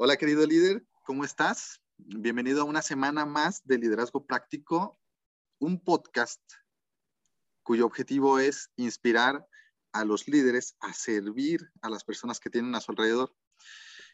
Hola 0.00 0.16
querido 0.16 0.46
líder, 0.46 0.86
¿cómo 1.02 1.24
estás? 1.24 1.82
Bienvenido 1.96 2.60
a 2.60 2.64
una 2.66 2.82
semana 2.82 3.26
más 3.26 3.66
de 3.66 3.78
Liderazgo 3.78 4.24
Práctico, 4.24 4.96
un 5.58 5.82
podcast 5.82 6.40
cuyo 7.64 7.84
objetivo 7.84 8.38
es 8.38 8.70
inspirar 8.76 9.44
a 9.90 10.04
los 10.04 10.28
líderes 10.28 10.76
a 10.78 10.92
servir 10.92 11.68
a 11.82 11.90
las 11.90 12.04
personas 12.04 12.38
que 12.38 12.48
tienen 12.48 12.76
a 12.76 12.80
su 12.80 12.92
alrededor. 12.92 13.34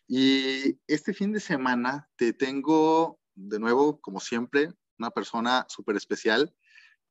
Y 0.08 0.80
este 0.86 1.12
fin 1.12 1.32
de 1.32 1.40
semana 1.40 2.08
te 2.16 2.32
tengo 2.32 3.20
de 3.34 3.58
nuevo, 3.58 4.00
como 4.00 4.20
siempre, 4.20 4.72
una 4.98 5.10
persona 5.10 5.66
súper 5.68 5.96
especial, 5.96 6.56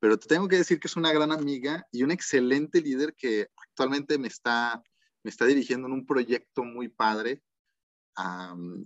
pero 0.00 0.18
te 0.18 0.26
tengo 0.26 0.48
que 0.48 0.56
decir 0.56 0.80
que 0.80 0.88
es 0.88 0.96
una 0.96 1.12
gran 1.12 1.30
amiga 1.30 1.86
y 1.92 2.02
un 2.02 2.10
excelente 2.10 2.80
líder 2.80 3.14
que 3.14 3.46
actualmente 3.68 4.18
me 4.18 4.26
está, 4.26 4.82
me 5.22 5.30
está 5.30 5.44
dirigiendo 5.44 5.86
en 5.86 5.92
un 5.92 6.06
proyecto 6.06 6.64
muy 6.64 6.88
padre 6.88 7.40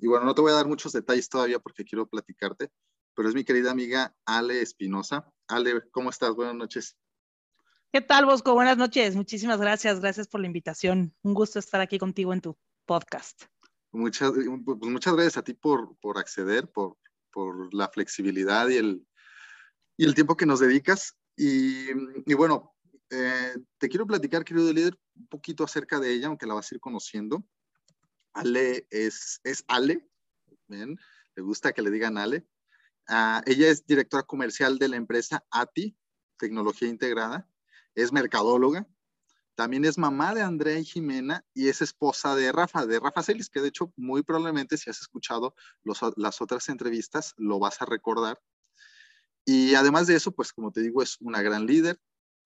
y 0.01 0.07
bueno, 0.07 0.25
no 0.25 0.35
te 0.35 0.41
voy 0.41 0.53
a 0.53 0.57
dar 0.57 0.67
muchos 0.67 0.93
detalles 0.93 1.29
todavía 1.29 1.59
porque 1.59 1.85
quiero 1.85 2.07
platicarte, 2.07 2.71
pero 3.15 3.29
es 3.29 3.35
mi 3.35 3.45
querida 3.45 3.71
amiga 3.71 4.15
Ale 4.25 4.61
Espinosa. 4.63 5.31
Ale, 5.49 5.83
¿cómo 5.91 6.11
estás? 6.11 6.35
Buenas 6.35 6.55
noches. 6.55 6.97
¿Qué 7.93 8.01
tal, 8.01 8.27
Bosco? 8.27 8.55
Buenas 8.55 8.77
noches. 8.77 9.17
Muchísimas 9.17 9.61
gracias. 9.61 10.01
Gracias 10.01 10.29
por 10.29 10.41
la 10.41 10.47
invitación. 10.47 11.15
Un 11.23 11.35
gusto 11.35 11.59
estar 11.59 11.81
aquí 11.81 11.99
contigo 11.99 12.33
en 12.33 12.41
tu 12.41 12.59
podcast. 12.85 13.45
Muchas, 13.93 14.33
pues 14.33 14.79
muchas 14.83 15.15
gracias 15.15 15.39
a 15.39 15.43
ti 15.43 15.55
por, 15.55 15.97
por 15.99 16.19
acceder, 16.19 16.71
por, 16.71 16.99
por 17.33 17.73
la 17.73 17.89
flexibilidad 17.89 18.69
y 18.69 18.77
el, 18.77 19.07
y 19.97 20.05
el 20.05 20.15
tiempo 20.15 20.37
que 20.37 20.45
nos 20.45 20.61
dedicas. 20.61 21.17
Y, 21.35 21.89
y 22.27 22.35
bueno, 22.35 22.75
eh, 23.11 23.57
te 23.79 23.89
quiero 23.89 24.07
platicar, 24.07 24.45
querido 24.45 24.73
líder, 24.73 24.99
un 25.17 25.27
poquito 25.29 25.65
acerca 25.65 25.99
de 25.99 26.13
ella, 26.13 26.27
aunque 26.27 26.47
la 26.47 26.55
vas 26.55 26.71
a 26.71 26.75
ir 26.75 26.81
conociendo. 26.81 27.43
Ale 28.33 28.87
es, 28.91 29.41
es 29.45 29.65
Ale, 29.69 30.09
¿bien? 30.67 30.99
le 31.39 31.43
gusta 31.43 31.73
que 31.73 31.83
le 31.83 31.91
digan 31.91 32.19
Ale. 32.19 32.47
Ah, 33.09 33.43
ella 33.47 33.69
es 33.69 33.87
directora 33.87 34.25
comercial 34.25 34.79
de 34.79 34.89
la 34.89 34.97
empresa 34.97 35.45
ATI, 35.51 35.97
Tecnología 36.37 36.89
Integrada, 36.89 37.49
es 37.95 38.13
mercadóloga, 38.13 38.87
también 39.55 39.85
es 39.85 39.99
mamá 39.99 40.35
de 40.35 40.43
Andrea 40.43 40.79
y 40.79 40.85
Jimena 40.85 41.45
y 41.55 41.69
es 41.69 41.81
esposa 41.81 42.37
de 42.37 42.53
Rafa, 42.53 42.87
de 42.87 43.01
Rafa 43.01 43.23
Celis, 43.23 43.51
que 43.51 43.61
de 43.61 43.69
hecho 43.69 43.93
muy 43.97 44.23
probablemente 44.23 44.77
si 44.77 44.91
has 44.91 45.01
escuchado 45.01 45.55
las 45.83 46.41
otras 46.41 46.69
entrevistas 46.69 47.35
lo 47.37 47.59
vas 47.59 47.83
a 47.83 47.87
recordar. 47.87 48.41
Y 49.45 49.75
además 49.75 50.07
de 50.07 50.15
eso, 50.15 50.33
pues 50.33 50.53
como 50.53 50.71
te 50.71 50.81
digo, 50.81 51.03
es 51.03 51.17
una 51.21 51.43
gran 51.43 51.67
líder, 51.67 52.01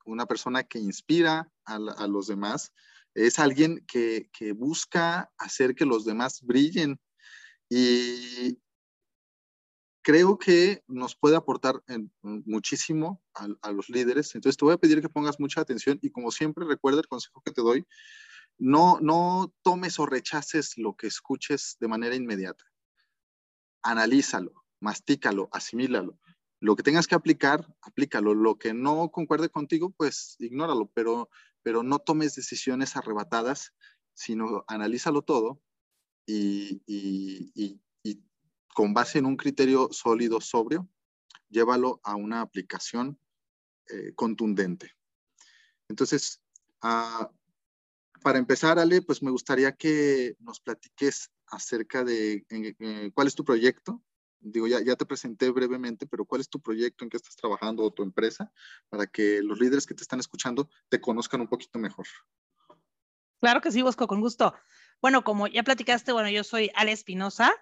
una 0.05 0.27
persona 0.27 0.63
que 0.65 0.79
inspira 0.79 1.53
a 1.65 2.07
los 2.07 2.29
demás, 2.29 2.73
es 3.15 3.39
alguien 3.39 3.85
que, 3.87 4.29
busca 4.57 5.33
hacer 5.39 5.75
que 5.75 5.85
los 5.85 6.05
demás 6.05 6.43
brillen 6.43 6.99
y 7.69 8.59
creo 10.03 10.39
que 10.39 10.83
nos 10.89 11.15
puede 11.15 11.37
aportar 11.37 11.83
muchísimo 12.23 13.23
a, 13.35 13.71
los 13.71 13.89
líderes. 13.89 14.35
Entonces 14.35 14.57
te 14.57 14.65
voy 14.65 14.75
a 14.75 14.79
pedir 14.79 15.01
que 15.01 15.09
pongas 15.09 15.39
mucha 15.39 15.61
atención 15.61 15.99
y 16.03 16.11
como 16.11 16.31
siempre 16.31 16.67
recuerda 16.67 17.01
el 17.01 17.09
consejo 17.09 17.41
que 17.45 17.53
te 17.53 17.63
doy, 17.63 17.87
no, 18.59 18.99
no 19.01 19.55
tomes 19.63 19.99
o 19.99 20.07
rechaces 20.07 20.77
lo 20.77 20.95
que 20.97 21.07
escuches 21.07 21.77
de 21.81 21.89
manera 21.89 22.15
inmediata. 22.15 22.65
Analízalo, 23.83 24.65
mastícalo, 24.81 25.49
asimílalo. 25.53 26.19
Lo 26.61 26.77
que 26.77 26.85
tengas 26.85 27.09
que 27.09 27.17
aplicar, 27.17 27.67
aplícalo. 27.81 28.35
Lo 28.35 28.57
que 28.57 28.73
no 28.73 29.11
concuerde 29.11 29.49
contigo, 29.49 29.91
pues 29.91 30.37
ignóralo, 30.39 30.93
pero 30.95 31.29
pero 31.63 31.83
no 31.83 31.99
tomes 31.99 32.35
decisiones 32.35 32.97
arrebatadas, 32.97 33.73
sino 34.15 34.65
analízalo 34.67 35.23
todo 35.23 35.61
y, 36.27 37.81
con 38.75 38.95
base 38.95 39.19
en 39.19 39.27
un 39.27 39.37
criterio 39.37 39.89
sólido, 39.93 40.41
sobrio, 40.41 40.89
llévalo 41.51 42.01
a 42.05 42.17
una 42.17 42.41
aplicación 42.41 43.19
eh, 43.89 44.15
contundente. 44.15 44.93
Entonces, 45.89 46.43
ah, 46.81 47.31
para 48.23 48.39
empezar, 48.39 48.79
Ale, 48.79 49.03
pues 49.03 49.23
me 49.23 49.31
gustaría 49.31 49.73
que 49.73 50.37
nos 50.41 50.61
platiques 50.61 51.31
acerca 51.49 52.03
de 52.03 52.47
cuál 53.15 53.27
es 53.27 53.35
tu 53.35 53.45
proyecto, 53.45 54.03
digo, 54.43 54.67
ya, 54.67 54.81
ya 54.81 54.97
te 54.97 55.07
presenté 55.07 55.51
brevemente, 55.51 56.07
pero 56.07 56.25
¿cuál 56.25 56.41
es 56.41 56.49
tu 56.49 56.61
proyecto, 56.61 57.05
en 57.05 57.11
qué 57.11 57.17
estás 57.17 57.37
trabajando 57.37 57.83
o 57.83 57.93
tu 57.93 58.03
empresa 58.03 58.53
para 58.89 59.07
que 59.07 59.41
los 59.43 59.59
líderes 59.59 59.87
que 59.87 59.95
te 59.95 60.03
están 60.03 60.21
escuchando 60.21 60.69
te 60.89 61.01
conozcan 61.01 61.41
un 61.41 61.49
poquito 61.49 61.79
mejor? 61.79 62.07
Claro 63.41 63.61
que 63.61 63.73
sí, 63.73 63.83
Bosco, 63.83 64.07
con 64.07 64.21
gusto. 64.21 64.55
Bueno, 65.01 65.25
como 65.25 65.47
ya 65.47 65.63
platicaste, 65.63 66.13
bueno, 66.13 66.29
yo 66.29 66.45
soy 66.45 66.71
Ale 66.75 66.93
Espinosa, 66.93 67.53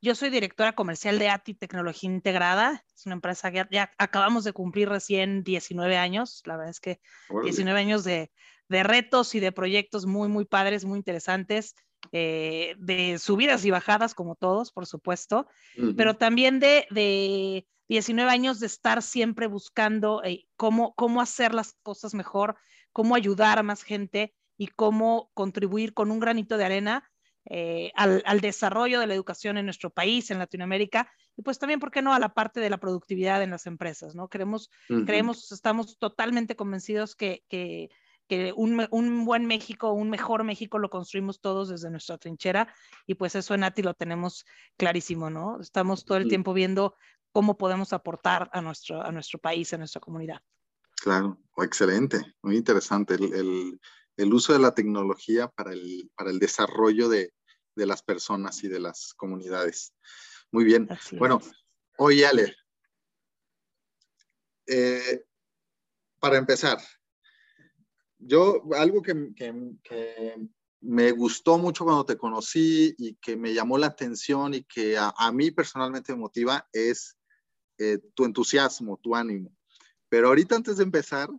yo 0.00 0.14
soy 0.14 0.30
directora 0.30 0.74
comercial 0.74 1.18
de 1.18 1.28
ATI 1.28 1.54
Tecnología 1.54 2.10
Integrada, 2.10 2.84
es 2.94 3.04
una 3.04 3.16
empresa 3.16 3.50
que 3.50 3.66
ya, 3.70 3.90
acabamos 3.98 4.44
de 4.44 4.52
cumplir 4.52 4.88
recién 4.88 5.42
19 5.42 5.96
años, 5.96 6.42
la 6.46 6.56
verdad 6.56 6.70
es 6.70 6.80
que 6.80 7.00
19 7.42 7.80
años 7.80 8.04
de, 8.04 8.30
de 8.68 8.82
retos 8.84 9.34
y 9.34 9.40
de 9.40 9.52
proyectos 9.52 10.06
muy, 10.06 10.28
muy 10.28 10.44
padres, 10.44 10.84
muy 10.84 10.98
interesantes. 10.98 11.74
Eh, 12.12 12.74
de 12.78 13.18
subidas 13.18 13.64
y 13.64 13.70
bajadas, 13.70 14.14
como 14.14 14.34
todos, 14.34 14.72
por 14.72 14.86
supuesto, 14.86 15.46
pero 15.96 16.16
también 16.16 16.58
de, 16.58 16.86
de, 16.90 17.66
19 17.88 18.30
años 18.30 18.60
de 18.60 18.66
estar 18.66 19.02
siempre 19.02 19.46
buscando 19.46 20.22
eh, 20.24 20.46
cómo, 20.56 20.94
cómo 20.94 21.20
hacer 21.20 21.52
las 21.52 21.74
cosas 21.82 22.14
mejor, 22.14 22.56
cómo 22.92 23.14
ayudar 23.14 23.58
a 23.58 23.62
más 23.62 23.82
gente 23.82 24.34
y 24.56 24.68
cómo 24.68 25.30
contribuir 25.34 25.92
con 25.92 26.10
un 26.10 26.18
granito 26.18 26.56
de 26.56 26.64
arena 26.64 27.10
eh, 27.50 27.92
al, 27.94 28.22
al, 28.26 28.40
desarrollo 28.40 29.00
de 29.00 29.06
la 29.06 29.14
educación 29.14 29.58
en 29.58 29.64
nuestro 29.66 29.90
país, 29.90 30.30
en 30.30 30.38
Latinoamérica, 30.38 31.10
y 31.36 31.42
pues 31.42 31.58
también, 31.58 31.80
¿por 31.80 31.90
qué 31.90 32.02
no?, 32.02 32.12
a 32.12 32.18
la 32.18 32.34
parte 32.34 32.60
de 32.60 32.68
la 32.68 32.78
productividad 32.78 33.42
en 33.42 33.50
las 33.50 33.66
empresas, 33.66 34.14
¿no? 34.14 34.28
Queremos, 34.28 34.70
creemos, 35.06 35.52
estamos 35.52 35.98
totalmente 35.98 36.56
convencidos 36.56 37.14
que, 37.14 37.44
que 37.48 37.90
que 38.28 38.52
un, 38.54 38.86
un, 38.90 39.24
buen 39.24 39.46
México, 39.46 39.92
un 39.92 40.10
mejor 40.10 40.44
México 40.44 40.78
lo 40.78 40.90
construimos 40.90 41.40
todos 41.40 41.68
desde 41.68 41.90
nuestra 41.90 42.18
trinchera 42.18 42.72
y 43.06 43.14
pues 43.14 43.34
eso 43.34 43.54
en 43.54 43.64
ATI 43.64 43.82
lo 43.82 43.94
tenemos 43.94 44.44
clarísimo, 44.76 45.30
¿no? 45.30 45.60
Estamos 45.60 46.04
todo 46.04 46.18
el 46.18 46.28
tiempo 46.28 46.52
viendo 46.52 46.94
cómo 47.32 47.56
podemos 47.56 47.92
aportar 47.92 48.50
a 48.52 48.60
nuestro, 48.60 49.02
a 49.02 49.10
nuestro 49.10 49.38
país, 49.38 49.72
a 49.72 49.78
nuestra 49.78 50.00
comunidad. 50.00 50.40
Claro, 51.00 51.38
excelente, 51.56 52.34
muy 52.42 52.56
interesante 52.56 53.14
el, 53.14 53.32
el, 53.32 53.80
el 54.16 54.34
uso 54.34 54.52
de 54.52 54.58
la 54.58 54.74
tecnología 54.74 55.48
para 55.48 55.72
el, 55.72 56.10
para 56.14 56.30
el 56.30 56.38
desarrollo 56.38 57.08
de, 57.08 57.32
de, 57.76 57.86
las 57.86 58.02
personas 58.02 58.62
y 58.64 58.68
de 58.68 58.80
las 58.80 59.14
comunidades. 59.14 59.94
Muy 60.50 60.64
bien. 60.64 60.88
bueno, 61.18 61.40
oye 61.96 62.26
Ale, 62.26 62.56
eh, 64.66 65.24
para 66.20 66.36
empezar, 66.36 66.78
yo, 68.18 68.62
algo 68.74 69.02
que, 69.02 69.14
me 70.80 71.10
gustó 71.10 71.58
mucho 71.58 71.84
cuando 71.84 72.04
te 72.04 72.16
conocí 72.16 72.94
y 72.98 73.14
que 73.16 73.36
me 73.36 73.52
llamó 73.52 73.78
la 73.78 73.88
atención 73.88 74.54
y 74.54 74.62
que 74.62 74.96
a, 74.96 75.32
mí 75.32 75.50
personalmente 75.50 76.12
me 76.12 76.20
motiva 76.20 76.68
es 76.72 77.16
eh, 77.78 77.98
tu 78.14 78.24
entusiasmo, 78.24 78.96
tu 78.98 79.16
ánimo. 79.16 79.50
Pero 80.08 80.28
ahorita 80.28 80.54
antes 80.54 80.76
de 80.76 80.84
empezar, 80.84 81.30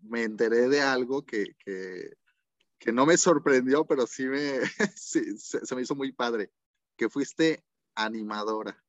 me 0.00 0.22
enteré 0.22 0.68
de 0.68 0.80
algo 0.80 1.24
que, 1.24 1.44
no 2.92 3.06
me 3.06 3.16
sorprendió, 3.16 3.86
pero 3.86 4.06
sí, 4.06 4.24
me, 4.26 4.60
se, 4.96 5.36
se, 5.36 5.74
me 5.74 5.82
hizo 5.82 5.94
muy 5.94 6.12
padre, 6.12 6.50
que 6.96 7.08
fuiste 7.08 7.64
animadora. 7.94 8.82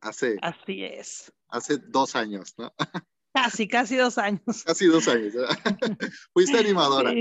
Hace, 0.00 0.38
Así 0.42 0.84
es. 0.84 1.32
Hace 1.48 1.76
dos 1.76 2.16
años, 2.16 2.54
¿no? 2.58 2.72
Casi, 3.32 3.66
casi 3.66 3.96
dos 3.96 4.18
años. 4.18 4.62
Casi 4.64 4.86
dos 4.86 5.08
años. 5.08 5.34
Fuiste 6.32 6.58
animadora. 6.58 7.12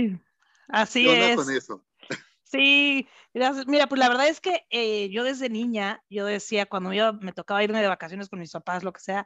Así 0.67 1.07
es. 1.07 1.35
con 1.35 1.49
eso? 1.51 1.85
Sí, 2.43 3.07
mira, 3.33 3.87
pues 3.87 3.99
la 3.99 4.09
verdad 4.09 4.27
es 4.27 4.41
que 4.41 4.65
eh, 4.69 5.09
yo 5.09 5.23
desde 5.23 5.49
niña, 5.49 6.03
yo 6.09 6.25
decía, 6.25 6.65
cuando 6.65 6.91
yo 6.91 7.13
me 7.13 7.31
tocaba 7.31 7.63
irme 7.63 7.81
de 7.81 7.87
vacaciones 7.87 8.27
con 8.27 8.39
mis 8.39 8.51
papás, 8.51 8.83
lo 8.83 8.91
que 8.91 8.99
sea, 8.99 9.25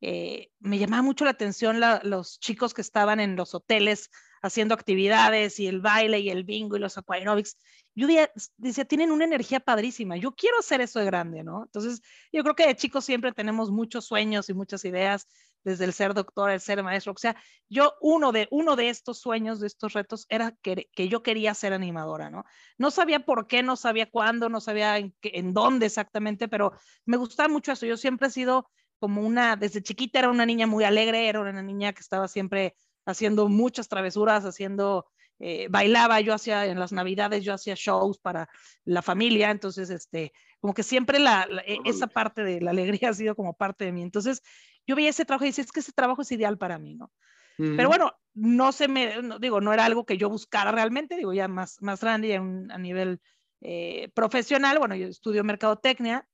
eh, 0.00 0.50
me 0.58 0.78
llamaba 0.78 1.02
mucho 1.02 1.24
la 1.24 1.32
atención 1.32 1.80
los 2.02 2.40
chicos 2.40 2.72
que 2.72 2.80
estaban 2.80 3.20
en 3.20 3.36
los 3.36 3.54
hoteles 3.54 4.10
haciendo 4.42 4.74
actividades 4.74 5.60
y 5.60 5.66
el 5.66 5.80
baile 5.80 6.18
y 6.20 6.30
el 6.30 6.44
bingo 6.44 6.76
y 6.76 6.80
los 6.80 6.98
aquaerobics. 6.98 7.58
Yo 7.94 8.08
decía, 8.56 8.84
tienen 8.86 9.12
una 9.12 9.26
energía 9.26 9.60
padrísima, 9.60 10.16
yo 10.16 10.34
quiero 10.34 10.58
hacer 10.58 10.80
eso 10.80 10.98
de 10.98 11.04
grande, 11.04 11.44
¿no? 11.44 11.64
Entonces, 11.64 12.00
yo 12.32 12.42
creo 12.42 12.56
que 12.56 12.66
de 12.66 12.74
chicos 12.74 13.04
siempre 13.04 13.32
tenemos 13.32 13.70
muchos 13.70 14.06
sueños 14.06 14.48
y 14.48 14.54
muchas 14.54 14.84
ideas 14.84 15.28
desde 15.64 15.84
el 15.84 15.92
ser 15.92 16.14
doctor, 16.14 16.50
el 16.50 16.60
ser 16.60 16.82
maestro, 16.82 17.12
o 17.12 17.18
sea, 17.18 17.36
yo 17.68 17.94
uno 18.00 18.32
de, 18.32 18.48
uno 18.50 18.76
de 18.76 18.88
estos 18.88 19.20
sueños, 19.20 19.60
de 19.60 19.66
estos 19.66 19.92
retos, 19.92 20.26
era 20.28 20.56
que, 20.62 20.88
que 20.92 21.08
yo 21.08 21.22
quería 21.22 21.54
ser 21.54 21.72
animadora, 21.72 22.30
¿no? 22.30 22.44
No 22.78 22.90
sabía 22.90 23.20
por 23.20 23.46
qué, 23.46 23.62
no 23.62 23.76
sabía 23.76 24.10
cuándo, 24.10 24.48
no 24.48 24.60
sabía 24.60 24.98
en, 24.98 25.14
en 25.22 25.54
dónde 25.54 25.86
exactamente, 25.86 26.48
pero 26.48 26.72
me 27.04 27.16
gustaba 27.16 27.48
mucho 27.48 27.72
eso. 27.72 27.86
Yo 27.86 27.96
siempre 27.96 28.28
he 28.28 28.30
sido 28.30 28.68
como 28.98 29.22
una, 29.22 29.56
desde 29.56 29.82
chiquita 29.82 30.20
era 30.20 30.30
una 30.30 30.46
niña 30.46 30.66
muy 30.66 30.84
alegre, 30.84 31.28
era 31.28 31.40
una 31.40 31.62
niña 31.62 31.92
que 31.92 32.00
estaba 32.00 32.28
siempre 32.28 32.76
haciendo 33.04 33.48
muchas 33.48 33.88
travesuras, 33.88 34.44
haciendo, 34.44 35.06
eh, 35.40 35.66
bailaba, 35.68 36.20
yo 36.20 36.34
hacía 36.34 36.66
en 36.66 36.78
las 36.78 36.92
navidades, 36.92 37.44
yo 37.44 37.52
hacía 37.52 37.74
shows 37.76 38.18
para 38.18 38.48
la 38.84 39.02
familia, 39.02 39.50
entonces, 39.50 39.90
este, 39.90 40.32
como 40.60 40.72
que 40.72 40.84
siempre 40.84 41.18
la, 41.18 41.48
e, 41.66 41.78
esa 41.84 42.06
parte 42.06 42.44
de 42.44 42.60
la 42.60 42.70
alegría 42.70 43.08
ha 43.10 43.14
sido 43.14 43.34
como 43.34 43.54
parte 43.54 43.84
de 43.86 43.92
mí. 43.92 44.02
Entonces, 44.02 44.40
yo 44.86 44.96
veía 44.96 45.10
ese 45.10 45.24
trabajo 45.24 45.44
y 45.44 45.48
decía, 45.48 45.64
es 45.64 45.72
que 45.72 45.80
ese 45.80 45.92
trabajo 45.92 46.22
es 46.22 46.32
ideal 46.32 46.58
para 46.58 46.78
mí, 46.78 46.94
¿no? 46.94 47.12
Pero 47.56 47.88
bueno, 47.88 48.12
no 48.34 48.72
se 48.72 48.88
me, 48.88 49.14
digo, 49.40 49.60
no 49.60 49.72
era 49.72 49.84
algo 49.84 50.04
que 50.04 50.16
yo 50.16 50.28
buscara 50.28 50.72
realmente, 50.72 51.16
digo, 51.16 51.32
ya 51.32 51.48
más, 51.48 51.80
más 51.80 52.00
grande, 52.00 52.28
ya 52.28 52.38
a 52.38 52.78
nivel 52.78 53.20
eh, 53.60 54.10
profesional, 54.14 54.78
bueno, 54.78 54.96
yo 54.96 55.06
estudio 55.06 55.44
mercadotecnia, 55.44 56.26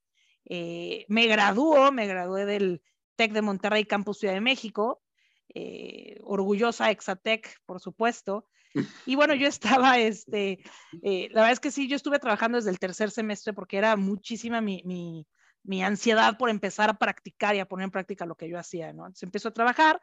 eh, 0.45 1.05
me 1.07 1.27
graduó, 1.27 1.91
me 1.91 2.07
gradué 2.07 2.45
del 2.45 2.81
TEC 3.15 3.33
de 3.33 3.41
Monterrey, 3.41 3.85
Campus 3.85 4.19
Ciudad 4.19 4.33
de 4.33 4.41
México, 4.41 5.03
eh, 5.53 6.19
orgullosa 6.23 6.89
Exatec, 6.89 7.59
por 7.65 7.79
supuesto. 7.79 8.47
Y 9.07 9.15
bueno, 9.15 9.33
yo 9.33 9.47
estaba, 9.47 9.97
este, 9.97 10.59
la 11.01 11.41
verdad 11.41 11.51
es 11.51 11.59
que 11.59 11.71
sí, 11.71 11.87
yo 11.87 11.95
estuve 11.95 12.19
trabajando 12.19 12.57
desde 12.57 12.69
el 12.69 12.77
tercer 12.77 13.09
semestre 13.09 13.51
porque 13.51 13.77
era 13.77 13.95
muchísima 13.95 14.61
mi, 14.61 14.83
mi, 14.85 15.25
mi 15.63 15.83
ansiedad 15.83 16.37
por 16.37 16.49
empezar 16.49 16.89
a 16.89 16.97
practicar 16.97 17.55
y 17.55 17.59
a 17.59 17.67
poner 17.67 17.85
en 17.85 17.91
práctica 17.91 18.25
lo 18.25 18.35
que 18.35 18.49
yo 18.49 18.57
hacía, 18.57 18.93
¿no? 18.93 19.05
Entonces 19.05 19.23
empiezo 19.23 19.49
a 19.49 19.53
trabajar, 19.53 20.01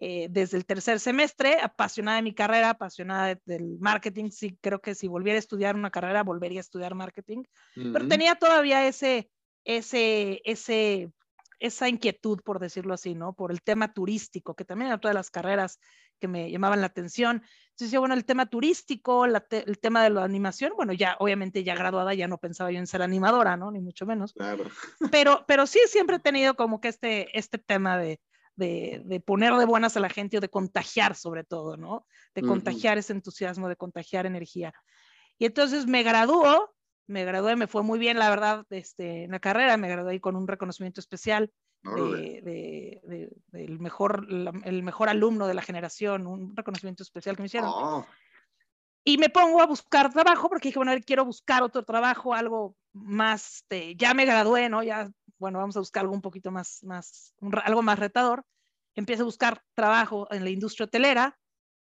eh, 0.00 0.28
desde 0.30 0.56
el 0.56 0.64
tercer 0.64 1.00
semestre, 1.00 1.58
apasionada 1.60 2.18
de 2.18 2.22
mi 2.22 2.32
carrera, 2.32 2.70
apasionada 2.70 3.36
del 3.44 3.78
marketing. 3.80 4.30
Sí, 4.30 4.56
creo 4.60 4.80
que 4.80 4.94
si 4.94 5.08
volviera 5.08 5.36
a 5.36 5.40
estudiar 5.40 5.74
una 5.74 5.90
carrera, 5.90 6.22
volvería 6.22 6.60
a 6.60 6.62
estudiar 6.62 6.94
marketing. 6.94 7.42
Pero 7.74 8.06
tenía 8.06 8.36
todavía 8.36 8.86
ese, 8.86 9.28
ese, 9.64 10.40
ese, 10.44 11.10
esa 11.58 11.88
inquietud, 11.88 12.40
por 12.42 12.58
decirlo 12.58 12.94
así, 12.94 13.14
¿no? 13.14 13.32
Por 13.32 13.50
el 13.50 13.62
tema 13.62 13.92
turístico, 13.92 14.54
que 14.54 14.64
también 14.64 14.88
era 14.88 14.98
todas 14.98 15.14
las 15.14 15.30
carreras 15.30 15.80
que 16.18 16.28
me 16.28 16.50
llamaban 16.50 16.80
la 16.80 16.86
atención. 16.86 17.42
Entonces, 17.70 17.98
bueno, 17.98 18.14
el 18.14 18.24
tema 18.24 18.46
turístico, 18.46 19.24
el 19.24 19.78
tema 19.80 20.02
de 20.02 20.10
la 20.10 20.24
animación, 20.24 20.72
bueno, 20.76 20.92
ya 20.92 21.16
obviamente 21.20 21.64
ya 21.64 21.74
graduada 21.74 22.14
ya 22.14 22.28
no 22.28 22.38
pensaba 22.38 22.70
yo 22.70 22.78
en 22.78 22.86
ser 22.86 23.02
animadora, 23.02 23.56
¿no? 23.56 23.70
Ni 23.70 23.80
mucho 23.80 24.06
menos. 24.06 24.32
Claro. 24.32 24.64
Pero, 25.12 25.44
pero 25.46 25.66
sí 25.66 25.80
siempre 25.86 26.16
he 26.16 26.20
tenido 26.20 26.54
como 26.54 26.80
que 26.80 26.88
este, 26.88 27.36
este 27.38 27.58
tema 27.58 27.98
de, 27.98 28.20
de, 28.58 29.22
poner 29.24 29.54
de 29.54 29.64
buenas 29.64 29.96
a 29.96 30.00
la 30.00 30.08
gente 30.08 30.38
o 30.38 30.40
de 30.40 30.48
contagiar 30.48 31.14
sobre 31.14 31.44
todo, 31.44 31.76
¿no? 31.76 32.06
De 32.34 32.42
contagiar 32.42 32.98
ese 32.98 33.12
entusiasmo, 33.12 33.68
de 33.68 33.76
contagiar 33.76 34.26
energía. 34.26 34.72
Y 35.38 35.46
entonces 35.46 35.86
me 35.86 36.02
graduó, 36.02 36.74
me 37.08 37.24
gradué, 37.24 37.56
me 37.56 37.66
fue 37.66 37.82
muy 37.82 37.98
bien, 37.98 38.18
la 38.18 38.30
verdad, 38.30 38.64
este, 38.70 39.24
en 39.24 39.32
la 39.32 39.40
carrera, 39.40 39.76
me 39.76 39.88
gradué 39.88 40.20
con 40.20 40.36
un 40.36 40.46
reconocimiento 40.46 41.00
especial 41.00 41.50
de, 41.82 43.30
del 43.48 43.80
mejor, 43.80 44.26
el 44.64 44.82
mejor 44.82 45.08
alumno 45.08 45.46
de 45.46 45.54
la 45.54 45.62
generación, 45.62 46.26
un 46.26 46.54
reconocimiento 46.54 47.02
especial 47.02 47.34
que 47.34 47.42
me 47.42 47.46
hicieron. 47.46 47.70
Oh. 47.72 48.06
Y 49.04 49.16
me 49.16 49.30
pongo 49.30 49.62
a 49.62 49.66
buscar 49.66 50.12
trabajo 50.12 50.48
porque 50.48 50.68
dije, 50.68 50.78
bueno, 50.78 50.92
quiero 51.04 51.24
buscar 51.24 51.62
otro 51.62 51.82
trabajo, 51.82 52.34
algo 52.34 52.76
más, 52.92 53.56
este, 53.56 53.96
ya 53.96 54.12
me 54.12 54.26
gradué, 54.26 54.68
¿no? 54.68 54.82
Ya 54.82 55.10
bueno, 55.38 55.58
vamos 55.58 55.76
a 55.76 55.80
buscar 55.80 56.02
algo 56.02 56.14
un 56.14 56.20
poquito 56.20 56.50
más, 56.50 56.82
más 56.84 57.34
algo 57.64 57.82
más 57.82 57.98
retador. 57.98 58.44
Empiezo 58.94 59.22
a 59.22 59.26
buscar 59.26 59.62
trabajo 59.74 60.26
en 60.30 60.44
la 60.44 60.50
industria 60.50 60.84
hotelera 60.86 61.38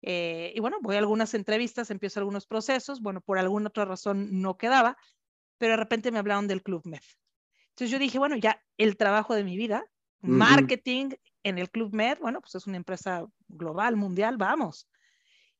eh, 0.01 0.51
y 0.55 0.59
bueno, 0.59 0.77
voy 0.81 0.95
a 0.95 0.99
algunas 0.99 1.33
entrevistas, 1.33 1.91
empiezo 1.91 2.19
algunos 2.19 2.47
procesos, 2.47 3.01
bueno, 3.01 3.21
por 3.21 3.37
alguna 3.37 3.67
otra 3.67 3.85
razón 3.85 4.41
no 4.41 4.57
quedaba, 4.57 4.97
pero 5.57 5.73
de 5.73 5.77
repente 5.77 6.11
me 6.11 6.19
hablaron 6.19 6.47
del 6.47 6.63
Club 6.63 6.81
Med. 6.85 7.01
Entonces 7.69 7.91
yo 7.91 7.99
dije, 7.99 8.17
bueno, 8.17 8.35
ya 8.35 8.61
el 8.77 8.97
trabajo 8.97 9.35
de 9.35 9.43
mi 9.43 9.57
vida, 9.57 9.85
marketing 10.21 11.11
en 11.43 11.57
el 11.57 11.69
Club 11.69 11.93
Med, 11.93 12.19
bueno, 12.19 12.41
pues 12.41 12.55
es 12.55 12.67
una 12.67 12.77
empresa 12.77 13.25
global, 13.47 13.95
mundial, 13.95 14.37
vamos. 14.37 14.87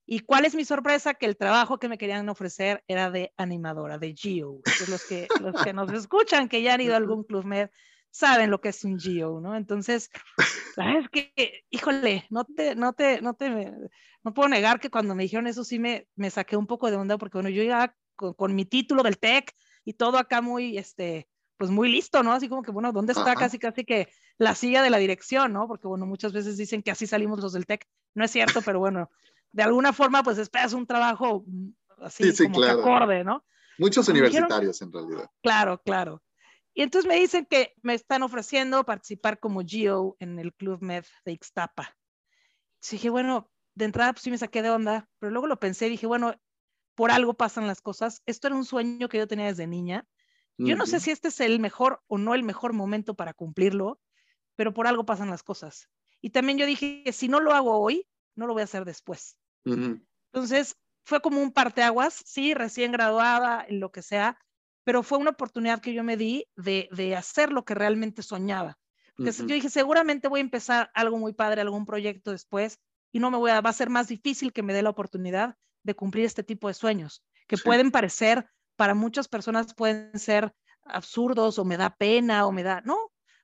¿Y 0.06 0.20
cuál 0.20 0.46
es 0.46 0.56
mi 0.56 0.66
sorpresa? 0.66 1.14
Que 1.14 1.26
el 1.26 1.38
trabajo 1.38 1.80
que 1.80 1.88
me 1.88 1.98
querían 1.98 2.28
ofrecer 2.30 2.84
era 2.88 3.10
de 3.10 3.34
animadora, 3.38 3.98
de 3.98 4.14
Geo. 4.16 4.60
los 4.90 5.06
que, 5.06 5.28
los 5.40 5.64
que 5.64 5.74
nos 5.74 5.92
escuchan, 5.94 6.50
que 6.50 6.62
ya 6.62 6.74
han 6.74 6.82
ido 6.82 6.94
a 6.94 6.98
algún 6.98 7.24
Club 7.24 7.46
Med, 7.46 7.70
saben 8.12 8.52
lo 8.52 8.62
que 8.62 8.70
es 8.70 8.84
un 8.84 9.00
Geo, 9.00 9.40
¿no? 9.40 9.56
Entonces, 9.56 10.10
es 10.78 11.10
que, 11.10 11.64
híjole, 11.70 12.26
no 12.30 12.46
te, 12.46 12.76
no 12.76 12.94
te, 12.94 13.22
no 13.22 13.34
te, 13.34 13.50
no 14.24 14.34
puedo 14.34 14.50
negar 14.50 14.80
que 14.80 14.90
cuando 14.90 15.16
me 15.16 15.24
dijeron 15.24 15.48
eso 15.48 15.64
sí 15.64 15.80
me, 15.80 16.08
me 16.16 16.30
saqué 16.30 16.58
un 16.58 16.68
poco 16.68 16.92
de 16.92 16.98
onda, 16.98 17.18
porque 17.18 17.38
bueno, 17.38 17.50
yo 17.50 17.64
ya 17.64 17.96
con, 18.16 18.34
con 18.34 18.54
mi 18.54 18.66
título 18.66 19.02
del 19.04 19.18
TEC 19.18 19.56
y 19.86 19.94
todo 19.94 20.18
acá 20.18 20.42
muy, 20.42 20.78
este, 20.78 21.28
pues 21.58 21.72
muy 21.72 21.92
listo, 21.92 22.24
¿no? 22.24 22.34
Así 22.34 22.50
como 22.50 22.64
que, 22.64 22.72
bueno, 22.72 22.92
¿dónde 22.92 23.14
está 23.14 23.36
casi, 23.36 23.60
casi 23.60 23.86
que 23.86 24.10
la 24.38 24.56
silla 24.56 24.82
de 24.84 24.90
la 24.90 24.98
dirección, 24.98 25.54
¿no? 25.54 25.68
Porque, 25.68 25.88
bueno, 25.88 26.06
muchas 26.06 26.34
veces 26.34 26.58
dicen 26.58 26.82
que 26.82 26.92
así 26.92 27.08
salimos 27.08 27.40
los 27.40 27.54
del 27.54 27.66
TEC. 27.66 27.88
No 28.14 28.26
es 28.26 28.32
cierto, 28.32 28.62
pero 28.62 28.80
bueno, 28.80 29.10
de 29.52 29.64
alguna 29.64 29.94
forma, 29.94 30.24
pues 30.24 30.38
esperas 30.38 30.74
un 30.74 30.88
trabajo 30.88 31.44
mm, 31.46 31.70
así 32.02 32.34
como 32.36 32.64
acorde, 32.64 33.24
¿no? 33.24 33.46
Muchos 33.78 34.08
universitarios 34.10 34.82
en 34.82 34.92
realidad. 34.92 35.30
Claro, 35.42 35.82
claro. 35.84 36.22
Y 36.74 36.84
entonces 36.84 37.08
me 37.08 37.20
dicen 37.20 37.46
que 37.46 37.74
me 37.82 37.94
están 37.94 38.24
ofreciendo 38.24 38.86
participar 38.86 39.40
como 39.40 39.62
Geo 39.66 40.16
en 40.20 40.40
el 40.40 40.54
Club 40.54 40.82
Med 40.82 41.06
de 41.26 41.34
Ixtapa. 41.34 41.96
Entonces 42.76 42.92
dije, 42.92 43.10
bueno, 43.10 43.50
de 43.76 43.86
entrada 43.86 44.14
pues 44.14 44.24
sí 44.24 44.32
me 44.32 44.38
saqué 44.38 44.62
de 44.62 44.70
onda, 44.70 45.10
pero 45.20 45.32
luego 45.32 45.48
lo 45.48 45.60
pensé 45.60 45.88
y 45.88 45.92
dije, 45.92 46.08
bueno, 46.08 46.34
por 46.96 47.12
algo 47.12 47.34
pasan 47.34 47.68
las 47.68 47.82
cosas. 47.82 48.22
Esto 48.26 48.48
era 48.48 48.56
un 48.56 48.66
sueño 48.66 49.10
que 49.10 49.18
yo 49.18 49.28
tenía 49.28 49.48
desde 49.48 49.68
niña. 49.68 50.08
Yo 50.58 50.76
no 50.76 50.86
sé 50.86 51.00
si 51.00 51.10
este 51.10 51.30
es 51.30 51.40
el 51.40 51.60
mejor 51.60 52.04
o 52.06 52.20
no 52.20 52.36
el 52.36 52.44
mejor 52.44 52.74
momento 52.74 53.16
para 53.16 53.34
cumplirlo, 53.34 54.00
pero 54.56 54.74
por 54.74 54.86
algo 54.86 55.06
pasan 55.08 55.32
las 55.32 55.42
cosas. 55.42 55.90
Y 56.22 56.30
también 56.30 56.60
yo 56.60 56.68
dije, 56.68 57.04
si 57.14 57.28
no 57.28 57.40
lo 57.40 57.54
hago 57.54 57.80
hoy, 57.80 58.08
no 58.36 58.46
lo 58.46 58.54
voy 58.54 58.62
a 58.62 58.66
hacer 58.66 58.86
después. 58.86 59.40
Entonces, 59.66 60.78
fue 61.04 61.20
como 61.20 61.42
un 61.42 61.52
parteaguas, 61.52 62.22
sí, 62.26 62.54
recién 62.54 62.92
graduada, 62.92 63.66
en 63.68 63.80
lo 63.80 63.92
que 63.92 64.04
sea, 64.04 64.38
pero 64.84 65.04
fue 65.04 65.18
una 65.18 65.32
oportunidad 65.32 65.82
que 65.82 65.94
yo 65.94 66.04
me 66.04 66.18
di 66.18 66.48
de, 66.56 66.90
de 66.92 67.16
hacer 67.16 67.52
lo 67.52 67.66
que 67.66 67.76
realmente 67.76 68.24
soñaba. 68.24 68.78
Porque 69.16 69.32
yo 69.32 69.46
dije, 69.46 69.70
seguramente 69.70 70.28
voy 70.28 70.40
a 70.40 70.42
empezar 70.42 70.90
algo 70.94 71.18
muy 71.18 71.34
padre, 71.34 71.62
algún 71.62 71.86
proyecto 71.86 72.32
después, 72.32 72.80
y 73.12 73.20
no 73.20 73.30
me 73.30 73.38
voy 73.38 73.52
a, 73.52 73.62
va 73.62 73.70
a 73.70 73.74
ser 73.74 73.90
más 73.90 74.08
difícil 74.08 74.54
que 74.54 74.64
me 74.64 74.74
dé 74.74 74.82
la 74.82 74.90
oportunidad 74.90 75.58
de 75.84 75.96
cumplir 75.96 76.26
este 76.26 76.44
tipo 76.44 76.68
de 76.68 76.74
sueños, 76.74 77.24
que 77.48 77.58
pueden 77.58 77.92
parecer, 77.92 78.50
para 78.76 78.96
muchas 78.96 79.28
personas 79.28 79.74
pueden 79.76 80.18
ser 80.18 80.54
absurdos 80.86 81.60
o 81.60 81.66
me 81.66 81.78
da 81.78 81.96
pena 81.96 82.48
o 82.48 82.52
me 82.52 82.64
da, 82.64 82.82
no, 82.82 82.98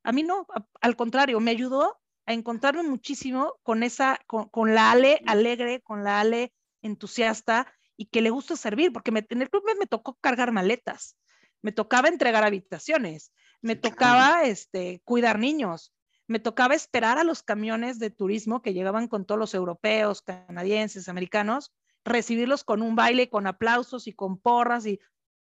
a 0.03 0.11
mí 0.11 0.23
no, 0.23 0.47
al 0.81 0.95
contrario, 0.95 1.39
me 1.39 1.51
ayudó 1.51 1.99
a 2.25 2.33
encontrarme 2.33 2.83
muchísimo 2.83 3.55
con 3.63 3.83
esa, 3.83 4.19
con, 4.25 4.73
la 4.73 4.91
Ale 4.91 5.21
alegre, 5.25 5.81
con 5.81 6.03
la 6.03 6.19
Ale 6.19 6.53
entusiasta 6.81 7.71
y 7.95 8.05
que 8.05 8.21
le 8.21 8.29
gusta 8.29 8.55
servir, 8.55 8.93
porque 8.93 9.11
me, 9.11 9.25
en 9.29 9.41
el 9.41 9.49
club 9.49 9.63
me, 9.77 9.87
tocó 9.87 10.17
cargar 10.21 10.51
maletas, 10.51 11.17
me 11.61 11.71
tocaba 11.71 12.07
entregar 12.07 12.43
habitaciones, 12.43 13.31
me 13.61 13.75
tocaba 13.75 14.43
este, 14.43 15.01
cuidar 15.03 15.39
niños, 15.39 15.93
me 16.27 16.39
tocaba 16.39 16.75
esperar 16.75 17.17
a 17.17 17.23
los 17.23 17.43
camiones 17.43 17.99
de 17.99 18.09
turismo 18.09 18.61
que 18.61 18.73
llegaban 18.73 19.07
con 19.07 19.25
todos 19.25 19.39
los 19.39 19.53
europeos, 19.53 20.21
canadienses, 20.21 21.09
americanos, 21.09 21.73
recibirlos 22.05 22.63
con 22.63 22.81
un 22.81 22.95
baile, 22.95 23.29
con 23.29 23.47
aplausos 23.47 24.07
y 24.07 24.13
con 24.13 24.37
porras 24.37 24.85
y, 24.85 24.99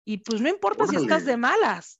y 0.05 0.17
pues 0.17 0.41
no 0.41 0.49
importa 0.49 0.87
si 0.87 0.95
estás 0.95 1.25
de 1.25 1.37
malas 1.37 1.99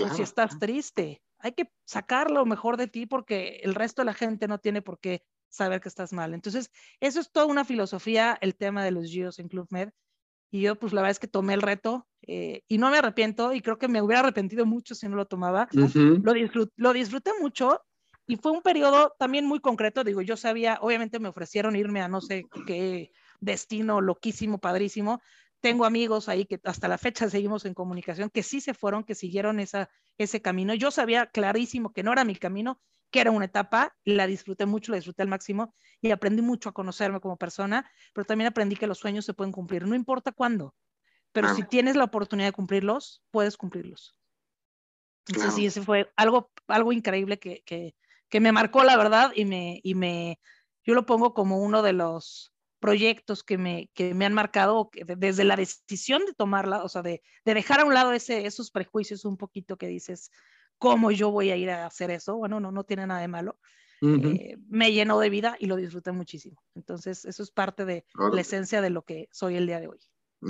o 0.00 0.14
si 0.14 0.22
estás 0.22 0.58
triste 0.58 1.22
hay 1.38 1.52
que 1.52 1.72
sacar 1.84 2.30
lo 2.30 2.44
mejor 2.46 2.76
de 2.76 2.88
ti 2.88 3.06
porque 3.06 3.60
el 3.62 3.74
resto 3.74 4.02
de 4.02 4.06
la 4.06 4.14
gente 4.14 4.48
no 4.48 4.58
tiene 4.58 4.82
por 4.82 4.98
qué 4.98 5.22
saber 5.48 5.80
que 5.80 5.88
estás 5.88 6.12
mal. 6.12 6.34
Entonces, 6.34 6.70
eso 7.00 7.20
es 7.20 7.30
toda 7.30 7.46
una 7.46 7.64
filosofía, 7.64 8.36
el 8.40 8.56
tema 8.56 8.84
de 8.84 8.90
los 8.90 9.06
GIOS 9.06 9.38
en 9.38 9.48
Club 9.48 9.68
Med. 9.70 9.90
Y 10.50 10.62
yo, 10.62 10.76
pues 10.76 10.92
la 10.92 11.02
verdad 11.02 11.12
es 11.12 11.18
que 11.18 11.28
tomé 11.28 11.54
el 11.54 11.62
reto 11.62 12.06
eh, 12.22 12.62
y 12.68 12.78
no 12.78 12.90
me 12.90 12.98
arrepiento 12.98 13.52
y 13.52 13.60
creo 13.60 13.78
que 13.78 13.88
me 13.88 14.00
hubiera 14.02 14.20
arrepentido 14.20 14.66
mucho 14.66 14.94
si 14.94 15.08
no 15.08 15.16
lo 15.16 15.26
tomaba. 15.26 15.68
lo, 15.72 16.32
lo 16.76 16.92
disfruté 16.92 17.32
mucho 17.40 17.80
y 18.26 18.36
fue 18.36 18.52
un 18.52 18.62
periodo 18.62 19.14
también 19.18 19.46
muy 19.46 19.60
concreto. 19.60 20.04
Digo, 20.04 20.22
yo 20.22 20.36
sabía, 20.36 20.78
obviamente 20.80 21.18
me 21.18 21.28
ofrecieron 21.28 21.76
irme 21.76 22.02
a 22.02 22.08
no 22.08 22.20
sé 22.20 22.44
qué 22.66 23.10
destino 23.40 24.00
loquísimo, 24.00 24.58
padrísimo, 24.58 25.20
tengo 25.60 25.84
amigos 25.84 26.28
ahí 26.28 26.44
que 26.44 26.60
hasta 26.64 26.88
la 26.88 26.98
fecha 26.98 27.28
seguimos 27.30 27.64
en 27.64 27.74
comunicación, 27.74 28.30
que 28.30 28.42
sí 28.42 28.60
se 28.60 28.74
fueron, 28.74 29.04
que 29.04 29.14
siguieron 29.14 29.60
esa, 29.60 29.88
ese 30.18 30.40
camino. 30.40 30.74
Yo 30.74 30.90
sabía 30.90 31.26
clarísimo 31.26 31.92
que 31.92 32.02
no 32.02 32.12
era 32.12 32.24
mi 32.24 32.36
camino, 32.36 32.80
que 33.10 33.20
era 33.20 33.30
una 33.30 33.46
etapa, 33.46 33.96
la 34.04 34.26
disfruté 34.26 34.66
mucho, 34.66 34.92
la 34.92 34.96
disfruté 34.96 35.22
al 35.22 35.28
máximo 35.28 35.74
y 36.00 36.10
aprendí 36.10 36.42
mucho 36.42 36.68
a 36.68 36.72
conocerme 36.72 37.20
como 37.20 37.36
persona, 37.36 37.90
pero 38.12 38.24
también 38.24 38.48
aprendí 38.48 38.76
que 38.76 38.86
los 38.86 38.98
sueños 38.98 39.24
se 39.24 39.34
pueden 39.34 39.52
cumplir, 39.52 39.86
no 39.86 39.94
importa 39.94 40.32
cuándo, 40.32 40.74
pero 41.32 41.54
si 41.54 41.62
tienes 41.62 41.96
la 41.96 42.04
oportunidad 42.04 42.48
de 42.48 42.52
cumplirlos, 42.52 43.22
puedes 43.30 43.56
cumplirlos. 43.56 44.16
Entonces, 45.28 45.54
sí, 45.54 45.66
ese 45.66 45.82
fue 45.82 46.10
algo, 46.16 46.50
algo 46.68 46.92
increíble 46.92 47.38
que, 47.38 47.62
que, 47.64 47.94
que 48.28 48.40
me 48.40 48.52
marcó, 48.52 48.82
la 48.82 48.96
verdad, 48.96 49.32
y 49.34 49.44
me, 49.44 49.80
y 49.82 49.94
me, 49.94 50.40
yo 50.84 50.94
lo 50.94 51.04
pongo 51.04 51.34
como 51.34 51.58
uno 51.58 51.82
de 51.82 51.92
los, 51.92 52.52
proyectos 52.78 53.42
que 53.42 53.58
me, 53.58 53.90
que 53.94 54.14
me 54.14 54.24
han 54.24 54.34
marcado 54.34 54.90
desde 54.92 55.44
la 55.44 55.56
decisión 55.56 56.24
de 56.26 56.34
tomarla, 56.34 56.84
o 56.84 56.88
sea, 56.88 57.02
de, 57.02 57.22
de, 57.44 57.54
dejar 57.54 57.80
a 57.80 57.84
un 57.84 57.94
lado 57.94 58.12
ese, 58.12 58.46
esos 58.46 58.70
prejuicios 58.70 59.24
un 59.24 59.36
poquito 59.36 59.76
que 59.76 59.88
dices, 59.88 60.30
¿cómo 60.78 61.10
yo 61.10 61.30
voy 61.30 61.50
a 61.50 61.56
ir 61.56 61.70
a 61.70 61.86
hacer 61.86 62.10
eso? 62.10 62.36
Bueno, 62.36 62.60
no, 62.60 62.72
no 62.72 62.84
tiene 62.84 63.06
nada 63.06 63.20
de 63.20 63.28
malo. 63.28 63.58
Eh, 64.00 64.56
me 64.68 64.92
llenó 64.92 65.18
de 65.18 65.28
vida 65.28 65.56
y 65.58 65.66
lo 65.66 65.76
disfruté 65.76 66.12
muchísimo. 66.12 66.62
Entonces, 66.76 67.24
eso 67.24 67.42
es 67.42 67.50
parte 67.50 67.84
de 67.84 68.04
la 68.32 68.40
esencia 68.40 68.80
de 68.80 68.90
lo 68.90 69.02
que 69.02 69.28
soy 69.32 69.56
el 69.56 69.66
día 69.66 69.80
de 69.80 69.88
hoy. 69.88 69.98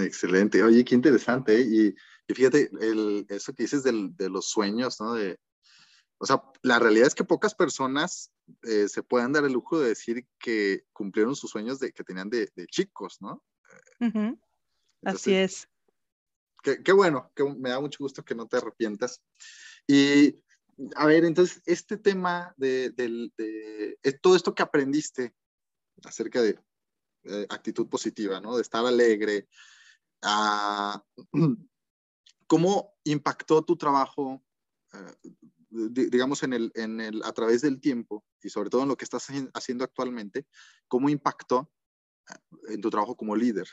Excelente. 0.00 0.62
Oye, 0.62 0.84
qué 0.84 0.94
interesante. 0.94 1.56
¿eh? 1.56 1.94
Y, 2.28 2.34
fíjate, 2.34 2.70
el, 2.80 3.24
eso 3.30 3.54
que 3.54 3.62
dices 3.62 3.82
de 3.84 4.28
los 4.28 4.50
sueños, 4.50 5.00
¿no? 5.00 5.14
De, 5.14 5.38
o 6.18 6.26
sea, 6.26 6.42
la 6.62 6.78
realidad 6.78 7.06
es 7.06 7.14
que 7.14 7.24
pocas 7.24 7.54
personas 7.54 8.32
eh, 8.62 8.88
se 8.88 9.02
pueden 9.02 9.32
dar 9.32 9.44
el 9.44 9.52
lujo 9.52 9.78
de 9.78 9.88
decir 9.88 10.26
que 10.38 10.84
cumplieron 10.92 11.36
sus 11.36 11.50
sueños 11.50 11.78
de, 11.78 11.92
que 11.92 12.04
tenían 12.04 12.28
de, 12.28 12.50
chicos, 12.66 13.18
¿no? 13.20 13.42
Así 15.04 15.34
es. 15.34 15.68
Qué, 16.62 16.92
bueno, 16.92 17.30
que 17.34 17.44
me 17.44 17.70
da 17.70 17.80
mucho 17.80 17.98
gusto 18.00 18.24
que 18.24 18.34
no 18.34 18.46
te 18.46 18.56
arrepientas. 18.56 19.22
Y 19.88 20.38
a 20.94 21.06
ver, 21.06 21.24
entonces, 21.24 21.62
este 21.66 21.96
tema 21.96 22.54
de, 22.56 22.92
todo 24.22 24.36
esto 24.36 24.54
que 24.54 24.62
aprendiste 24.62 25.34
acerca 26.04 26.42
de 26.42 26.60
eh, 27.24 27.46
actitud 27.48 27.88
positiva, 27.88 28.40
¿no? 28.40 28.54
De 28.54 28.62
estar 28.62 28.84
alegre, 28.84 29.48
ah, 30.22 31.02
¿cómo 32.46 32.94
impactó 33.04 33.64
tu 33.64 33.76
trabajo, 33.76 34.44
eh, 34.92 35.32
digamos, 35.70 36.42
en 36.42 36.52
el, 36.52 36.70
en 36.74 37.00
el, 37.00 37.22
a 37.24 37.32
través 37.32 37.62
del 37.62 37.80
tiempo 37.80 38.24
y 38.42 38.50
sobre 38.50 38.70
todo 38.70 38.82
en 38.82 38.88
lo 38.88 38.96
que 38.96 39.04
estás 39.04 39.26
haciendo 39.54 39.84
actualmente? 39.84 40.46
¿Cómo 40.86 41.08
impactó 41.08 41.72
eh, 42.30 42.74
en 42.74 42.80
tu 42.80 42.90
trabajo 42.90 43.16
como 43.16 43.34
líder? 43.34 43.68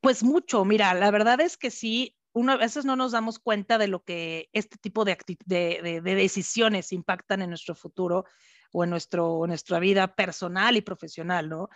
Pues 0.00 0.22
mucho, 0.22 0.64
mira, 0.64 0.94
la 0.94 1.10
verdad 1.10 1.40
es 1.40 1.56
que 1.56 1.70
sí, 1.70 2.15
uno 2.36 2.52
a 2.52 2.56
veces 2.58 2.84
no 2.84 2.96
nos 2.96 3.12
damos 3.12 3.38
cuenta 3.38 3.78
de 3.78 3.88
lo 3.88 4.04
que 4.04 4.50
este 4.52 4.76
tipo 4.76 5.06
de, 5.06 5.16
de, 5.46 6.00
decisiones 6.02 6.92
impactan 6.92 7.40
en 7.40 7.48
nuestro 7.48 7.74
futuro 7.74 8.26
o 8.72 8.84
en, 8.84 8.90
nuestro, 8.90 9.46
nuestra 9.46 9.78
vida 9.78 10.14
personal 10.14 10.76
y 10.76 10.82
profesional, 10.82 11.48
¿no? 11.48 11.70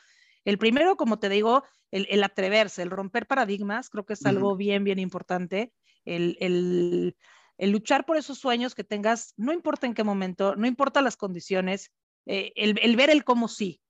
El 0.45 0.59
primero, 0.59 0.97
como 0.97 1.19
te 1.19 1.31
digo, 1.31 1.65
el, 1.91 2.23
atreverse, 2.23 2.83
el 2.83 2.91
romper 2.91 3.27
paradigmas, 3.27 3.89
creo 3.89 4.05
que 4.05 4.13
es 4.13 4.27
algo 4.27 4.55
bien, 4.55 4.85
bien 4.85 4.99
importante. 4.99 5.73
El, 6.05 6.37
el, 6.41 7.71
luchar 7.71 8.05
por 8.05 8.19
esos 8.19 8.39
sueños 8.39 8.75
que 8.75 8.85
tengas, 8.85 9.33
no 9.39 9.55
importa 9.55 9.87
en 9.87 9.95
qué 9.95 10.05
momento, 10.05 10.57
no 10.57 10.67
importa 10.67 11.01
las 11.01 11.17
condiciones, 11.17 11.91
eh, 12.27 12.53
el, 12.55 12.97
ver 12.97 13.09
el 13.09 13.25
cómo 13.25 13.49
sí. 13.49 13.81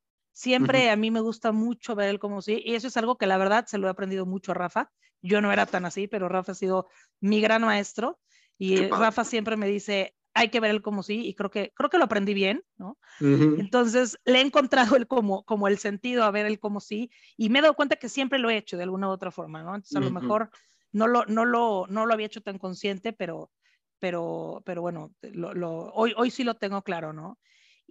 Siempre 0.40 0.88
a 0.88 0.96
mí 0.96 1.10
me 1.10 1.20
gusta 1.20 1.52
mucho 1.52 1.94
ver 1.94 2.08
el 2.08 2.18
cómo 2.18 2.40
sí, 2.40 2.62
y 2.64 2.74
eso 2.74 2.88
es 2.88 2.96
algo 2.96 3.18
que 3.18 3.26
la 3.26 3.36
verdad 3.36 3.66
se 3.66 3.76
lo 3.76 3.88
he 3.88 3.90
aprendido 3.90 4.24
mucho 4.24 4.52
a 4.52 4.54
Rafa. 4.54 4.90
Yo 5.20 5.42
no 5.42 5.52
era 5.52 5.66
tan 5.66 5.84
así, 5.84 6.08
pero 6.08 6.30
Rafa 6.30 6.52
ha 6.52 6.54
sido 6.54 6.86
mi 7.20 7.42
gran 7.42 7.60
maestro 7.60 8.18
y 8.56 8.86
Rafa 8.86 9.24
siempre 9.24 9.58
me 9.58 9.68
dice, 9.68 10.16
hay 10.32 10.48
que 10.48 10.60
ver 10.60 10.70
el 10.70 10.80
como 10.80 11.02
sí 11.02 11.26
y 11.26 11.34
creo 11.34 11.50
que, 11.50 11.74
creo 11.76 11.90
que 11.90 11.98
lo 11.98 12.04
aprendí 12.04 12.32
bien, 12.32 12.64
¿no? 12.78 12.98
Entonces 13.20 14.18
le 14.24 14.38
he 14.38 14.40
encontrado 14.40 14.96
el 14.96 15.06
como, 15.06 15.44
como 15.44 15.68
el 15.68 15.76
sentido 15.76 16.24
a 16.24 16.30
ver 16.30 16.46
el 16.46 16.58
como 16.58 16.80
sí 16.80 17.10
y 17.36 17.50
me 17.50 17.58
he 17.58 17.62
dado 17.62 17.74
cuenta 17.74 17.96
que 17.96 18.08
siempre 18.08 18.38
lo 18.38 18.48
he 18.48 18.56
hecho 18.56 18.78
de 18.78 18.84
alguna 18.84 19.08
u 19.08 19.10
otra 19.10 19.30
forma, 19.30 19.62
¿no? 19.62 19.74
Entonces 19.74 19.96
a 19.96 20.00
lo 20.00 20.10
mejor 20.10 20.48
no 20.90 21.06
lo, 21.06 21.26
no, 21.26 21.44
lo, 21.44 21.86
no 21.86 22.06
lo 22.06 22.14
había 22.14 22.28
hecho 22.28 22.40
tan 22.40 22.56
consciente, 22.56 23.12
pero, 23.12 23.52
pero, 23.98 24.62
pero 24.64 24.80
bueno, 24.80 25.12
lo, 25.20 25.92
hoy, 25.92 26.14
hoy 26.16 26.30
sí 26.30 26.44
lo 26.44 26.54
tengo 26.54 26.80
claro, 26.80 27.12
¿no? 27.12 27.38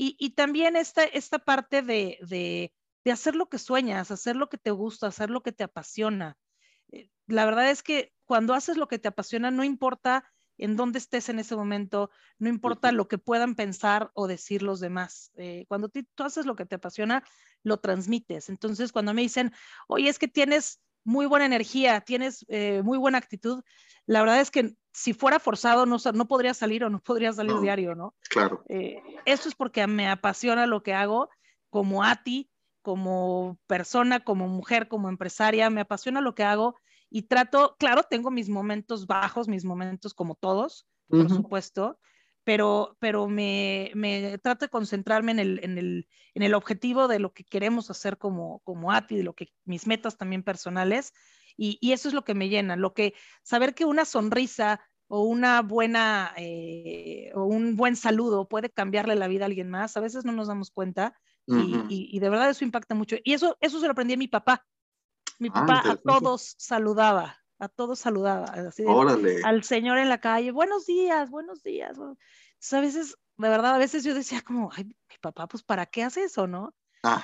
Y, 0.02 0.16
y 0.18 0.30
también 0.30 0.78
esta, 0.78 1.04
esta 1.04 1.40
parte 1.40 1.82
de, 1.82 2.20
de, 2.22 2.74
de 3.04 3.12
hacer 3.12 3.36
lo 3.36 3.50
que 3.50 3.60
sueñas, 3.60 4.12
hacer 4.12 4.38
lo 4.38 4.48
que 4.48 4.58
te 4.58 4.72
gusta, 4.72 5.08
hacer 5.08 5.30
lo 5.30 5.44
que 5.44 5.52
te 5.52 5.66
apasiona. 5.66 6.38
Eh, 6.94 7.10
la 7.28 7.44
verdad 7.44 7.70
es 7.70 7.84
que 7.84 8.14
cuando 8.24 8.54
haces 8.54 8.78
lo 8.78 8.88
que 8.88 8.98
te 8.98 9.10
apasiona, 9.10 9.52
no 9.52 9.66
importa 9.66 10.24
en 10.58 10.78
dónde 10.78 11.00
estés 11.00 11.28
en 11.28 11.40
ese 11.40 11.58
momento, 11.58 12.12
no 12.38 12.48
importa 12.48 12.94
lo 12.94 13.10
que 13.10 13.18
puedan 13.18 13.56
pensar 13.56 14.10
o 14.14 14.28
decir 14.28 14.64
los 14.64 14.80
demás. 14.80 15.32
Eh, 15.36 15.66
cuando 15.68 15.90
tú 15.90 16.24
haces 16.24 16.46
lo 16.46 16.56
que 16.56 16.66
te 16.66 16.76
apasiona, 16.76 17.26
lo 17.64 17.82
transmites. 17.82 18.48
Entonces, 18.48 18.94
cuando 18.94 19.14
me 19.14 19.22
dicen, 19.22 19.52
oye, 19.90 20.08
es 20.08 20.18
que 20.18 20.30
tienes 20.30 20.82
muy 21.10 21.26
buena 21.26 21.46
energía, 21.46 22.02
tienes 22.02 22.46
eh, 22.50 22.82
muy 22.84 23.00
buena 23.00 23.18
actitud, 23.18 23.64
la 24.06 24.22
verdad 24.22 24.40
es 24.42 24.52
que 24.52 24.76
si 24.94 25.14
fuera 25.14 25.40
forzado 25.40 25.86
no, 25.86 25.98
no 26.14 26.28
podría 26.28 26.54
salir 26.54 26.84
o 26.84 26.90
no 26.90 27.00
podría 27.00 27.34
salir 27.34 27.60
diario, 27.60 27.96
¿no? 27.96 28.14
Claro. 28.30 28.64
eso 28.68 29.50
es 29.50 29.56
porque 29.56 29.86
me 29.88 30.08
apasiona 30.08 30.68
lo 30.68 30.84
que 30.84 30.94
hago 30.94 31.30
como 31.70 32.04
a 32.04 32.24
ti, 32.24 32.52
como 32.84 33.58
persona, 33.68 34.20
como 34.20 34.48
mujer, 34.48 34.88
como 34.88 35.10
empresaria, 35.10 35.70
me 35.70 35.82
apasiona 35.82 36.22
lo 36.22 36.36
que 36.36 36.44
hago 36.44 36.76
y 37.10 37.24
trato, 37.24 37.76
claro, 37.80 38.04
tengo 38.04 38.30
mis 38.30 38.50
momentos 38.50 39.08
bajos, 39.08 39.48
mis 39.48 39.66
momentos 39.66 40.14
como 40.14 40.36
todos, 40.36 40.86
por 41.08 41.28
supuesto, 41.30 42.00
pero, 42.50 42.98
pero 42.98 43.28
me, 43.28 43.92
me, 43.94 44.40
trato 44.40 44.66
de 44.66 44.70
concentrarme 44.70 45.34
en 45.34 45.38
el, 45.38 45.60
en, 45.62 45.78
el, 45.78 46.08
en 46.34 46.42
el 46.42 46.56
objetivo 46.56 47.08
de 47.08 47.20
lo 47.20 47.32
que 47.32 47.44
queremos 47.44 47.92
hacer 47.92 48.18
como, 48.18 48.62
como 48.62 48.92
ATI, 48.92 49.18
de 49.18 49.24
lo 49.24 49.36
que 49.36 49.50
mis 49.66 49.86
metas 49.86 50.18
también 50.18 50.42
personales, 50.42 51.14
y, 51.56 51.78
y 51.80 51.92
eso 51.92 52.08
es 52.08 52.16
lo 52.16 52.24
que 52.24 52.34
me 52.34 52.50
llena, 52.50 52.76
lo 52.76 52.96
que 52.96 53.14
saber 53.44 53.76
que 53.76 53.86
una 53.86 54.04
sonrisa 54.04 54.82
o 55.08 55.26
una 55.26 55.62
buena 55.62 56.34
eh, 56.38 57.30
o 57.36 57.44
un 57.44 57.76
buen 57.76 57.96
saludo 57.96 58.50
puede 58.50 58.72
cambiarle 58.72 59.14
la 59.14 59.28
vida 59.28 59.44
a 59.44 59.46
alguien 59.46 59.70
más, 59.70 59.96
a 59.96 60.00
veces 60.00 60.26
no 60.26 60.32
nos 60.32 60.48
damos 60.48 60.72
cuenta 60.72 61.14
y, 61.46 61.86
y, 61.88 62.20
de 62.20 62.30
verdad 62.32 62.50
eso 62.50 62.64
impacta 62.64 62.96
mucho. 62.96 63.18
Y 63.24 63.34
eso, 63.34 63.58
eso 63.60 63.80
se 63.80 63.86
lo 63.86 63.92
aprendí 63.92 64.16
a 64.16 64.18
mi 64.18 64.28
papá. 64.28 64.66
Mi 65.38 65.50
ah, 65.50 65.54
papá 65.54 65.84
a 65.86 65.98
todos 65.98 66.56
saludaba, 66.58 67.38
a 67.60 67.70
todos 67.70 68.00
saludaba. 68.00 68.46
Así 68.46 68.84
al 69.44 69.64
señor 69.64 70.00
en 70.00 70.10
la 70.10 70.20
calle, 70.20 70.52
buenos 70.52 70.88
días, 70.88 71.30
buenos 71.30 71.62
días. 71.62 71.96
A 72.72 72.82
veces, 72.82 73.18
de 73.38 73.50
verdad, 73.50 73.76
a 73.76 73.78
veces 73.78 74.04
yo 74.04 74.14
decía 74.14 74.42
como, 74.42 74.72
ay, 74.74 74.86
mi 74.86 75.18
papá, 75.22 75.48
pues, 75.48 75.64
¿para 75.64 75.86
qué 75.86 76.04
hace 76.04 76.24
eso, 76.24 76.48
no? 76.48 76.76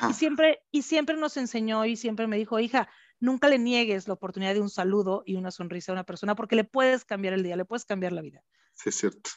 Y 0.09 0.13
siempre, 0.13 0.59
y 0.71 0.83
siempre 0.83 1.17
nos 1.17 1.35
enseñó 1.35 1.85
y 1.85 1.97
siempre 1.97 2.27
me 2.27 2.37
dijo, 2.37 2.59
hija, 2.59 2.87
nunca 3.19 3.49
le 3.49 3.59
niegues 3.59 4.07
la 4.07 4.13
oportunidad 4.13 4.53
de 4.53 4.61
un 4.61 4.69
saludo 4.69 5.23
y 5.25 5.35
una 5.35 5.51
sonrisa 5.51 5.91
a 5.91 5.93
una 5.93 6.05
persona 6.05 6.35
porque 6.35 6.55
le 6.55 6.63
puedes 6.63 7.03
cambiar 7.03 7.33
el 7.33 7.43
día, 7.43 7.57
le 7.57 7.65
puedes 7.65 7.85
cambiar 7.85 8.13
la 8.13 8.21
vida. 8.21 8.41
Sí, 8.73 8.89
es 8.89 8.95
cierto. 8.95 9.31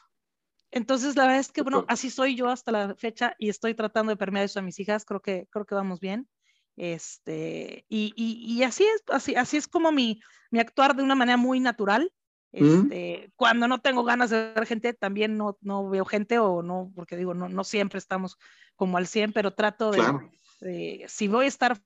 Entonces, 0.70 1.16
la 1.16 1.24
verdad 1.24 1.40
es 1.40 1.50
que, 1.50 1.62
bueno, 1.62 1.84
así 1.88 2.10
soy 2.10 2.36
yo 2.36 2.48
hasta 2.50 2.72
la 2.72 2.94
fecha 2.94 3.34
y 3.38 3.48
estoy 3.48 3.74
tratando 3.74 4.10
de 4.10 4.16
permear 4.16 4.44
eso 4.44 4.58
a 4.58 4.62
mis 4.62 4.78
hijas. 4.78 5.04
Creo 5.04 5.20
que, 5.20 5.48
creo 5.50 5.64
que 5.64 5.74
vamos 5.74 5.98
bien. 5.98 6.28
Este, 6.76 7.84
y, 7.88 8.12
y, 8.16 8.62
así 8.62 8.84
es, 8.84 9.02
así, 9.08 9.34
así 9.34 9.56
es 9.56 9.66
como 9.66 9.90
mi, 9.90 10.20
mi 10.50 10.60
actuar 10.60 10.94
de 10.94 11.02
una 11.02 11.14
manera 11.14 11.36
muy 11.36 11.58
natural. 11.58 12.12
Este, 12.50 13.30
Cuando 13.36 13.68
no 13.68 13.80
tengo 13.80 14.04
ganas 14.04 14.30
de 14.30 14.52
ver 14.54 14.66
gente, 14.66 14.94
también 14.94 15.36
no, 15.36 15.58
no 15.60 15.88
veo 15.88 16.04
gente 16.04 16.38
o 16.38 16.62
no, 16.62 16.90
porque 16.94 17.16
digo, 17.16 17.34
no, 17.34 17.48
no 17.48 17.64
siempre 17.64 17.98
estamos 17.98 18.38
como 18.74 18.96
al 18.96 19.06
100, 19.06 19.32
pero 19.32 19.52
trato 19.52 19.90
de, 19.90 21.04
si 21.08 21.28
voy 21.28 21.44
a 21.44 21.48
estar, 21.48 21.82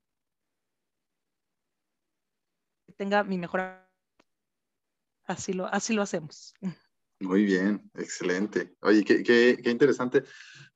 tenga 2.96 3.24
mi 3.24 3.38
mejor, 3.38 3.88
así 5.24 5.52
lo, 5.52 5.66
así 5.66 5.94
lo 5.94 6.02
hacemos. 6.02 6.54
Muy 7.20 7.44
bien, 7.44 7.90
excelente. 7.94 8.74
Oye, 8.80 9.04
qué, 9.04 9.22
qué, 9.22 9.58
qué 9.62 9.70
interesante. 9.70 10.24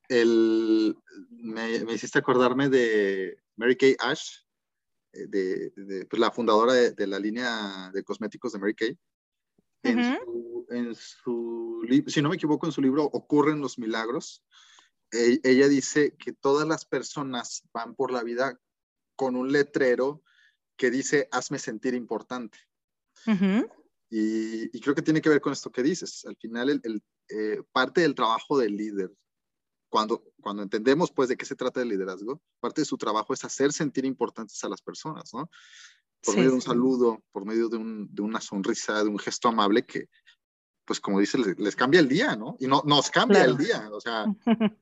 El, 0.09 0.97
me, 1.31 1.85
me, 1.85 1.95
hiciste 1.95 2.19
acordarme 2.19 2.69
de 2.69 3.37
Mary 3.57 3.77
Kay 3.77 3.97
Ash, 3.99 4.45
eh, 5.13 5.27
de, 5.27 6.07
pues, 6.09 6.21
la 6.21 6.31
fundadora 6.31 6.73
de, 6.73 7.07
la 7.07 7.19
línea 7.19 7.91
de 7.93 8.05
cosméticos 8.05 8.53
de 8.53 8.59
Mary 8.61 8.75
Kay. 8.75 8.97
En, 9.89 10.95
su, 10.95 11.83
libro, 11.87 12.11
si 12.11 12.21
no 12.21 12.29
me 12.29 12.37
equivoco, 12.37 12.67
en 12.67 12.73
su 12.73 12.83
libro 12.83 13.05
Ocurren 13.05 13.61
los 13.61 13.79
Milagros, 13.79 14.45
e, 15.13 15.41
ella 15.45 15.69
dice 15.69 16.17
que 16.17 16.33
todas 16.33 16.67
las 16.67 16.85
personas 16.85 17.63
van 17.73 17.95
por 17.95 18.11
la 18.11 18.23
vida 18.23 18.59
con 19.15 19.37
un 19.37 19.53
letrero 19.53 20.23
que 20.77 20.91
dice, 20.91 21.29
hazme 21.33 21.59
sentir 21.59 21.95
importante. 21.95 22.59
y, 24.11 24.81
creo 24.81 24.95
que 24.95 25.03
tiene 25.03 25.21
que 25.21 25.29
ver 25.29 25.41
con 25.41 25.53
esto 25.53 25.71
que 25.71 25.83
dices. 25.83 26.25
Al 26.27 26.37
final, 26.37 26.69
el, 26.83 27.03
eh, 27.29 27.63
parte 27.73 28.03
del 28.03 28.15
trabajo 28.15 28.59
del 28.59 28.77
líder, 28.77 29.13
cuando, 29.89 30.25
cuando 30.41 30.63
entendemos 30.63 31.11
pues 31.11 31.29
de 31.29 31.37
qué 31.37 31.45
se 31.45 31.57
trata 31.57 31.81
el 31.81 31.89
liderazgo, 31.89 32.43
parte 32.61 32.83
de 32.83 32.85
su 32.85 32.99
trabajo 32.99 33.33
es 33.33 33.45
hacer 33.45 33.73
sentir 33.73 34.05
importantes 34.05 34.63
a 34.65 34.69
las 34.69 34.83
personas, 34.83 35.33
¿no? 35.33 35.49
Por 36.27 36.37
medio 36.37 36.51
de 36.51 36.57
un 36.57 36.63
saludo, 36.63 37.23
por 37.33 37.45
medio 37.47 37.69
de, 37.69 37.77
un, 37.77 38.15
de, 38.15 38.23
una 38.23 38.41
sonrisa, 38.41 39.03
de 39.03 39.09
un 39.09 39.19
gesto 39.19 39.49
amable 39.49 39.87
que, 39.87 40.09
pues 40.85 41.01
como 41.01 41.21
dice, 41.21 41.39
les, 41.57 41.77
cambia 41.77 42.01
el 42.01 42.09
día, 42.09 42.37
¿no? 42.37 42.57
Y 42.59 42.67
no, 42.67 42.83
nos 42.85 43.11
cambia 43.11 43.45
el 43.45 43.57
día, 43.57 43.89
o 43.93 44.01
sea, 44.01 44.27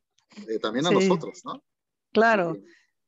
eh, 0.49 0.59
también 0.61 0.87
a 0.87 0.91
nosotros, 0.91 1.43
¿no? 1.45 1.63
Claro. 2.13 2.57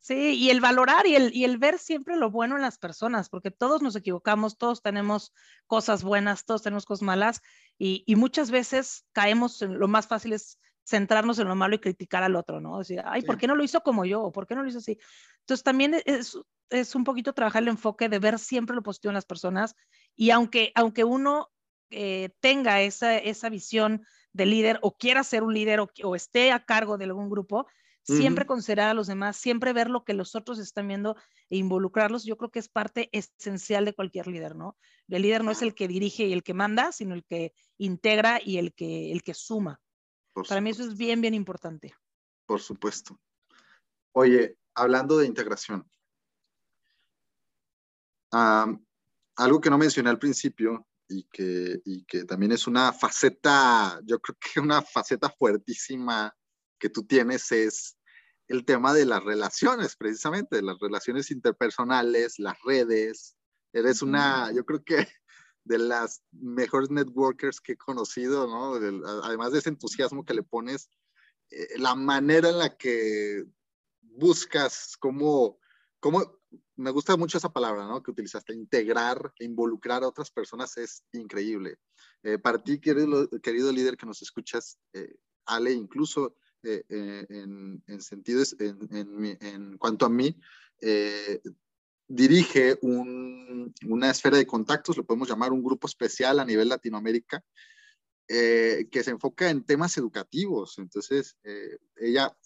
Sí, 0.00 0.34
y 0.34 0.50
el 0.50 0.60
valorar 0.60 1.06
y 1.06 1.16
el, 1.16 1.34
y 1.34 1.44
el 1.44 1.58
ver 1.58 1.78
siempre 1.78 2.16
lo 2.16 2.30
bueno 2.30 2.54
en 2.54 2.62
las 2.62 2.78
personas, 2.78 3.28
porque 3.28 3.50
todos 3.50 3.82
nos 3.82 3.96
equivocamos, 3.96 4.56
todos 4.56 4.80
tenemos 4.80 5.32
cosas 5.66 6.04
buenas, 6.04 6.44
todos 6.44 6.62
tenemos 6.62 6.84
cosas 6.84 7.02
malas, 7.02 7.42
y, 7.76 8.04
y 8.06 8.14
muchas 8.14 8.52
veces 8.52 9.04
caemos 9.12 9.62
en 9.62 9.78
lo 9.80 9.88
más 9.88 10.06
fácil 10.06 10.32
es 10.32 10.60
centrarnos 10.86 11.38
en 11.38 11.48
lo 11.48 11.56
malo 11.56 11.74
y 11.74 11.80
criticar 11.80 12.22
al 12.22 12.36
otro, 12.36 12.60
¿no? 12.60 12.78
Decir, 12.78 13.02
ay, 13.04 13.22
¿por 13.22 13.36
qué 13.36 13.46
no 13.46 13.56
lo 13.56 13.64
hizo 13.64 13.80
como 13.82 14.04
yo? 14.04 14.30
¿Por 14.30 14.46
qué 14.46 14.54
no 14.54 14.62
lo 14.62 14.68
hizo 14.68 14.78
así? 14.78 14.98
Entonces 15.40 15.64
también 15.64 15.94
e-, 15.94 16.02
es, 16.06 16.38
es 16.70 16.94
un 16.94 17.04
poquito 17.04 17.32
trabajar 17.32 17.62
el 17.62 17.68
enfoque 17.68 18.08
de 18.08 18.18
ver 18.18 18.38
siempre 18.38 18.76
lo 18.76 18.82
positivo 18.82 19.10
en 19.10 19.16
las 19.16 19.26
personas 19.26 19.74
y 20.14 20.30
aunque, 20.30 20.72
aunque 20.74 21.04
uno 21.04 21.50
eh, 21.90 22.30
tenga 22.40 22.82
esa, 22.82 23.18
esa 23.18 23.48
visión 23.48 24.06
de 24.32 24.46
líder 24.46 24.78
o 24.82 24.96
quiera 24.96 25.24
ser 25.24 25.42
un 25.42 25.54
líder 25.54 25.80
o, 25.80 25.90
o, 26.04 26.14
esté 26.14 26.52
a 26.52 26.64
cargo 26.64 26.98
de 26.98 27.04
algún 27.04 27.30
grupo, 27.30 27.66
siempre 28.02 28.46
considerar 28.46 28.90
a 28.90 28.94
los 28.94 29.08
demás, 29.08 29.36
siempre 29.36 29.72
ver 29.72 29.90
lo 29.90 30.04
que 30.04 30.14
los 30.14 30.36
otros 30.36 30.60
están 30.60 30.86
viendo 30.86 31.16
e 31.50 31.56
involucrarlos, 31.56 32.24
yo 32.24 32.36
creo 32.36 32.50
que 32.50 32.60
es 32.60 32.68
parte 32.68 33.08
esencial 33.10 33.84
de 33.84 33.94
cualquier 33.94 34.28
líder, 34.28 34.54
¿no? 34.54 34.76
El 35.08 35.22
líder 35.22 35.42
no 35.42 35.50
es 35.50 35.60
el 35.62 35.74
que 35.74 35.88
dirige 35.88 36.26
y 36.26 36.32
el 36.32 36.44
que 36.44 36.54
manda, 36.54 36.92
sino 36.92 37.14
el 37.14 37.24
que 37.24 37.52
integra 37.78 38.40
y 38.40 38.58
el 38.58 38.74
que, 38.74 39.10
el 39.10 39.22
que 39.22 39.34
suma. 39.34 39.80
Para 40.44 40.60
mí 40.60 40.70
eso 40.70 40.84
es 40.84 40.96
bien, 40.96 41.20
bien 41.20 41.34
importante. 41.34 41.94
Por 42.46 42.60
supuesto. 42.60 43.18
Oye, 44.12 44.58
hablando 44.74 45.18
de 45.18 45.26
integración, 45.26 45.88
algo 48.30 49.60
que 49.60 49.70
no 49.70 49.78
mencioné 49.78 50.10
al 50.10 50.18
principio 50.18 50.86
y 51.08 51.24
que, 51.24 51.80
y 51.84 52.04
que 52.04 52.24
también 52.24 52.52
es 52.52 52.66
una 52.66 52.92
faceta, 52.92 54.00
yo 54.04 54.18
creo 54.20 54.36
que 54.40 54.60
una 54.60 54.82
faceta 54.82 55.30
fuertísima 55.30 56.34
que 56.78 56.90
tú 56.90 57.06
tienes 57.06 57.50
es 57.52 57.96
el 58.48 58.64
tema 58.64 58.92
de 58.92 59.06
las 59.06 59.24
relaciones, 59.24 59.96
precisamente, 59.96 60.56
de 60.56 60.62
las 60.62 60.78
relaciones 60.78 61.30
interpersonales, 61.30 62.38
las 62.38 62.56
redes. 62.64 63.36
Eres 63.72 64.02
una, 64.02 64.52
yo 64.52 64.64
creo 64.64 64.82
que 64.84 65.06
de 65.66 65.78
las 65.78 66.22
mejores 66.30 66.90
networkers 66.90 67.60
que 67.60 67.72
he 67.72 67.76
conocido, 67.76 68.46
¿no? 68.46 68.74
además 69.24 69.52
de 69.52 69.58
ese 69.58 69.68
entusiasmo 69.68 70.24
que 70.24 70.34
le 70.34 70.42
pones, 70.42 70.88
eh, 71.50 71.78
la 71.78 71.94
manera 71.94 72.50
en 72.50 72.58
la 72.58 72.76
que 72.76 73.44
buscas 74.00 74.96
cómo, 74.98 75.58
cómo, 76.00 76.40
me 76.76 76.90
gusta 76.90 77.16
mucho 77.16 77.38
esa 77.38 77.52
palabra, 77.52 77.86
¿no? 77.86 78.02
Que 78.02 78.10
utilizaste, 78.10 78.54
integrar, 78.54 79.32
involucrar 79.40 80.02
a 80.02 80.08
otras 80.08 80.30
personas 80.30 80.76
es 80.76 81.04
increíble. 81.12 81.78
Eh, 82.22 82.38
para 82.38 82.58
ti, 82.58 82.80
querido, 82.80 83.28
querido 83.42 83.72
líder 83.72 83.96
que 83.96 84.06
nos 84.06 84.22
escuchas, 84.22 84.78
eh, 84.92 85.16
Ale, 85.46 85.72
incluso 85.72 86.36
eh, 86.62 86.84
eh, 86.88 87.26
en, 87.28 87.82
en, 87.86 88.00
sentidos, 88.00 88.56
en, 88.58 89.38
en, 89.40 89.78
cuanto 89.78 90.06
a 90.06 90.10
mí, 90.10 90.38
eh, 92.08 92.14
dirige 92.14 92.78
una 92.82 94.10
esfera 94.10 94.36
de 94.36 94.46
contactos, 94.46 94.96
lo 94.96 95.04
podemos 95.04 95.28
llamar 95.28 95.52
un 95.52 95.62
grupo 95.62 95.86
especial 95.86 96.40
a 96.40 96.44
nivel 96.44 96.68
Latinoamérica, 96.68 97.42
que 98.28 99.02
se 99.04 99.10
enfoca 99.10 99.50
en 99.50 99.64
temas 99.64 99.96
educativos. 99.98 100.78
Entonces, 100.78 101.36
ella 101.96 102.36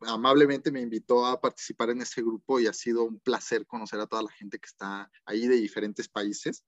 amablemente 0.00 0.72
me 0.72 0.80
invitó 0.80 1.24
a 1.24 1.40
participar 1.40 1.90
en 1.90 2.02
ese 2.02 2.20
grupo 2.20 2.58
y 2.58 2.66
ha 2.66 2.72
sido 2.72 3.04
un 3.04 3.20
placer 3.20 3.64
conocer 3.64 4.00
a 4.00 4.06
toda 4.06 4.22
la 4.22 4.32
gente 4.32 4.58
que 4.58 4.66
está 4.66 5.08
ahí 5.24 5.46
de 5.46 5.56
diferentes 5.56 6.08
países. 6.08 6.64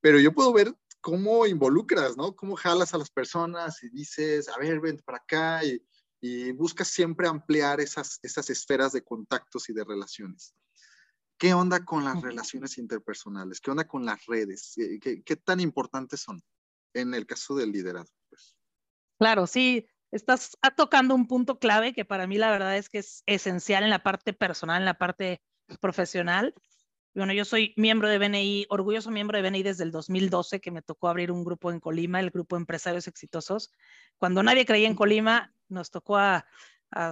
Pero 0.00 0.18
yo 0.18 0.32
puedo 0.32 0.52
ver 0.52 0.74
cómo 1.00 1.46
involucras, 1.46 2.16
¿no? 2.16 2.34
Cómo 2.34 2.56
jalas 2.56 2.94
a 2.94 2.98
las 2.98 3.10
personas 3.10 3.82
y 3.84 3.90
dices, 3.90 4.48
a 4.48 4.58
ver, 4.58 4.80
ven 4.80 5.00
para 5.04 5.18
acá 5.18 5.64
y 5.64 5.80
y 6.20 6.52
buscas 6.52 6.88
siempre 6.88 7.28
ampliar 7.28 7.80
esas, 7.80 8.18
esas 8.22 8.50
esferas 8.50 8.92
de 8.92 9.02
contactos 9.02 9.68
y 9.68 9.72
de 9.72 9.84
relaciones. 9.84 10.54
¿Qué 11.38 11.54
onda 11.54 11.84
con 11.84 12.04
las 12.04 12.20
relaciones 12.20 12.78
interpersonales? 12.78 13.60
¿Qué 13.60 13.70
onda 13.70 13.86
con 13.86 14.04
las 14.04 14.26
redes? 14.26 14.74
¿Qué, 15.00 15.22
qué, 15.22 15.36
tan 15.36 15.60
importantes 15.60 16.20
son 16.20 16.42
en 16.94 17.14
el 17.14 17.26
caso 17.26 17.54
del 17.54 17.70
liderazgo? 17.70 18.16
Pues? 18.28 18.56
Claro, 19.20 19.46
sí, 19.46 19.86
estás 20.10 20.58
tocando 20.76 21.14
un 21.14 21.28
punto 21.28 21.60
clave 21.60 21.92
que 21.92 22.04
para 22.04 22.26
mí 22.26 22.38
la 22.38 22.50
verdad 22.50 22.76
es 22.76 22.88
que 22.88 22.98
es 22.98 23.22
esencial 23.26 23.84
en 23.84 23.90
la 23.90 24.02
parte 24.02 24.32
personal, 24.32 24.82
en 24.82 24.86
la 24.86 24.98
parte 24.98 25.40
profesional. 25.80 26.54
Bueno, 27.14 27.32
yo 27.32 27.44
soy 27.44 27.72
miembro 27.76 28.08
de 28.08 28.18
BNI, 28.18 28.66
orgulloso 28.68 29.10
miembro 29.12 29.36
de 29.36 29.48
BNI 29.48 29.62
desde 29.62 29.84
el 29.84 29.92
2012, 29.92 30.60
que 30.60 30.72
me 30.72 30.82
tocó 30.82 31.08
abrir 31.08 31.30
un 31.30 31.44
grupo 31.44 31.70
en 31.70 31.78
Colima, 31.78 32.18
el 32.18 32.30
Grupo 32.30 32.56
Empresarios 32.56 33.06
Exitosos. 33.06 33.72
Cuando 34.18 34.42
nadie 34.42 34.66
creía 34.66 34.88
en 34.88 34.96
Colima, 34.96 35.54
nos 35.68 35.90
tocó 35.90 36.16
a, 36.16 36.46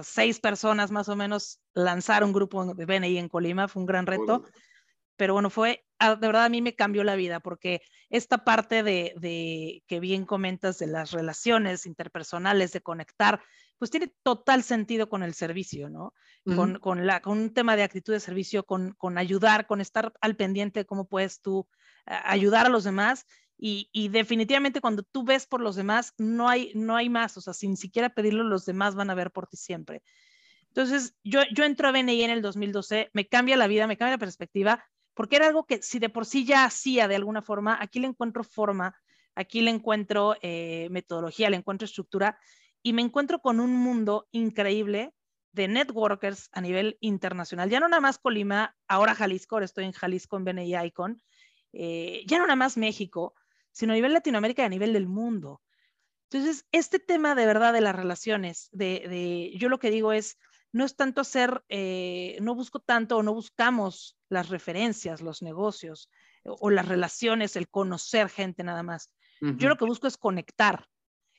seis 0.03 0.39
personas 0.39 0.91
más 0.91 1.09
o 1.09 1.15
menos 1.15 1.61
lanzar 1.73 2.23
un 2.23 2.33
grupo 2.33 2.73
de 2.73 2.85
BNI 2.85 3.17
en 3.17 3.29
Colima, 3.29 3.67
fue 3.67 3.81
un 3.81 3.85
gran 3.85 4.05
reto. 4.05 4.43
Pero 5.15 5.33
bueno, 5.33 5.49
fue, 5.49 5.85
ah, 5.99 6.15
de 6.15 6.27
verdad 6.27 6.45
a 6.45 6.49
mí 6.49 6.61
me 6.61 6.75
cambió 6.75 7.03
la 7.03 7.15
vida 7.15 7.39
porque 7.39 7.81
esta 8.09 8.43
parte 8.43 8.83
de, 8.83 9.83
que 9.87 9.99
bien 9.99 10.25
comentas 10.25 10.77
de 10.79 10.87
las 10.87 11.11
relaciones 11.11 11.85
interpersonales, 11.85 12.71
de 12.71 12.81
conectar, 12.81 13.41
pues 13.79 13.91
tiene 13.91 14.13
total 14.23 14.63
sentido 14.63 15.09
con 15.09 15.23
el 15.23 15.33
servicio, 15.33 15.89
¿no? 15.89 16.13
con, 16.79 17.05
la, 17.05 17.21
con 17.21 17.37
un 17.39 17.53
tema 17.53 17.75
de 17.75 17.83
actitud 17.83 18.13
de 18.13 18.19
servicio, 18.19 18.63
con, 18.63 18.93
con 18.93 19.17
ayudar, 19.17 19.67
con 19.67 19.81
estar 19.81 20.13
al 20.21 20.35
pendiente 20.35 20.81
de 20.81 20.85
cómo 20.85 21.07
puedes 21.07 21.41
tú 21.41 21.67
ayudar 22.05 22.67
a 22.67 22.69
los 22.69 22.83
demás 22.83 23.25
y, 23.59 24.09
definitivamente 24.09 24.81
cuando 24.81 25.03
tú 25.03 25.23
ves 25.23 25.47
por 25.47 25.61
los 25.61 25.75
demás, 25.75 26.13
no 26.17 26.47
hay, 26.47 26.71
no 26.75 26.95
hay 26.95 27.09
más, 27.09 27.37
o 27.37 27.41
sea, 27.41 27.53
sin 27.53 27.75
siquiera 27.75 28.09
pedirlo, 28.09 28.43
los 28.43 28.65
demás 28.65 28.93
van 28.93 29.09
a 29.09 29.15
ver 29.15 29.31
por 29.31 29.47
ti 29.47 29.57
siempre. 29.57 30.03
Entonces, 30.67 31.15
yo, 31.23 31.41
yo 31.51 31.63
entro 31.63 31.87
a 31.87 31.91
BNI 31.91 32.23
en 32.23 32.29
el 32.29 32.41
2012, 32.43 33.09
me 33.13 33.27
cambia 33.27 33.57
la 33.57 33.67
vida, 33.67 33.87
me 33.87 33.97
cambia 33.97 34.15
la 34.15 34.19
perspectiva, 34.19 34.85
porque 35.15 35.37
era 35.37 35.47
algo 35.47 35.65
que 35.65 35.81
si 35.81 35.97
de 35.97 36.09
por 36.09 36.27
sí 36.27 36.45
ya 36.45 36.65
hacía 36.65 37.07
de 37.07 37.15
alguna 37.15 37.41
forma, 37.41 37.77
aquí 37.81 37.99
le 37.99 38.07
encuentro 38.07 38.43
forma, 38.43 38.95
aquí 39.33 39.61
le 39.61 39.71
encuentro 39.71 40.35
eh, 40.41 40.87
metodología, 40.91 41.49
le 41.49 41.57
encuentro 41.57 41.85
estructura 41.85 42.37
y 42.83 42.93
me 42.93 43.01
encuentro 43.01 43.39
con 43.39 43.59
un 43.59 43.73
mundo 43.73 44.27
increíble 44.31 45.13
de 45.51 45.67
networkers 45.67 46.49
a 46.51 46.61
nivel 46.61 46.97
internacional. 47.01 47.69
Ya 47.69 47.79
no 47.79 47.87
nada 47.87 48.01
más 48.01 48.19
Colima, 48.19 48.75
ahora 48.87 49.15
Jalisco, 49.15 49.55
ahora 49.55 49.65
estoy 49.65 49.85
en 49.85 49.93
Jalisco 49.93 50.37
en 50.37 50.45
BNI 50.45 50.85
Icon, 50.85 51.19
eh, 51.73 52.23
ya 52.27 52.37
no 52.37 52.43
nada 52.43 52.55
más 52.55 52.77
México, 52.77 53.33
sino 53.77 53.93
a 53.93 53.95
nivel 53.95 54.13
Latinoamérica 54.13 54.63
y 54.63 54.65
a 54.65 54.69
nivel 54.69 54.91
del 54.91 55.07
mundo. 55.07 55.61
Entonces, 56.31 56.65
este 56.71 56.97
tema 56.97 57.35
de 57.35 57.45
verdad 57.45 57.73
de 57.73 57.81
las 57.81 57.95
relaciones, 57.95 58.69
de, 58.71 59.53
yo 59.55 59.69
lo 59.69 59.77
que 59.77 59.91
digo 59.91 60.13
es, 60.13 60.39
no 60.71 60.83
es 60.83 60.95
tanto 60.95 61.21
hacer, 61.21 61.63
eh, 61.69 62.37
no 62.41 62.55
busco 62.55 62.79
tanto 62.79 63.17
o 63.17 63.23
no 63.23 63.35
buscamos 63.35 64.17
las 64.29 64.49
referencias, 64.49 65.21
los 65.21 65.43
negocios 65.43 66.09
o, 66.43 66.71
las 66.71 66.87
relaciones, 66.87 67.55
el 67.55 67.69
conocer 67.69 68.29
gente 68.29 68.63
nada 68.63 68.81
más. 68.81 69.11
Yo 69.41 69.69
lo 69.69 69.77
que 69.77 69.85
busco 69.85 70.07
es 70.07 70.17
conectar 70.17 70.87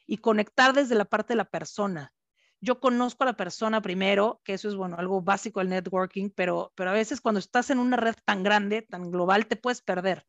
y 0.07 0.19
conectar 0.19 0.73
desde 0.73 0.95
la 0.95 1.07
parte 1.07 1.33
de 1.33 1.39
la 1.39 1.51
persona. 1.51 2.15
Yo 2.61 2.79
conozco 2.79 3.25
a 3.25 3.27
la 3.27 3.37
persona 3.37 3.83
primero, 3.83 4.41
que 4.45 4.55
eso 4.55 4.69
es, 4.69 4.77
bueno, 4.77 4.97
algo 4.97 5.23
básico 5.23 5.59
del 5.59 5.71
networking, 5.71 6.31
pero, 6.31 6.73
pero 6.77 6.91
a 6.91 6.95
veces 6.95 7.21
cuando 7.21 7.41
estás 7.41 7.71
en 7.71 7.81
una 7.81 7.97
red 7.97 8.15
tan 8.25 8.45
grande, 8.45 8.83
tan 8.83 9.11
global, 9.11 9.49
te 9.49 9.57
puedes 9.57 9.83
perder. 9.83 10.25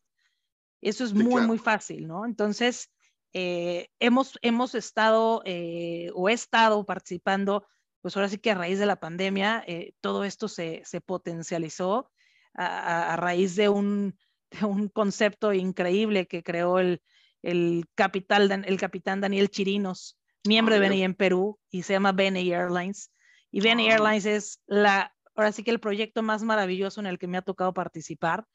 Eso 0.81 1.03
es 1.03 1.13
muy, 1.13 1.45
muy 1.45 1.57
fácil, 1.57 2.07
¿no? 2.07 2.25
Entonces, 2.25 2.89
eh, 3.33 3.89
hemos, 3.99 4.39
hemos 4.41 4.75
estado 4.75 5.41
eh, 5.45 6.09
o 6.15 6.29
he 6.29 6.33
estado 6.33 6.85
participando, 6.85 7.65
pues 8.01 8.15
ahora 8.15 8.29
sí 8.29 8.37
que 8.37 8.51
a 8.51 8.55
raíz 8.55 8.79
de 8.79 8.85
la 8.85 8.99
pandemia, 8.99 9.63
eh, 9.67 9.93
todo 10.01 10.23
esto 10.23 10.47
se, 10.47 10.81
se 10.85 11.01
potencializó 11.01 12.11
a, 12.53 13.13
a, 13.13 13.15
raíz 13.17 13.55
de 13.55 13.69
un, 13.69 14.17
de 14.51 14.65
un, 14.65 14.87
concepto 14.89 15.53
increíble 15.53 16.27
que 16.27 16.43
creó 16.43 16.79
el, 16.79 17.01
el, 17.43 17.85
capital, 17.95 18.63
el 18.65 18.79
capitán 18.79 19.21
Daniel 19.21 19.49
Chirinos, 19.49 20.17
miembro 20.47 20.75
de 20.75 20.87
BNI 20.87 21.03
en 21.03 21.13
Perú, 21.13 21.59
y 21.69 21.83
se 21.83 21.93
llama 21.93 22.13
BNI 22.13 22.51
Airlines. 22.51 23.11
Y 23.51 23.61
BNI 23.61 23.91
Airlines 23.91 24.25
es 24.25 24.61
la, 24.65 25.13
ahora 25.35 25.51
sí 25.51 25.63
que 25.63 25.71
el 25.71 25.79
proyecto 25.79 26.23
más 26.23 26.41
maravilloso 26.41 26.99
en 26.99 27.07
el 27.07 27.19
que 27.19 27.27
me 27.27 27.37
ha 27.37 27.41
tocado 27.41 27.73
participar 27.73 28.45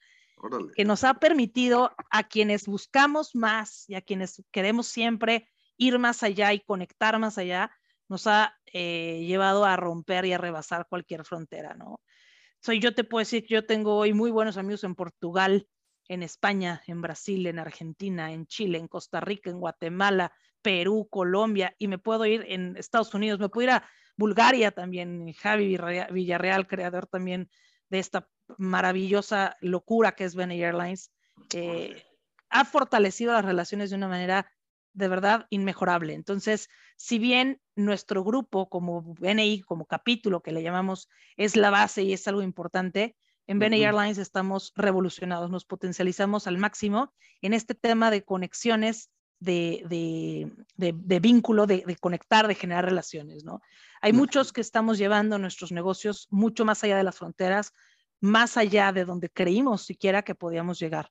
que 0.75 0.85
nos 0.85 1.05
ha 1.05 1.15
permitido 1.15 1.93
a 2.11 2.25
quienes 2.25 2.67
buscamos 2.67 3.35
más 3.35 3.89
y 3.89 3.95
a 3.95 4.03
quienes 4.03 4.43
queremos 4.51 4.87
siempre 4.87 5.49
ir 5.77 5.99
más 5.99 6.23
allá 6.23 6.53
y 6.53 6.61
conectar 6.61 7.19
más 7.19 7.39
allá, 7.39 7.71
nos 8.09 8.27
ha 8.27 8.55
eh, 8.67 9.25
llevado 9.27 9.65
a 9.65 9.77
romper 9.77 10.25
y 10.27 10.33
a 10.33 10.39
rebasar 10.39 10.87
cualquier 10.89 11.25
frontera, 11.25 11.75
¿no? 11.75 12.01
Soy, 12.61 12.81
yo 12.81 12.95
te 12.95 13.05
puedo 13.05 13.21
decir 13.21 13.45
que 13.45 13.55
yo 13.55 13.67
tengo 13.67 13.97
hoy 13.97 14.13
muy 14.13 14.31
buenos 14.31 14.57
amigos 14.57 14.85
en 14.85 14.95
Portugal, 14.95 15.69
en 16.09 16.23
España, 16.23 16.83
en 16.87 17.01
Brasil, 17.01 17.47
en 17.47 17.59
Argentina, 17.59 18.33
en 18.33 18.47
Chile, 18.47 18.79
en 18.79 18.89
Costa 18.89 19.21
Rica, 19.21 19.51
en 19.51 19.59
Guatemala, 19.59 20.33
Perú, 20.63 21.09
Colombia, 21.11 21.75
y 21.79 21.89
me 21.89 21.99
puedo 21.99 22.25
ir 22.25 22.45
en 22.49 22.77
Estados 22.77 23.13
Unidos, 23.15 23.39
me 23.39 23.49
puedo 23.49 23.65
ir 23.65 23.71
a 23.71 23.89
Bulgaria 24.17 24.71
también, 24.71 25.33
Javi 25.35 25.77
Villarreal, 26.11 26.67
creador 26.67 27.07
también 27.07 27.51
de 27.91 27.99
esta 27.99 28.29
maravillosa 28.59 29.57
locura 29.61 30.13
que 30.13 30.25
es 30.25 30.35
BNI 30.35 30.63
Airlines, 30.63 31.11
eh, 31.53 32.03
ha 32.51 32.65
fortalecido 32.65 33.33
las 33.33 33.45
relaciones 33.45 33.91
de 33.91 33.97
una 33.97 34.09
manera 34.09 34.51
de 34.93 35.09
verdad 35.09 35.47
inmejorable. 35.51 36.15
Entonces, 36.15 36.69
si 36.97 37.19
bien 37.19 37.61
nuestro 37.75 38.23
grupo 38.23 38.69
como 38.69 39.03
BNI, 39.03 39.63
como 39.63 39.87
capítulo 39.87 40.41
que 40.41 40.53
le 40.53 40.63
llamamos, 40.63 41.09
es 41.37 41.57
la 41.57 41.71
base 41.71 42.03
y 42.03 42.13
es 42.13 42.27
algo 42.29 42.43
importante, 42.43 43.17
en 43.47 43.59
BNI 43.59 43.85
Airlines 43.85 44.19
estamos 44.19 44.73
revolucionados, 44.75 45.51
nos 45.51 45.67
potencializamos 45.67 46.47
al 46.47 46.57
máximo 46.57 47.13
en 47.43 47.53
este 47.53 47.75
tema 47.75 48.11
de 48.11 48.25
conexiones, 48.25 49.11
de, 49.41 50.51
de, 50.77 51.21
vínculo, 51.21 51.67
de, 51.67 51.97
conectar, 52.01 52.49
de 52.49 52.55
generar 52.55 52.87
relaciones, 52.87 53.45
¿no? 53.45 53.61
Hay 54.01 54.15
muchos 54.15 54.53
que 54.53 54.63
estamos 54.63 54.97
llevando 54.97 55.39
nuestros 55.39 55.73
negocios 55.73 56.29
mucho 56.31 56.65
más 56.65 56.83
allá 56.85 56.97
de 56.97 57.05
las 57.05 57.19
fronteras, 57.19 57.73
más 58.25 58.57
allá 58.57 58.91
de 58.91 59.05
donde 59.05 59.29
creímos 59.29 59.83
siquiera 59.83 60.23
que 60.23 60.35
podíamos 60.35 60.79
llegar. 60.79 61.11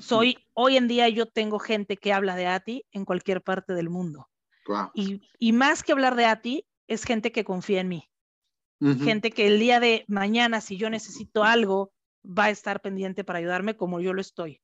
Soy, 0.00 0.36
hoy 0.52 0.76
en 0.76 0.86
día 0.86 1.08
yo 1.08 1.26
tengo 1.26 1.58
gente 1.58 1.96
que 1.96 2.12
habla 2.12 2.36
de 2.36 2.46
ATI 2.46 2.84
en 2.92 3.06
cualquier 3.06 3.42
parte 3.42 3.72
del 3.72 3.88
mundo. 3.88 4.28
Y, 4.94 5.22
y, 5.38 5.52
más 5.52 5.82
que 5.82 5.92
hablar 5.92 6.14
de 6.14 6.26
ATI, 6.26 6.66
es 6.86 7.04
gente 7.04 7.32
que 7.32 7.44
confía 7.44 7.80
en 7.80 7.88
mí. 7.88 8.10
gente 9.02 9.30
que 9.30 9.46
el 9.46 9.58
día 9.58 9.80
de 9.80 10.04
mañana, 10.08 10.60
si 10.60 10.76
yo 10.76 10.90
necesito 10.90 11.42
algo, 11.42 11.92
va 12.22 12.44
a 12.44 12.50
estar 12.50 12.82
pendiente 12.82 13.24
para 13.24 13.38
ayudarme 13.38 13.76
como 13.76 14.00
yo 14.00 14.12
lo 14.12 14.20
estoy. 14.20 14.60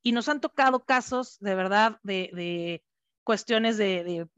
Y 0.00 0.12
nos 0.12 0.28
han 0.28 0.40
tocado 0.40 0.84
casos 0.84 1.38
de 1.40 1.54
verdad 1.56 1.98
de, 2.04 2.84
cuestiones 3.24 3.78
de, 3.78 4.28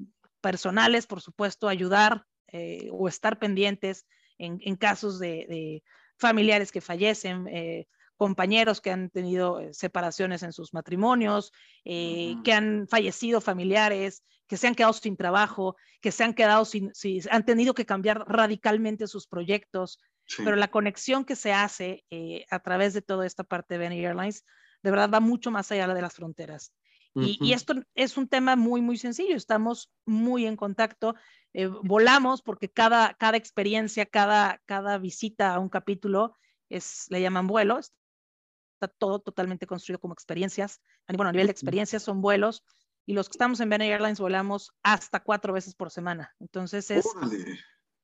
personales, 0.40 1.06
por 1.06 1.20
supuesto, 1.20 1.68
ayudar 1.68 2.24
eh, 2.48 2.88
o 2.92 3.08
estar 3.08 3.38
pendientes 3.38 4.06
en, 4.38 4.76
casos 4.76 5.18
de, 5.18 5.82
familiares 6.28 6.72
que 6.72 6.80
fallecen, 6.80 7.46
eh, 7.48 7.86
compañeros 8.16 8.80
que 8.80 8.90
han 8.90 9.10
tenido 9.10 9.60
eh, 9.60 9.74
separaciones 9.74 10.42
en 10.42 10.52
sus 10.52 10.72
matrimonios, 10.72 11.52
que 11.84 12.52
han 12.52 12.86
fallecido 12.88 13.40
familiares, 13.40 14.22
que 14.46 14.56
se 14.56 14.66
han 14.66 14.74
quedado 14.74 14.92
sin 14.92 15.16
trabajo, 15.16 15.76
que 16.00 16.12
se 16.12 16.24
han 16.24 16.34
quedado 16.34 16.64
sin, 16.64 16.92
han 17.30 17.44
tenido 17.44 17.74
que 17.74 17.86
cambiar 17.86 18.24
radicalmente 18.26 19.06
sus 19.06 19.26
proyectos, 19.26 19.98
pero 20.38 20.56
la 20.56 20.68
conexión 20.68 21.24
que 21.24 21.36
se 21.36 21.52
hace 21.52 22.04
eh, 22.10 22.44
a 22.50 22.60
través 22.60 22.94
de 22.94 23.02
toda 23.02 23.26
esta 23.26 23.44
parte 23.44 23.74
de 23.74 23.78
Benny 23.78 24.04
Airlines, 24.04 24.44
de 24.82 24.90
verdad 24.90 25.10
va 25.12 25.20
mucho 25.20 25.50
más 25.50 25.70
allá 25.72 25.86
de 25.88 26.02
las 26.02 26.14
fronteras. 26.14 26.72
Y, 27.14 27.52
esto 27.52 27.74
es 27.94 28.16
un 28.16 28.28
tema 28.28 28.56
muy, 28.56 28.80
muy 28.80 28.98
sencillo. 28.98 29.36
Estamos 29.36 29.92
muy 30.04 30.46
en 30.46 30.56
contacto. 30.56 31.14
Eh, 31.52 31.66
volamos 31.66 32.42
porque 32.42 32.68
cada, 32.68 33.14
cada 33.14 33.36
experiencia, 33.36 34.06
cada, 34.06 34.60
cada 34.66 34.98
visita 34.98 35.54
a 35.54 35.60
un 35.60 35.68
capítulo 35.68 36.36
es, 36.68 37.06
le 37.10 37.20
llaman 37.20 37.46
vuelo. 37.46 37.78
Está 37.78 38.88
todo 38.98 39.20
totalmente 39.20 39.66
construido 39.66 40.00
como 40.00 40.14
experiencias. 40.14 40.80
Bueno, 41.08 41.28
a 41.28 41.32
nivel 41.32 41.46
de 41.46 41.52
experiencias 41.52 42.02
son 42.02 42.20
vuelos 42.20 42.64
y 43.06 43.12
los 43.12 43.28
que 43.28 43.32
estamos 43.32 43.60
en 43.60 43.68
Benny 43.68 43.90
Airlines 43.90 44.20
volamos 44.20 44.72
hasta 44.82 45.20
cuatro 45.20 45.52
veces 45.52 45.74
por 45.74 45.90
semana. 45.90 46.34
Entonces 46.40 46.90
es 46.90 47.06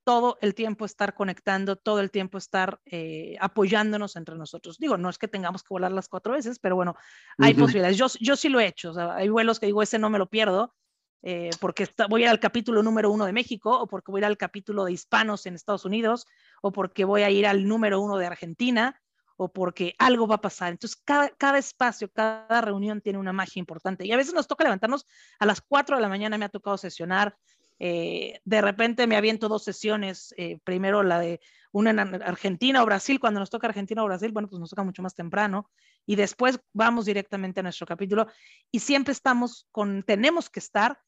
todo 0.04 0.38
el 0.40 0.54
tiempo 0.54 0.84
estar 0.84 1.14
conectando, 1.14 1.76
todo 1.76 2.00
el 2.00 2.10
tiempo 2.10 2.38
estar 2.38 2.80
eh, 2.86 3.36
apoyándonos 3.40 4.16
entre 4.16 4.36
nosotros. 4.36 4.78
Digo, 4.78 4.96
no 4.96 5.08
es 5.08 5.18
que 5.18 5.28
tengamos 5.28 5.62
que 5.62 5.68
volar 5.74 5.92
las 5.92 6.08
cuatro 6.08 6.32
veces, 6.32 6.58
pero 6.58 6.76
bueno, 6.76 6.96
hay 7.38 7.54
posibilidades. 7.54 7.96
Yo, 7.96 8.06
yo 8.20 8.36
sí 8.36 8.48
lo 8.48 8.60
he 8.60 8.66
hecho. 8.66 8.92
hay 9.12 9.28
vuelos 9.28 9.60
que 9.60 9.66
digo, 9.66 9.82
ese 9.82 9.98
no 9.98 10.10
me 10.10 10.18
lo 10.18 10.28
pierdo. 10.28 10.74
Eh, 11.22 11.50
porque 11.60 11.86
voy 12.08 12.22
a 12.22 12.24
ir 12.24 12.30
al 12.30 12.40
capítulo 12.40 12.82
número 12.82 13.10
uno 13.10 13.26
de 13.26 13.32
México, 13.32 13.78
o 13.78 13.86
porque 13.86 14.10
voy 14.10 14.20
a 14.20 14.22
ir 14.22 14.24
al 14.26 14.38
capítulo 14.38 14.84
de 14.84 14.92
hispanos 14.92 15.44
en 15.44 15.54
Estados 15.54 15.84
Unidos, 15.84 16.26
o 16.62 16.72
porque 16.72 17.04
voy 17.04 17.22
a 17.22 17.30
ir 17.30 17.46
al 17.46 17.68
número 17.68 18.00
uno 18.00 18.16
de 18.16 18.26
Argentina, 18.26 18.98
o 19.36 19.52
porque 19.52 19.94
algo 19.98 20.26
va 20.26 20.36
a 20.36 20.40
pasar. 20.40 20.72
Entonces, 20.72 21.00
cada, 21.04 21.30
cada 21.30 21.58
espacio, 21.58 22.10
cada 22.10 22.60
reunión 22.60 23.00
tiene 23.00 23.18
una 23.18 23.32
magia 23.32 23.60
importante. 23.60 24.06
Y 24.06 24.12
a 24.12 24.16
veces 24.16 24.34
nos 24.34 24.46
toca 24.46 24.64
levantarnos 24.64 25.06
a 25.38 25.46
las 25.46 25.60
4 25.60 25.96
de 25.96 26.02
la 26.02 26.08
mañana, 26.08 26.38
me 26.38 26.44
ha 26.44 26.50
tocado 26.50 26.76
sesionar. 26.76 27.36
Eh, 27.82 28.40
de 28.44 28.60
repente 28.60 29.06
me 29.06 29.16
aviento 29.16 29.48
dos 29.48 29.64
sesiones, 29.64 30.34
eh, 30.36 30.58
primero 30.64 31.02
la 31.02 31.18
de 31.18 31.40
una 31.72 31.90
en 31.90 31.98
Argentina 31.98 32.82
o 32.82 32.86
Brasil, 32.86 33.18
cuando 33.18 33.40
nos 33.40 33.48
toca 33.48 33.68
Argentina 33.68 34.02
o 34.02 34.06
Brasil, 34.06 34.32
bueno, 34.32 34.48
pues 34.48 34.60
nos 34.60 34.68
toca 34.70 34.84
mucho 34.84 35.02
más 35.02 35.14
temprano, 35.14 35.70
y 36.04 36.16
después 36.16 36.60
vamos 36.74 37.06
directamente 37.06 37.60
a 37.60 37.62
nuestro 37.62 37.86
capítulo, 37.86 38.26
y 38.70 38.80
siempre 38.80 39.12
estamos 39.12 39.66
con, 39.72 40.02
tenemos 40.02 40.50
que 40.50 40.60
estar 40.60 40.98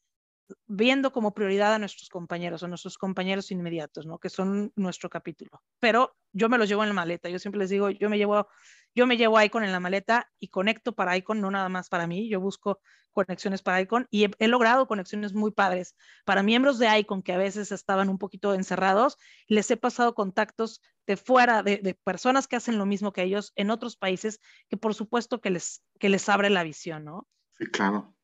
viendo 0.67 1.11
como 1.11 1.33
prioridad 1.33 1.73
a 1.73 1.79
nuestros 1.79 2.09
compañeros, 2.09 2.63
a 2.63 2.67
nuestros 2.67 2.97
compañeros 2.97 3.51
inmediatos, 3.51 4.05
¿no? 4.05 4.19
Que 4.19 4.29
son 4.29 4.71
nuestro 4.75 5.09
capítulo. 5.09 5.61
Pero 5.79 6.15
yo 6.31 6.49
me 6.49 6.57
los 6.57 6.67
llevo 6.67 6.83
en 6.83 6.89
la 6.89 6.95
maleta. 6.95 7.29
Yo 7.29 7.39
siempre 7.39 7.59
les 7.59 7.69
digo, 7.69 7.89
yo 7.89 8.09
me 8.09 8.17
llevo, 8.17 8.47
yo 8.95 9.07
me 9.07 9.17
llevo 9.17 9.41
Icon 9.41 9.63
en 9.63 9.71
la 9.71 9.79
maleta 9.79 10.31
y 10.39 10.49
conecto 10.49 10.93
para 10.93 11.15
Icon, 11.17 11.41
no 11.41 11.51
nada 11.51 11.69
más 11.69 11.89
para 11.89 12.07
mí. 12.07 12.29
Yo 12.29 12.39
busco 12.39 12.79
conexiones 13.13 13.61
para 13.61 13.79
Icon 13.79 14.07
y 14.09 14.25
he, 14.39 14.47
logrado 14.47 14.87
conexiones 14.87 15.33
muy 15.33 15.51
padres 15.51 15.95
para 16.25 16.43
miembros 16.43 16.79
de 16.79 16.99
Icon 16.99 17.21
que 17.21 17.33
a 17.33 17.37
veces 17.37 17.71
estaban 17.71 18.09
un 18.09 18.17
poquito 18.17 18.53
encerrados. 18.53 19.17
Les 19.47 19.69
he 19.71 19.77
pasado 19.77 20.15
contactos 20.15 20.81
de 21.05 21.17
fuera, 21.17 21.63
de, 21.63 21.97
personas 22.03 22.47
que 22.47 22.55
hacen 22.55 22.77
lo 22.77 22.85
mismo 22.85 23.13
que 23.13 23.23
ellos 23.23 23.53
en 23.55 23.69
otros 23.69 23.95
países, 23.95 24.39
que 24.69 24.77
por 24.77 24.95
supuesto 24.95 25.41
que 25.41 25.51
les, 25.51 25.83
que 25.99 26.09
les 26.09 26.27
abre 26.29 26.49
la 26.49 26.63
visión, 26.63 27.05
¿no? 27.05 27.27
Sí, 27.57 27.65
claro. 27.67 28.15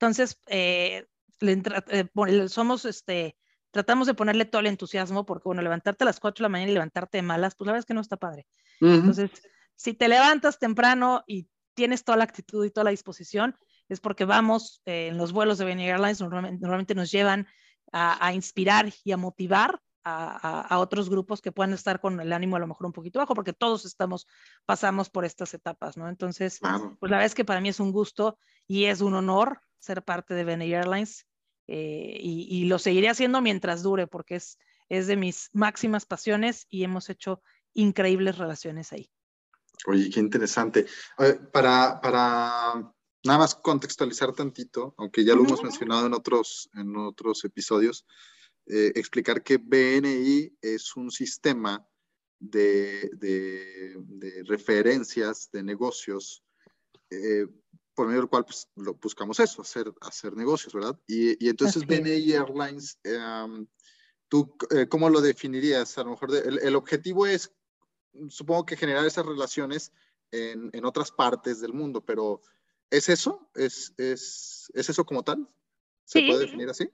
Entonces, 0.00 0.40
eh, 0.46 1.06
eh, 1.40 2.48
somos, 2.48 2.84
este, 2.84 3.36
tratamos 3.70 4.06
de 4.06 4.14
ponerle 4.14 4.44
todo 4.44 4.60
el 4.60 4.66
entusiasmo, 4.66 5.24
porque 5.24 5.44
bueno, 5.44 5.62
levantarte 5.62 6.04
a 6.04 6.06
las 6.06 6.20
4 6.20 6.42
de 6.42 6.44
la 6.44 6.48
mañana 6.48 6.70
y 6.70 6.74
levantarte 6.74 7.18
de 7.18 7.22
malas, 7.22 7.54
pues 7.54 7.66
la 7.66 7.72
verdad 7.72 7.80
es 7.80 7.86
que 7.86 7.94
no 7.94 8.00
está 8.00 8.16
padre. 8.16 8.46
Entonces, 8.80 9.30
si 9.76 9.94
te 9.94 10.08
levantas 10.08 10.58
temprano 10.58 11.22
y 11.26 11.48
tienes 11.74 12.04
toda 12.04 12.18
la 12.18 12.24
actitud 12.24 12.64
y 12.64 12.70
toda 12.70 12.84
la 12.84 12.90
disposición, 12.90 13.56
es 13.88 14.00
porque 14.00 14.24
vamos 14.24 14.82
eh, 14.84 15.08
en 15.08 15.18
los 15.18 15.32
vuelos 15.32 15.58
de 15.58 15.64
Benny 15.64 15.88
Airlines, 15.88 16.20
normalmente, 16.20 16.94
nos 16.94 17.10
llevan 17.10 17.46
a, 17.92 18.32
inspirar 18.32 18.92
y 19.04 19.12
a 19.12 19.16
motivar 19.16 19.80
a, 20.04 20.78
otros 20.78 21.10
grupos 21.10 21.40
que 21.40 21.52
puedan 21.52 21.72
estar 21.72 22.00
con 22.00 22.20
el 22.20 22.32
ánimo 22.32 22.56
a 22.56 22.60
lo 22.60 22.66
mejor 22.66 22.86
un 22.86 22.92
poquito 22.92 23.18
bajo, 23.18 23.34
porque 23.34 23.52
todos 23.52 23.84
estamos, 23.84 24.26
pasamos 24.64 25.10
por 25.10 25.24
estas 25.24 25.54
etapas, 25.54 25.96
¿no? 25.96 26.08
Entonces, 26.08 26.60
pues 26.60 27.10
la 27.10 27.16
verdad 27.16 27.26
es 27.26 27.34
que 27.34 27.44
para 27.44 27.60
mí 27.60 27.68
es 27.68 27.80
un 27.80 27.92
gusto 27.92 28.38
y 28.66 28.84
es 28.84 29.00
un 29.00 29.14
honor 29.14 29.60
ser 29.78 30.04
parte 30.04 30.34
de 30.34 30.44
Benny 30.44 30.72
Airlines 30.72 31.26
eh, 31.72 32.18
y, 32.20 32.64
lo 32.64 32.80
seguiré 32.80 33.08
haciendo 33.08 33.40
mientras 33.40 33.84
dure 33.84 34.08
porque 34.08 34.34
es, 34.34 34.58
es 34.88 35.06
de 35.06 35.16
mis 35.16 35.50
máximas 35.52 36.04
pasiones 36.04 36.66
y 36.68 36.82
hemos 36.82 37.08
hecho 37.10 37.42
increíbles 37.74 38.38
relaciones 38.38 38.92
ahí. 38.92 39.08
Oye, 39.86 40.10
qué 40.10 40.18
interesante. 40.18 40.86
Para, 41.52 42.00
para 42.00 42.92
nada 43.24 43.38
más 43.38 43.54
contextualizar 43.54 44.32
tantito, 44.32 44.96
aunque 44.98 45.24
ya 45.24 45.36
lo 45.36 45.44
hemos 45.44 45.62
mencionado 45.62 46.06
en 46.06 46.14
otros, 46.14 46.68
en 46.74 46.96
otros 46.96 47.44
episodios, 47.44 48.04
eh, 48.66 48.90
explicar 48.96 49.44
que 49.44 49.58
BNI 49.58 50.52
es 50.60 50.96
un 50.96 51.12
sistema 51.12 51.86
de, 52.40 53.10
de, 53.12 54.42
referencias 54.48 55.50
de 55.52 55.62
negocios 55.62 56.42
eh, 57.10 57.46
por 58.00 58.06
medio 58.06 58.22
del 58.22 58.30
cual 58.30 58.46
pues, 58.46 58.66
lo, 58.76 58.94
buscamos 58.94 59.38
eso, 59.40 59.60
hacer, 59.60 59.92
hacer 60.00 60.34
negocios, 60.34 60.72
¿verdad? 60.72 60.98
Y, 61.06 61.44
y 61.44 61.50
entonces 61.50 61.86
BNI 61.86 62.32
Airlines, 62.32 62.98
em, 63.04 63.66
¿tú 64.26 64.56
eh, 64.70 64.88
cómo 64.88 65.10
lo 65.10 65.20
definirías? 65.20 65.98
A 65.98 66.04
lo 66.04 66.12
mejor 66.12 66.34
el, 66.34 66.76
objetivo 66.76 67.26
es, 67.26 67.52
supongo 68.30 68.64
que 68.64 68.78
generar 68.78 69.04
esas 69.04 69.26
relaciones 69.26 69.92
en, 70.30 70.70
en 70.72 70.86
otras 70.86 71.12
partes 71.12 71.60
del 71.60 71.74
mundo, 71.74 72.02
pero 72.02 72.40
¿es 72.88 73.10
eso? 73.10 73.50
¿Es, 73.54 73.92
es, 73.98 74.72
es 74.72 74.88
eso 74.88 75.04
como 75.04 75.22
tal? 75.22 75.46
¿Se 76.06 76.22
puede 76.26 76.46
definir 76.46 76.70
así? 76.70 76.90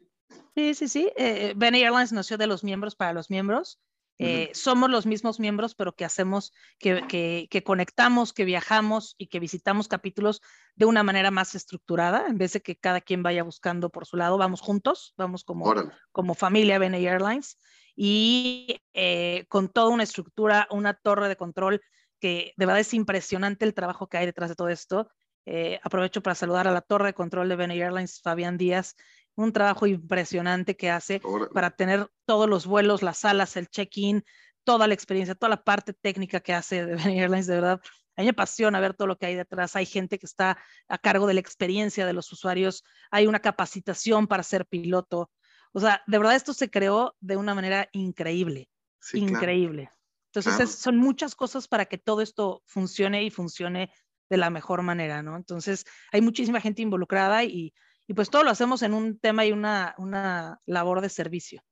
Sí, 0.56 0.74
sí, 0.74 0.88
sí. 0.88 1.12
Eh, 1.16 1.52
BNI 1.54 1.84
Airlines 1.84 2.12
nació 2.12 2.36
de 2.36 2.48
los 2.48 2.64
miembros 2.64 2.96
para 2.96 3.12
los 3.12 3.30
miembros. 3.30 3.78
Eh, 4.18 4.50
somos 4.54 4.90
los 4.90 5.04
mismos 5.04 5.38
miembros, 5.38 5.74
pero 5.74 5.94
que 5.94 6.04
hacemos, 6.04 6.52
que, 6.78 7.48
que, 7.50 7.62
conectamos, 7.62 8.32
que 8.32 8.44
viajamos 8.44 9.14
y 9.18 9.26
que 9.26 9.40
visitamos 9.40 9.88
capítulos 9.88 10.40
de 10.74 10.86
una 10.86 11.02
manera 11.02 11.30
más 11.30 11.54
estructurada, 11.54 12.26
en 12.28 12.38
vez 12.38 12.54
de 12.54 12.62
que 12.62 12.76
cada 12.76 13.00
quien 13.00 13.22
vaya 13.22 13.42
buscando 13.42 13.90
por 13.90 14.06
su 14.06 14.16
lado, 14.16 14.38
vamos 14.38 14.60
juntos, 14.60 15.12
vamos 15.16 15.44
como, 15.44 15.72
como 16.12 16.34
familia 16.34 16.78
BNA 16.78 16.98
Airlines. 16.98 17.58
Y 17.94 18.80
eh, 18.92 19.46
con 19.48 19.68
toda 19.68 19.88
una 19.88 20.02
estructura, 20.02 20.68
una 20.70 20.94
torre 20.94 21.28
de 21.28 21.36
control 21.36 21.80
que 22.20 22.52
de 22.56 22.66
verdad 22.66 22.80
es 22.80 22.94
impresionante 22.94 23.64
el 23.64 23.74
trabajo 23.74 24.08
que 24.08 24.18
hay 24.18 24.26
detrás 24.26 24.50
de 24.50 24.56
todo 24.56 24.68
esto. 24.68 25.08
Eh, 25.46 25.78
aprovecho 25.82 26.22
para 26.22 26.34
saludar 26.34 26.66
a 26.66 26.72
la 26.72 26.80
torre 26.80 27.06
de 27.06 27.14
control 27.14 27.48
de 27.48 27.56
BNA 27.56 27.74
Airlines, 27.74 28.20
Fabián 28.20 28.58
Díaz, 28.58 28.96
un 29.36 29.52
trabajo 29.52 29.86
impresionante 29.86 30.76
que 30.76 30.90
hace 30.90 31.20
para 31.52 31.70
tener 31.70 32.10
todos 32.24 32.48
los 32.48 32.66
vuelos, 32.66 33.02
las 33.02 33.18
salas, 33.18 33.56
el 33.56 33.68
check-in, 33.68 34.24
toda 34.64 34.88
la 34.88 34.94
experiencia, 34.94 35.34
toda 35.34 35.50
la 35.50 35.62
parte 35.62 35.92
técnica 35.92 36.40
que 36.40 36.54
hace 36.54 36.84
de 36.84 36.96
Benny 36.96 37.20
Airlines, 37.20 37.46
de 37.46 37.54
verdad. 37.54 37.80
A 38.16 38.22
mí 38.22 38.26
me 38.26 38.30
apasiona 38.30 38.80
ver 38.80 38.94
todo 38.94 39.06
lo 39.06 39.18
que 39.18 39.26
hay 39.26 39.34
detrás. 39.34 39.76
Hay 39.76 39.84
gente 39.84 40.18
que 40.18 40.26
está 40.26 40.58
a 40.88 40.98
cargo 40.98 41.26
de 41.26 41.34
la 41.34 41.40
experiencia 41.40 42.06
de 42.06 42.14
los 42.14 42.32
usuarios. 42.32 42.82
Hay 43.10 43.26
una 43.26 43.40
capacitación 43.40 44.26
para 44.26 44.42
ser 44.42 44.66
piloto. 44.66 45.30
O 45.72 45.80
sea, 45.80 46.02
de 46.06 46.18
verdad 46.18 46.34
esto 46.34 46.54
se 46.54 46.70
creó 46.70 47.14
de 47.20 47.36
una 47.36 47.54
manera 47.54 47.88
increíble. 47.92 48.70
increíble. 49.12 49.90
Entonces, 50.32 50.70
son 50.70 50.96
muchas 50.96 51.34
cosas 51.34 51.68
para 51.68 51.86
que 51.86 51.98
todo 51.98 52.20
esto 52.20 52.62
funcione 52.66 53.22
y 53.22 53.30
funcione 53.30 53.90
de 54.28 54.36
la 54.36 54.50
mejor 54.50 54.82
manera, 54.82 55.22
¿no? 55.22 55.36
Entonces, 55.36 55.84
hay 56.12 56.20
muchísima 56.20 56.60
gente 56.60 56.82
involucrada 56.82 57.44
y 57.44 57.72
y 58.06 58.14
pues 58.14 58.30
todo 58.30 58.44
lo 58.44 58.50
hacemos 58.50 58.82
en 58.82 58.94
un 58.94 59.18
tema 59.18 59.44
y 59.44 59.52
una, 59.52 59.94
una 59.98 60.60
labor 60.66 61.00
de 61.00 61.08
servicio. 61.08 61.62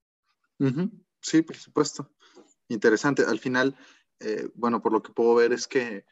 Sí, 1.20 1.42
por 1.42 1.56
supuesto. 1.56 2.10
Interesante. 2.68 3.24
Al 3.24 3.38
final, 3.38 3.76
eh, 4.20 4.48
bueno, 4.54 4.82
por 4.82 4.92
lo 4.92 5.02
que 5.02 5.12
puedo 5.12 5.34
ver 5.34 5.52
es 5.52 5.68
que 5.68 6.04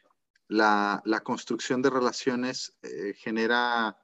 la, 0.47 1.01
la 1.05 1.21
construcción 1.21 1.81
de 1.81 1.89
relaciones 1.89 2.77
eh, 2.83 3.13
genera 3.17 3.97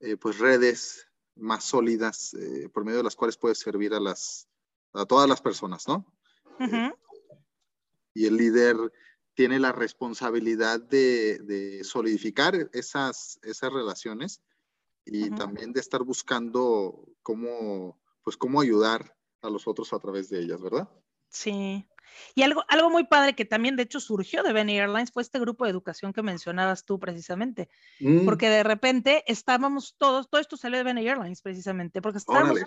eh, 0.00 0.16
pues 0.16 0.38
redes 0.38 1.08
más 1.36 1.64
sólidas 1.64 2.36
por 2.74 2.84
medio 2.84 2.98
de 2.98 3.04
las 3.04 3.16
cuales 3.16 3.38
puedes 3.38 3.58
servir 3.58 3.94
a, 3.94 4.00
las, 4.00 4.48
a 4.92 5.06
todas 5.06 5.26
las 5.26 5.40
personas, 5.40 5.88
¿no? 5.88 6.04
y 8.12 8.26
el 8.26 8.36
líder 8.36 8.76
tiene 9.32 9.58
la 9.58 9.72
responsabilidad 9.72 10.78
de, 10.78 11.38
de 11.38 11.84
solidificar 11.84 12.68
esas, 12.74 13.38
esas 13.42 13.72
relaciones 13.72 14.42
y 15.04 15.30
también 15.30 15.72
de 15.72 15.80
estar 15.80 16.02
buscando 16.02 17.08
cómo, 17.22 18.00
pues, 18.22 18.36
cómo 18.36 18.60
ayudar 18.60 19.16
a 19.42 19.50
los 19.50 19.66
otros 19.66 19.92
a 19.92 19.98
través 19.98 20.28
de 20.28 20.40
ellas, 20.40 20.62
¿verdad? 20.62 20.88
Sí. 21.28 21.88
Y 22.34 22.42
algo, 22.42 22.62
algo 22.68 22.90
muy 22.90 23.04
padre 23.04 23.34
que 23.34 23.44
también 23.44 23.76
de 23.76 23.84
hecho 23.84 23.98
surgió 24.00 24.42
de 24.42 24.52
Benny 24.52 24.78
Airlines 24.78 25.10
fue 25.12 25.22
este 25.22 25.40
grupo 25.40 25.64
de 25.64 25.70
educación 25.70 26.12
que 26.12 26.22
mencionabas 26.22 26.84
tú 26.84 26.98
precisamente, 26.98 27.68
mm. 28.00 28.24
porque 28.24 28.48
de 28.48 28.62
repente 28.62 29.24
estábamos 29.26 29.96
todos, 29.96 30.28
todo 30.28 30.40
esto 30.40 30.56
salió 30.56 30.78
de 30.78 30.84
Benny 30.84 31.08
Airlines 31.08 31.40
precisamente, 31.40 32.02
porque 32.02 32.18
estábamos 32.18 32.60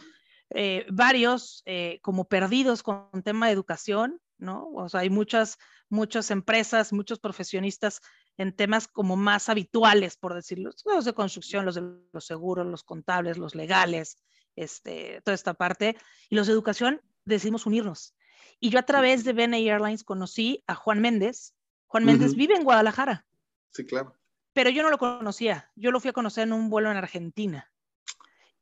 eh, 0.51 0.85
varios 0.91 1.63
eh, 1.65 1.99
como 2.01 2.27
perdidos 2.27 2.83
con 2.83 3.07
el 3.13 3.23
tema 3.23 3.47
de 3.47 3.53
educación, 3.53 4.19
¿no? 4.37 4.69
O 4.73 4.89
sea, 4.89 5.01
hay 5.01 5.09
muchas, 5.09 5.57
muchas 5.89 6.31
empresas, 6.31 6.93
muchos 6.93 7.19
profesionistas 7.19 8.01
en 8.37 8.53
temas 8.53 8.87
como 8.87 9.15
más 9.15 9.49
habituales, 9.49 10.17
por 10.17 10.33
decirlo, 10.33 10.71
los 10.85 11.05
de 11.05 11.13
construcción, 11.13 11.65
los 11.65 11.75
de 11.75 11.83
los 12.11 12.25
seguros, 12.25 12.65
los 12.67 12.83
contables, 12.83 13.37
los 13.37 13.55
legales, 13.55 14.17
este, 14.55 15.21
toda 15.23 15.35
esta 15.35 15.53
parte, 15.53 15.97
y 16.29 16.35
los 16.35 16.47
de 16.47 16.53
educación 16.53 17.01
decidimos 17.23 17.65
unirnos. 17.65 18.15
Y 18.59 18.69
yo 18.69 18.79
a 18.79 18.83
través 18.83 19.23
de 19.23 19.33
BNA 19.33 19.57
Airlines 19.57 20.03
conocí 20.03 20.63
a 20.67 20.75
Juan 20.75 21.01
Méndez. 21.01 21.55
Juan 21.87 22.05
Méndez 22.05 22.35
vive 22.35 22.55
en 22.55 22.63
Guadalajara. 22.63 23.25
Sí, 23.71 23.85
claro. 23.85 24.15
Pero 24.53 24.69
yo 24.69 24.83
no 24.83 24.89
lo 24.89 24.97
conocía. 24.97 25.71
Yo 25.75 25.91
lo 25.91 25.99
fui 25.99 26.09
a 26.09 26.13
conocer 26.13 26.43
en 26.43 26.53
un 26.53 26.69
vuelo 26.69 26.89
en 26.89 26.97
Argentina. 26.97 27.71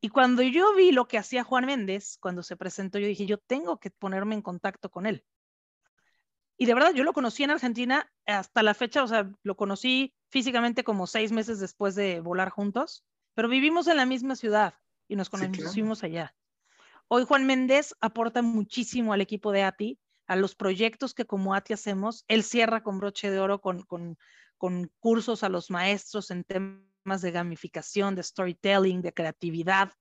Y 0.01 0.09
cuando 0.09 0.41
yo 0.41 0.73
vi 0.75 0.91
lo 0.91 1.07
que 1.07 1.17
hacía 1.17 1.43
Juan 1.43 1.65
Méndez, 1.65 2.17
cuando 2.19 2.43
se 2.43 2.57
presentó, 2.57 2.99
yo 2.99 3.07
dije, 3.07 3.25
yo 3.25 3.37
tengo 3.37 3.79
que 3.79 3.91
ponerme 3.91 4.35
en 4.35 4.41
contacto 4.41 4.89
con 4.89 5.05
él. 5.05 5.23
Y 6.63 6.65
de 6.65 6.75
verdad, 6.75 6.93
yo 6.93 7.03
lo 7.03 7.11
conocí 7.11 7.43
en 7.43 7.51
Argentina 7.51 8.09
hasta 8.25 8.63
la 8.63 8.73
fecha, 8.73 9.03
o 9.03 9.07
sea, 9.09 9.29
lo 9.43 9.57
conocí 9.57 10.13
físicamente 10.29 10.85
como 10.85 11.07
seis 11.07 11.33
meses 11.33 11.59
después 11.59 11.93
de 11.93 12.21
volar 12.21 12.51
juntos, 12.51 13.03
pero 13.33 13.49
vivimos 13.49 13.87
en 13.87 13.97
la 13.97 14.05
misma 14.05 14.37
ciudad 14.37 14.75
y 15.09 15.17
nos 15.17 15.29
conocimos 15.29 16.05
allá. 16.05 16.33
Hoy 17.09 17.25
Juan 17.25 17.45
Méndez 17.45 17.93
aporta 17.99 18.41
muchísimo 18.41 19.11
al 19.11 19.19
equipo 19.19 19.51
de 19.51 19.63
ATI, 19.63 19.99
a 20.25 20.37
los 20.37 20.55
proyectos 20.55 21.13
que 21.13 21.25
como 21.25 21.53
ATI 21.53 21.73
hacemos. 21.73 22.23
Él 22.29 22.43
cierra 22.43 22.81
con 22.81 22.97
broche 22.97 23.29
de 23.29 23.41
oro 23.41 23.59
con, 23.59 23.83
con, 23.83 24.17
con 24.57 24.89
cursos 24.99 25.43
a 25.43 25.49
los 25.49 25.69
maestros 25.69 26.31
en 26.31 26.45
temas 26.45 27.21
de 27.21 27.31
gamificación, 27.31 28.15
de 28.15 28.23
storytelling, 28.23 29.01
de 29.01 29.11
creatividad. 29.11 29.91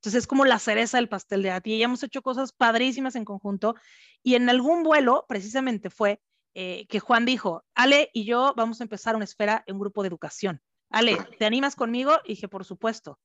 Entonces 0.00 0.20
es 0.20 0.26
como 0.26 0.46
la 0.46 0.58
cereza 0.58 0.96
del 0.96 1.10
pastel 1.10 1.42
de 1.42 1.50
ATI. 1.50 1.74
Y 1.74 1.82
hemos 1.82 2.02
hecho 2.02 2.22
cosas 2.22 2.52
padrísimas 2.52 3.16
en 3.16 3.26
conjunto. 3.26 3.74
Y 4.22 4.34
en 4.34 4.48
algún 4.48 4.82
vuelo, 4.82 5.26
precisamente 5.28 5.90
fue 5.90 6.22
eh, 6.54 6.86
que 6.88 7.00
Juan 7.00 7.26
dijo, 7.26 7.64
Ale 7.74 8.08
y 8.14 8.24
yo 8.24 8.54
vamos 8.56 8.80
a 8.80 8.84
empezar 8.84 9.14
una 9.14 9.24
esfera 9.24 9.62
en 9.66 9.74
un 9.74 9.80
grupo 9.80 10.02
de 10.02 10.08
educación. 10.08 10.62
Ale, 10.88 11.18
¿te 11.38 11.44
animas 11.44 11.76
conmigo? 11.76 12.12
Y 12.24 12.30
dije, 12.30 12.48
por 12.48 12.64
supuesto. 12.64 13.20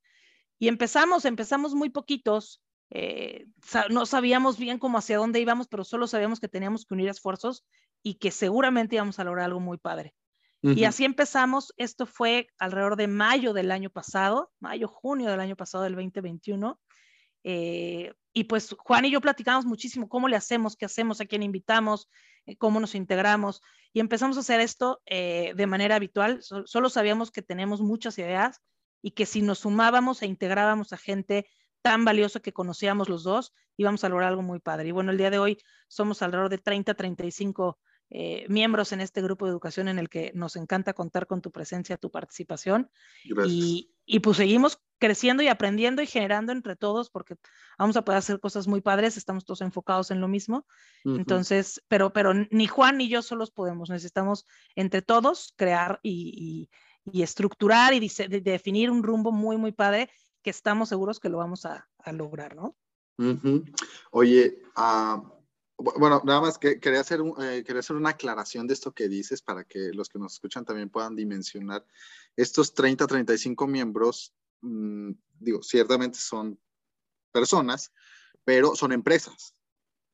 Y 0.59 0.67
empezamos, 0.67 1.23
empezamos 1.23 1.73
muy 1.73 1.89
poquitos, 1.89 2.61
eh, 2.89 3.47
no 3.89 4.05
sabíamos 4.05 4.57
bien 4.57 4.77
cómo 4.77 4.97
hacia 4.97 5.17
dónde 5.17 5.39
íbamos, 5.39 5.67
pero 5.69 5.85
solo 5.85 6.07
sabíamos 6.07 6.41
que 6.41 6.49
teníamos 6.49 6.85
que 6.85 6.93
unir 6.93 7.07
esfuerzos 7.07 7.65
y 8.03 8.15
que 8.15 8.31
seguramente 8.31 8.95
íbamos 8.95 9.17
a 9.17 9.23
lograr 9.23 9.45
algo 9.45 9.61
muy 9.61 9.77
padre. 9.77 10.13
Y 10.73 10.85
así 10.85 11.05
empezamos, 11.05 11.73
esto 11.77 12.05
fue 12.05 12.47
alrededor 12.57 12.95
de 12.95 13.07
mayo 13.07 13.53
del 13.53 13.71
año 13.71 13.89
pasado, 13.89 14.51
mayo, 14.59 14.87
junio 14.87 15.29
del 15.29 15.39
año 15.39 15.55
pasado, 15.55 15.83
del 15.83 15.93
2021. 15.93 16.79
Eh, 17.43 18.13
y 18.33 18.45
pues 18.45 18.75
Juan 18.79 19.05
y 19.05 19.11
yo 19.11 19.21
platicamos 19.21 19.65
muchísimo 19.65 20.09
cómo 20.09 20.27
le 20.27 20.35
hacemos, 20.35 20.75
qué 20.75 20.85
hacemos, 20.85 21.21
a 21.21 21.25
quién 21.25 21.43
invitamos, 21.43 22.09
eh, 22.47 22.57
cómo 22.57 22.79
nos 22.79 22.95
integramos. 22.95 23.61
Y 23.93 23.99
empezamos 23.99 24.37
a 24.37 24.39
hacer 24.39 24.59
esto 24.59 25.01
de 25.05 25.67
manera 25.67 25.95
habitual. 25.95 26.41
solo 26.41 26.89
sabíamos 26.89 27.31
que 27.31 27.41
tenemos 27.41 27.79
muchas 27.79 28.17
ideas 28.17 28.61
y 29.01 29.11
que 29.11 29.25
si 29.25 29.41
nos 29.41 29.59
sumábamos 29.59 30.21
e 30.21 30.25
integrábamos 30.25 30.91
a 30.91 30.97
gente 30.97 31.47
tan 31.81 32.03
valioso 32.03 32.41
que 32.41 32.51
conocíamos 32.51 33.07
los 33.07 33.23
dos, 33.23 33.53
íbamos 33.77 34.03
a 34.03 34.09
lograr 34.09 34.29
algo 34.29 34.41
muy 34.41 34.59
padre. 34.59 34.87
Y 34.87 34.91
bueno, 34.91 35.11
el 35.11 35.17
día 35.19 35.29
de 35.29 35.37
hoy 35.37 35.59
somos 35.87 36.23
alrededor 36.23 36.49
de 36.49 36.57
30, 36.57 36.95
35 36.95 37.79
eh, 38.09 38.45
miembros 38.49 38.91
en 38.91 39.01
este 39.01 39.21
grupo 39.21 39.45
de 39.45 39.51
educación 39.51 39.87
en 39.87 39.99
el 39.99 40.09
que 40.09 40.31
nos 40.35 40.55
encanta 40.55 40.93
contar 40.93 41.27
con 41.27 41.41
tu 41.41 41.51
presencia, 41.51 41.97
tu 41.97 42.11
participación. 42.11 42.89
Y, 43.47 43.91
y, 44.05 44.19
pues 44.19 44.37
seguimos 44.37 44.79
creciendo 44.99 45.43
y 45.43 45.47
aprendiendo 45.47 46.01
y 46.01 46.07
generando 46.07 46.51
entre 46.51 46.75
todos 46.75 47.09
porque 47.09 47.35
vamos 47.77 47.97
a 47.97 48.03
poder 48.03 48.19
hacer 48.19 48.39
cosas 48.39 48.67
muy 48.67 48.81
padres, 48.81 49.17
estamos 49.17 49.45
todos 49.45 49.61
enfocados 49.61 50.11
en 50.11 50.21
lo 50.21 50.27
mismo. 50.27 50.65
Entonces, 51.03 51.83
pero, 51.87 52.13
pero 52.13 52.33
ni 52.33 52.67
Juan 52.67 52.97
ni 52.97 53.09
yo 53.09 53.21
solos 53.21 53.51
podemos, 53.51 53.89
necesitamos 53.89 54.45
entre 54.75 55.01
todos 55.01 55.53
crear 55.57 55.99
y, 56.03 56.69
y, 57.05 57.11
y 57.11 57.23
estructurar 57.23 57.93
y 57.93 58.09
definir 58.41 58.89
un 58.89 59.03
rumbo 59.03 59.31
muy, 59.31 59.57
muy 59.57 59.71
padre 59.71 60.09
que 60.41 60.49
estamos 60.49 60.89
seguros 60.89 61.19
que 61.19 61.29
lo 61.29 61.37
vamos 61.37 61.65
a, 61.65 61.87
lograr, 62.13 62.55
¿no? 62.55 62.75
Oye, 64.11 64.61
ah, 64.75 65.23
bueno, 65.77 66.21
nada 66.23 66.41
más 66.41 66.57
que 66.57 66.79
quería 66.79 67.01
hacer, 67.01 67.21
eh, 67.41 67.63
quería 67.65 67.79
hacer 67.79 67.95
una 67.95 68.11
aclaración 68.11 68.67
de 68.67 68.73
esto 68.73 68.93
que 68.93 69.09
dices 69.09 69.41
para 69.41 69.63
que 69.65 69.91
los 69.93 70.09
que 70.09 70.19
nos 70.19 70.33
escuchan 70.33 70.65
también 70.65 70.89
puedan 70.89 71.15
dimensionar. 71.15 71.85
Estos 72.35 72.73
30, 72.73 73.07
35 73.07 73.67
miembros, 73.67 74.33
mm, 74.61 75.11
digo, 75.39 75.61
ciertamente 75.63 76.17
son 76.17 76.59
personas, 77.31 77.91
pero 78.43 78.75
son 78.75 78.91
empresas. 78.93 79.53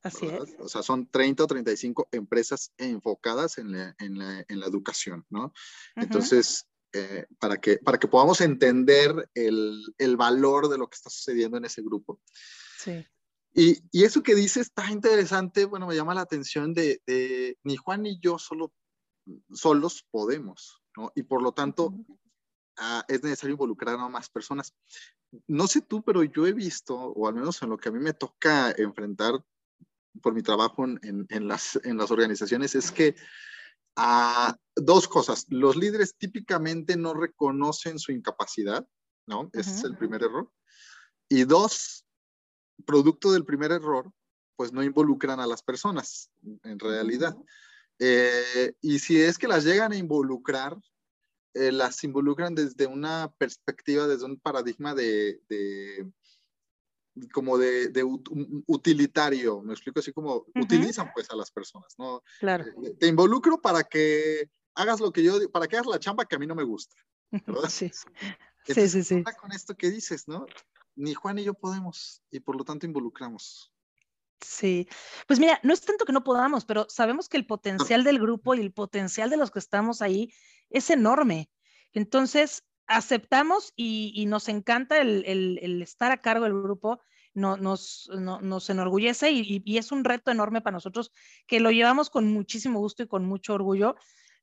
Así 0.02 0.26
es. 0.26 0.56
O 0.58 0.68
sea, 0.68 0.82
son 0.82 1.08
30 1.08 1.44
o 1.44 1.46
35 1.46 2.08
empresas 2.10 2.72
enfocadas 2.76 3.58
en 3.58 3.70
la, 3.70 3.94
en 4.00 4.18
la, 4.18 4.44
en 4.48 4.58
la 4.58 4.66
educación, 4.66 5.24
¿no? 5.30 5.52
Entonces, 5.94 6.66
eh, 6.92 7.26
para, 7.38 7.58
que, 7.58 7.78
para 7.78 7.98
que 7.98 8.08
podamos 8.08 8.40
entender 8.40 9.30
el, 9.34 9.80
el, 9.98 10.16
valor 10.16 10.68
de 10.68 10.76
lo 10.76 10.88
que 10.88 10.96
está 10.96 11.08
sucediendo 11.08 11.56
en 11.56 11.66
ese 11.66 11.82
grupo. 11.82 12.20
Sí. 12.78 13.06
Y, 13.54 13.82
y, 13.90 14.04
eso 14.04 14.22
que 14.22 14.34
dice 14.34 14.60
está 14.60 14.90
interesante, 14.90 15.66
bueno, 15.66 15.86
me 15.86 15.94
llama 15.94 16.14
la 16.14 16.22
atención 16.22 16.72
de, 16.72 17.02
de, 17.06 17.58
ni 17.64 17.76
Juan 17.76 18.02
ni 18.02 18.18
yo 18.18 18.38
solo, 18.38 18.72
solos 19.52 20.06
podemos, 20.10 20.82
¿no? 20.96 21.12
Y 21.14 21.22
por 21.22 21.42
lo 21.42 21.52
tanto, 21.52 21.94
ah, 22.78 23.04
es 23.08 23.22
necesario 23.22 23.52
involucrar 23.52 23.98
a 23.98 24.08
más 24.08 24.30
personas. 24.30 24.74
No 25.46 25.66
sé 25.66 25.82
tú, 25.82 26.02
pero 26.02 26.22
yo 26.22 26.46
he 26.46 26.52
visto, 26.52 26.96
o 26.96 27.28
al 27.28 27.34
menos 27.34 27.62
en 27.62 27.70
lo 27.70 27.76
que 27.76 27.90
a 27.90 27.92
mí 27.92 27.98
me 27.98 28.14
toca 28.14 28.72
enfrentar 28.72 29.34
por 30.22 30.34
mi 30.34 30.42
trabajo 30.42 30.84
en, 30.84 31.26
en, 31.28 31.48
las, 31.48 31.78
en 31.84 31.96
las 31.96 32.10
organizaciones, 32.10 32.74
es 32.74 32.90
que 32.90 33.14
a 33.96 34.56
dos 34.74 35.08
cosas. 35.08 35.46
Los 35.48 35.76
líderes 35.76 36.16
típicamente 36.16 36.96
no 36.96 37.14
reconocen 37.14 37.98
su 37.98 38.12
incapacidad, 38.12 38.86
¿no? 39.26 39.50
Ese 39.52 39.70
es 39.70 39.84
el 39.84 39.96
primer 39.96 40.22
error. 40.22 40.50
Y 41.28 41.44
dos, 41.44 42.01
producto 42.84 43.32
del 43.32 43.44
primer 43.44 43.72
error, 43.72 44.12
pues 44.56 44.72
no 44.72 44.82
involucran 44.82 45.40
a 45.40 45.46
las 45.46 45.62
personas 45.62 46.30
en 46.64 46.78
realidad. 46.78 47.36
Eh, 47.98 48.74
y 48.80 48.98
si 48.98 49.20
es 49.20 49.38
que 49.38 49.48
las 49.48 49.64
llegan 49.64 49.92
a 49.92 49.96
involucrar, 49.96 50.76
eh, 51.54 51.70
las 51.70 52.02
involucran 52.04 52.54
desde 52.54 52.86
una 52.86 53.32
perspectiva, 53.38 54.06
desde 54.06 54.24
un 54.24 54.38
paradigma 54.40 54.94
de, 54.94 55.40
como 57.32 57.58
de, 57.58 58.02
utilitario, 58.66 59.62
me 59.62 59.74
explico 59.74 60.00
así 60.00 60.12
como 60.12 60.46
utilizan 60.54 61.10
pues 61.14 61.30
a 61.30 61.36
las 61.36 61.50
personas, 61.50 61.94
¿no? 61.98 62.22
Claro. 62.40 62.64
Eh, 62.82 62.96
te 62.98 63.06
involucro 63.06 63.60
para 63.60 63.84
que 63.84 64.50
hagas 64.74 65.00
lo 65.00 65.12
que 65.12 65.22
yo, 65.22 65.50
para 65.50 65.68
que 65.68 65.76
hagas 65.76 65.88
la 65.88 66.00
chamba 66.00 66.24
que 66.24 66.36
a 66.36 66.38
mí 66.38 66.46
no 66.46 66.54
me 66.54 66.64
gusta. 66.64 66.96
Sí. 67.70 67.90
sí, 68.64 68.88
sí, 68.88 69.02
sí. 69.02 69.24
Con 69.40 69.52
esto 69.52 69.74
que 69.74 69.90
dices, 69.90 70.28
¿no? 70.28 70.46
Ni 70.94 71.14
Juan 71.14 71.36
ni 71.36 71.44
yo 71.44 71.54
podemos 71.54 72.22
y 72.30 72.40
por 72.40 72.56
lo 72.56 72.64
tanto 72.64 72.86
involucramos. 72.86 73.72
Sí, 74.40 74.88
pues 75.26 75.38
mira, 75.38 75.60
no 75.62 75.72
es 75.72 75.82
tanto 75.82 76.04
que 76.04 76.12
no 76.12 76.24
podamos, 76.24 76.64
pero 76.64 76.86
sabemos 76.88 77.28
que 77.28 77.36
el 77.36 77.46
potencial 77.46 78.02
del 78.02 78.18
grupo 78.18 78.54
y 78.54 78.60
el 78.60 78.72
potencial 78.72 79.30
de 79.30 79.36
los 79.36 79.50
que 79.50 79.60
estamos 79.60 80.02
ahí 80.02 80.32
es 80.68 80.90
enorme. 80.90 81.48
Entonces, 81.92 82.64
aceptamos 82.86 83.72
y, 83.76 84.24
nos 84.26 84.48
encanta 84.48 85.00
el, 85.00 85.82
estar 85.82 86.10
a 86.10 86.20
cargo 86.20 86.44
del 86.44 86.60
grupo, 86.60 87.00
nos, 87.34 88.10
nos 88.12 88.70
enorgullece 88.70 89.30
y, 89.30 89.78
es 89.78 89.92
un 89.92 90.04
reto 90.04 90.30
enorme 90.30 90.60
para 90.60 90.74
nosotros 90.74 91.12
que 91.46 91.60
lo 91.60 91.70
llevamos 91.70 92.10
con 92.10 92.32
muchísimo 92.32 92.80
gusto 92.80 93.02
y 93.02 93.08
con 93.08 93.24
mucho 93.24 93.54
orgullo, 93.54 93.96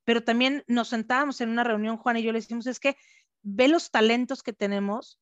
pero 0.05 0.23
también 0.23 0.63
nos 0.67 0.87
sentábamos 0.87 1.41
en 1.41 1.49
una 1.49 1.63
reunión, 1.63 1.97
Juan 1.97 2.17
y 2.17 2.23
yo 2.23 2.31
le 2.31 2.39
decimos, 2.39 2.67
es 2.67 2.79
que 2.79 2.95
ve 3.41 3.67
los 3.67 3.91
talentos 3.91 4.43
que 4.43 4.53
tenemos, 4.53 5.19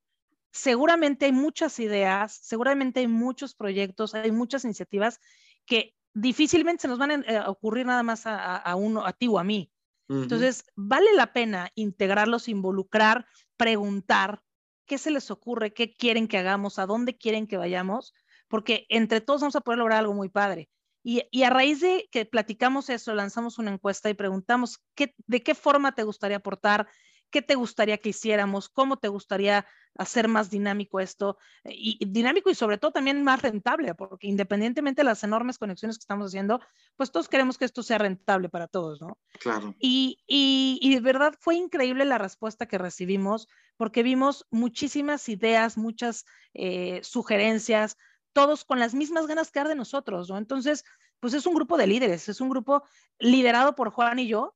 seguramente 0.57 1.25
hay 1.25 1.31
muchas 1.31 1.79
ideas, 1.79 2.39
seguramente 2.41 2.99
hay 2.99 3.07
muchos 3.07 3.55
proyectos, 3.55 4.13
hay 4.13 4.31
muchas 4.31 4.65
iniciativas 4.65 5.19
que 5.65 5.93
difícilmente 6.13 6.81
se 6.81 6.87
nos 6.87 6.99
van 6.99 7.11
a 7.11 7.15
eh, 7.15 7.43
ocurrir 7.47 7.85
nada 7.85 8.03
más 8.03 8.23
a 8.25 8.75
uno, 8.75 9.05
a 9.05 9.13
ti 9.13 9.27
o 9.27 9.39
a 9.39 9.43
mí. 9.43 9.71
Entonces, 10.09 10.63
vale 10.75 11.13
la 11.13 11.33
pena 11.33 11.69
integrarlos, 11.75 12.47
involucrar, 12.47 13.25
preguntar 13.57 14.41
qué 14.85 14.97
se 14.97 15.11
les 15.11 15.29
ocurre, 15.31 15.73
qué 15.73 15.95
quieren 15.95 16.29
que 16.29 16.37
hagamos, 16.37 16.79
a 16.79 16.85
dónde 16.85 17.17
quieren 17.17 17.45
que 17.45 17.57
vayamos, 17.57 18.13
porque 18.47 18.85
entre 18.87 19.19
todos 19.19 19.41
vamos 19.41 19.57
a 19.57 19.61
poder 19.61 19.79
lograr 19.79 19.99
algo 19.99 20.13
muy 20.13 20.29
padre. 20.29 20.69
Y, 21.03 21.43
a 21.43 21.49
raíz 21.49 21.79
de 21.79 22.07
que 22.11 22.25
platicamos 22.25 22.89
eso, 22.89 23.13
lanzamos 23.13 23.59
una 23.59 23.71
encuesta 23.71 24.09
y 24.09 24.13
preguntamos 24.13 24.79
qué, 24.93 25.15
de 25.25 25.41
qué 25.41 25.55
forma 25.55 25.93
te 25.93 26.03
gustaría 26.03 26.37
aportar, 26.37 26.87
qué 27.29 27.41
te 27.41 27.55
gustaría 27.55 27.97
que 27.97 28.09
hiciéramos, 28.09 28.69
cómo 28.69 28.97
te 28.97 29.07
gustaría 29.07 29.65
hacer 29.97 30.27
más 30.27 30.49
dinámico 30.49 30.99
esto, 30.99 31.37
y, 31.65 31.97
dinámico 32.05 32.49
y 32.49 32.55
sobre 32.55 32.77
todo 32.77 32.91
también 32.91 33.23
más 33.23 33.41
rentable, 33.41 33.95
porque 33.95 34.27
independientemente 34.27 35.01
de 35.01 35.05
las 35.05 35.23
enormes 35.23 35.57
conexiones 35.57 35.97
que 35.97 36.03
estamos 36.03 36.27
haciendo, 36.27 36.59
pues 36.95 37.11
todos 37.11 37.27
queremos 37.27 37.57
que 37.57 37.65
esto 37.65 37.83
sea 37.83 37.97
rentable 37.97 38.49
para 38.49 38.67
todos, 38.67 39.01
¿no? 39.01 39.17
Claro. 39.39 39.75
Y, 39.79 40.19
y, 40.27 40.79
y 40.81 40.93
de 40.93 41.01
verdad 41.01 41.33
fue 41.39 41.55
increíble 41.55 42.05
la 42.05 42.17
respuesta 42.17 42.67
que 42.67 42.77
recibimos, 42.77 43.47
porque 43.75 44.03
vimos 44.03 44.45
muchísimas 44.51 45.27
ideas, 45.29 45.77
muchas 45.77 46.25
eh, 46.53 47.01
sugerencias, 47.03 47.97
todos 48.33 48.65
con 48.65 48.79
las 48.79 48.93
mismas 48.93 49.25
ganas 49.25 49.51
que 49.51 49.59
dar 49.59 49.67
de 49.67 49.75
nosotros, 49.75 50.29
¿no? 50.29 50.37
Entonces, 50.37 50.83
pues 51.19 51.33
es 51.33 51.47
un 51.47 51.55
grupo 51.55 51.77
de 51.77 51.87
líderes, 51.87 52.29
es 52.29 52.39
un 52.39 52.49
grupo 52.49 52.83
liderado 53.17 53.73
por 53.73 53.89
Juan 53.89 54.19
y 54.19 54.27
yo, 54.27 54.55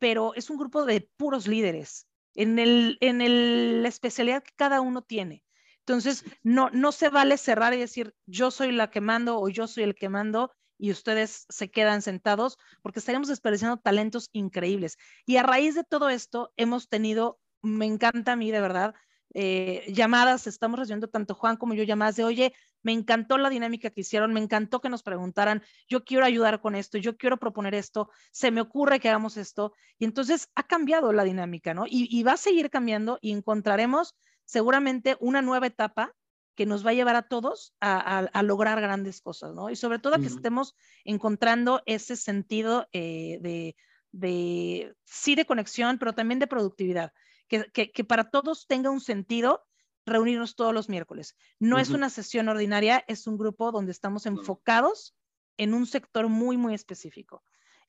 pero 0.00 0.34
es 0.34 0.50
un 0.50 0.56
grupo 0.56 0.84
de 0.84 1.08
puros 1.16 1.46
líderes 1.46 2.09
en, 2.40 2.58
el, 2.58 2.96
en 3.00 3.20
el, 3.20 3.82
la 3.82 3.88
especialidad 3.88 4.42
que 4.42 4.52
cada 4.56 4.80
uno 4.80 5.02
tiene. 5.02 5.44
Entonces, 5.80 6.24
no, 6.42 6.70
no 6.70 6.92
se 6.92 7.10
vale 7.10 7.36
cerrar 7.36 7.74
y 7.74 7.78
decir, 7.78 8.14
yo 8.26 8.50
soy 8.50 8.72
la 8.72 8.90
que 8.90 9.00
mando 9.00 9.38
o 9.38 9.48
yo 9.48 9.66
soy 9.66 9.84
el 9.84 9.94
que 9.94 10.08
mando 10.08 10.50
y 10.78 10.90
ustedes 10.90 11.44
se 11.50 11.70
quedan 11.70 12.00
sentados 12.00 12.58
porque 12.82 13.00
estaríamos 13.00 13.28
desperdiciando 13.28 13.76
talentos 13.78 14.30
increíbles. 14.32 14.96
Y 15.26 15.36
a 15.36 15.42
raíz 15.42 15.74
de 15.74 15.84
todo 15.84 16.08
esto, 16.08 16.52
hemos 16.56 16.88
tenido, 16.88 17.38
me 17.60 17.84
encanta 17.84 18.32
a 18.32 18.36
mí 18.36 18.50
de 18.50 18.60
verdad, 18.62 18.94
eh, 19.32 19.84
llamadas, 19.92 20.46
estamos 20.46 20.78
recibiendo 20.78 21.08
tanto 21.08 21.34
Juan 21.34 21.56
como 21.56 21.74
yo 21.74 21.84
llamadas 21.84 22.16
de, 22.16 22.24
oye, 22.24 22.52
me 22.82 22.92
encantó 22.92 23.38
la 23.38 23.50
dinámica 23.50 23.90
que 23.90 24.00
hicieron, 24.00 24.32
me 24.32 24.40
encantó 24.40 24.80
que 24.80 24.88
nos 24.88 25.02
preguntaran, 25.02 25.62
yo 25.88 26.04
quiero 26.04 26.24
ayudar 26.24 26.60
con 26.60 26.74
esto, 26.74 26.98
yo 26.98 27.16
quiero 27.16 27.36
proponer 27.36 27.74
esto, 27.74 28.10
se 28.32 28.50
me 28.50 28.60
ocurre 28.60 28.98
que 28.98 29.08
hagamos 29.08 29.36
esto. 29.36 29.72
Y 29.98 30.04
entonces 30.04 30.48
ha 30.54 30.64
cambiado 30.64 31.12
la 31.12 31.24
dinámica, 31.24 31.74
¿no? 31.74 31.84
Y, 31.88 32.22
va 32.22 32.32
a 32.32 32.36
seguir 32.36 32.70
cambiando 32.70 33.18
y 33.20 33.32
encontraremos 33.32 34.14
seguramente 34.44 35.16
una 35.20 35.42
nueva 35.42 35.66
etapa 35.68 36.14
que 36.56 36.66
nos 36.66 36.84
va 36.84 36.90
a 36.90 36.94
llevar 36.94 37.16
a 37.16 37.22
todos 37.22 37.74
a, 37.80 38.42
lograr 38.42 38.80
grandes 38.80 39.20
cosas, 39.20 39.54
¿no? 39.54 39.70
Y 39.70 39.76
sobre 39.76 39.98
todo 39.98 40.20
que 40.20 40.26
estemos 40.26 40.74
encontrando 41.04 41.82
ese 41.86 42.16
sentido 42.16 42.88
eh, 42.92 43.38
de, 43.40 43.76
de, 44.12 44.94
sí, 45.04 45.36
de 45.36 45.46
conexión, 45.46 45.98
pero 45.98 46.14
también 46.14 46.40
de 46.40 46.46
productividad 46.46 47.12
que, 47.50 48.04
para 48.04 48.30
todos 48.30 48.66
tenga 48.66 48.90
un 48.90 49.00
sentido 49.00 49.66
reunirnos 50.06 50.56
todos 50.56 50.72
los 50.72 50.88
miércoles. 50.88 51.36
No 51.58 51.78
es 51.78 51.90
una 51.90 52.08
sesión 52.08 52.48
ordinaria, 52.48 53.04
es 53.06 53.26
un 53.26 53.36
grupo 53.36 53.70
donde 53.70 53.92
estamos 53.92 54.26
enfocados 54.26 55.14
en 55.56 55.74
un 55.74 55.86
sector 55.86 56.28
muy, 56.28 56.56
muy 56.56 56.74
específico. 56.74 57.42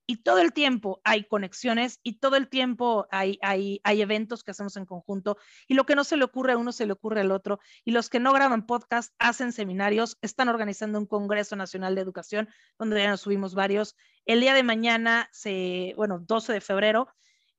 Y 0.07 0.23
todo 0.23 0.39
el 0.39 0.51
tiempo 0.51 0.99
hay 1.05 1.23
conexiones 1.23 1.99
y 2.03 2.19
todo 2.19 2.35
el 2.35 2.49
tiempo 2.49 3.07
hay, 3.11 3.39
hay, 3.41 3.79
hay 3.83 4.01
eventos 4.01 4.43
que 4.43 4.51
hacemos 4.51 4.75
en 4.75 4.85
conjunto 4.85 5.37
y 5.67 5.75
lo 5.75 5.85
que 5.85 5.95
no 5.95 6.03
se 6.03 6.17
le 6.17 6.25
ocurre 6.25 6.53
a 6.53 6.57
uno 6.57 6.71
se 6.71 6.85
le 6.85 6.93
ocurre 6.93 7.21
al 7.21 7.31
otro. 7.31 7.59
Y 7.85 7.91
los 7.91 8.09
que 8.09 8.19
no 8.19 8.33
graban 8.33 8.65
podcast 8.65 9.13
hacen 9.19 9.53
seminarios, 9.53 10.17
están 10.21 10.49
organizando 10.49 10.99
un 10.99 11.05
Congreso 11.05 11.55
Nacional 11.55 11.95
de 11.95 12.01
Educación 12.01 12.49
donde 12.77 12.99
ya 12.99 13.11
nos 13.11 13.21
subimos 13.21 13.55
varios. 13.55 13.95
El 14.25 14.41
día 14.41 14.53
de 14.53 14.63
mañana, 14.63 15.29
se, 15.31 15.93
bueno, 15.95 16.19
12 16.19 16.51
de 16.53 16.61
febrero, 16.61 17.07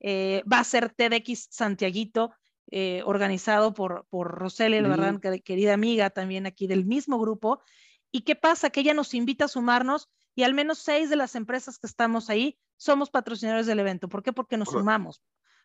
eh, 0.02 0.42
va 0.50 0.58
a 0.58 0.64
ser 0.64 0.90
TEDx 0.90 1.48
Santiaguito, 1.50 2.32
eh, 2.70 3.02
organizado 3.06 3.72
por, 3.72 4.06
por 4.10 4.32
Roseli, 4.32 4.80
verdad, 4.82 5.20
querida 5.44 5.74
amiga 5.74 6.10
también 6.10 6.46
aquí 6.46 6.66
del 6.66 6.84
mismo 6.84 7.18
grupo. 7.18 7.62
¿Y 8.10 8.22
qué 8.22 8.34
pasa? 8.34 8.70
Que 8.70 8.80
ella 8.80 8.94
nos 8.94 9.14
invita 9.14 9.44
a 9.44 9.48
sumarnos 9.48 10.08
y 10.34 10.42
al 10.42 10.54
menos 10.54 10.78
seis 10.78 11.08
de 11.08 11.16
las 11.16 11.34
empresas 11.36 11.78
que 11.78 11.86
estamos 11.86 12.30
ahí 12.30 12.58
somos 12.76 13.10
patrocinadores 13.10 13.66
del 13.66 13.78
evento. 13.78 14.08
¿Por 14.08 14.22
qué? 14.22 14.32
Porque 14.32 14.56
nos 14.56 14.70
sumamos 14.70 15.22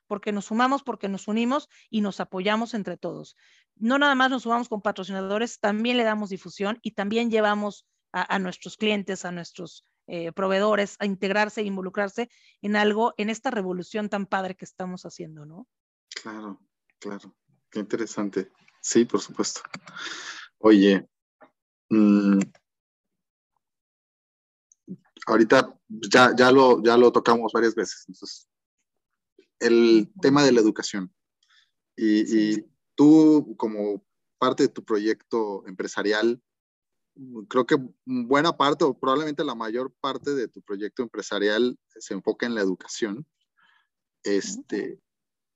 porque 0.07 0.31
nos 0.31 0.45
sumamos, 0.45 0.83
porque 0.83 1.09
nos 1.09 1.27
unimos 1.27 1.67
y 1.89 1.99
nos 1.99 2.21
apoyamos 2.21 2.73
entre 2.73 2.95
todos. 2.95 3.35
No 3.75 3.99
nada 3.99 4.15
más 4.15 4.29
nos 4.29 4.43
sumamos 4.43 4.69
con 4.69 4.81
patrocinadores, 4.81 5.59
también 5.59 5.97
le 5.97 6.05
damos 6.05 6.29
difusión 6.29 6.79
y 6.81 6.91
también 6.91 7.29
llevamos 7.29 7.85
a 8.13 8.39
nuestros 8.39 8.77
clientes, 8.77 9.25
a 9.25 9.33
nuestros 9.33 9.85
eh, 10.07 10.31
proveedores 10.31 10.95
a 10.99 11.05
integrarse 11.05 11.61
e 11.61 11.65
involucrarse 11.65 12.29
en 12.61 12.75
algo, 12.75 13.13
en 13.17 13.29
esta 13.29 13.51
revolución 13.51 14.09
tan 14.09 14.25
padre 14.25 14.55
que 14.55 14.65
estamos 14.65 15.03
haciendo, 15.05 15.45
¿no? 15.45 15.67
Claro, 16.21 16.59
claro. 16.99 17.35
Qué 17.69 17.79
interesante. 17.79 18.51
Sí, 18.81 19.05
por 19.05 19.19
supuesto. 19.19 19.61
Oye, 20.59 21.07
mm, 21.89 22.39
ahorita 25.27 25.77
ya, 25.87 26.33
ya, 26.35 26.51
lo, 26.51 26.81
ya 26.81 26.97
lo 26.97 27.11
tocamos 27.11 27.51
varias 27.51 27.75
veces. 27.75 28.05
Entonces, 28.07 28.47
el 29.59 30.11
tema 30.21 30.43
de 30.43 30.51
la 30.53 30.61
educación. 30.61 31.13
Y, 31.95 32.53
y, 32.53 32.65
tú, 32.95 33.55
como 33.57 34.05
parte 34.39 34.63
de 34.63 34.69
tu 34.69 34.83
proyecto 34.83 35.65
empresarial, 35.67 36.41
creo 37.47 37.65
que 37.65 37.77
buena 38.05 38.55
parte 38.55 38.83
o 38.83 38.97
probablemente 38.97 39.43
la 39.43 39.55
mayor 39.55 39.93
parte 39.99 40.33
de 40.33 40.47
tu 40.47 40.61
proyecto 40.61 41.03
empresarial 41.03 41.77
se 41.87 42.13
enfoca 42.13 42.45
en 42.45 42.55
la 42.55 42.61
educación. 42.61 43.25
Este, 44.23 44.99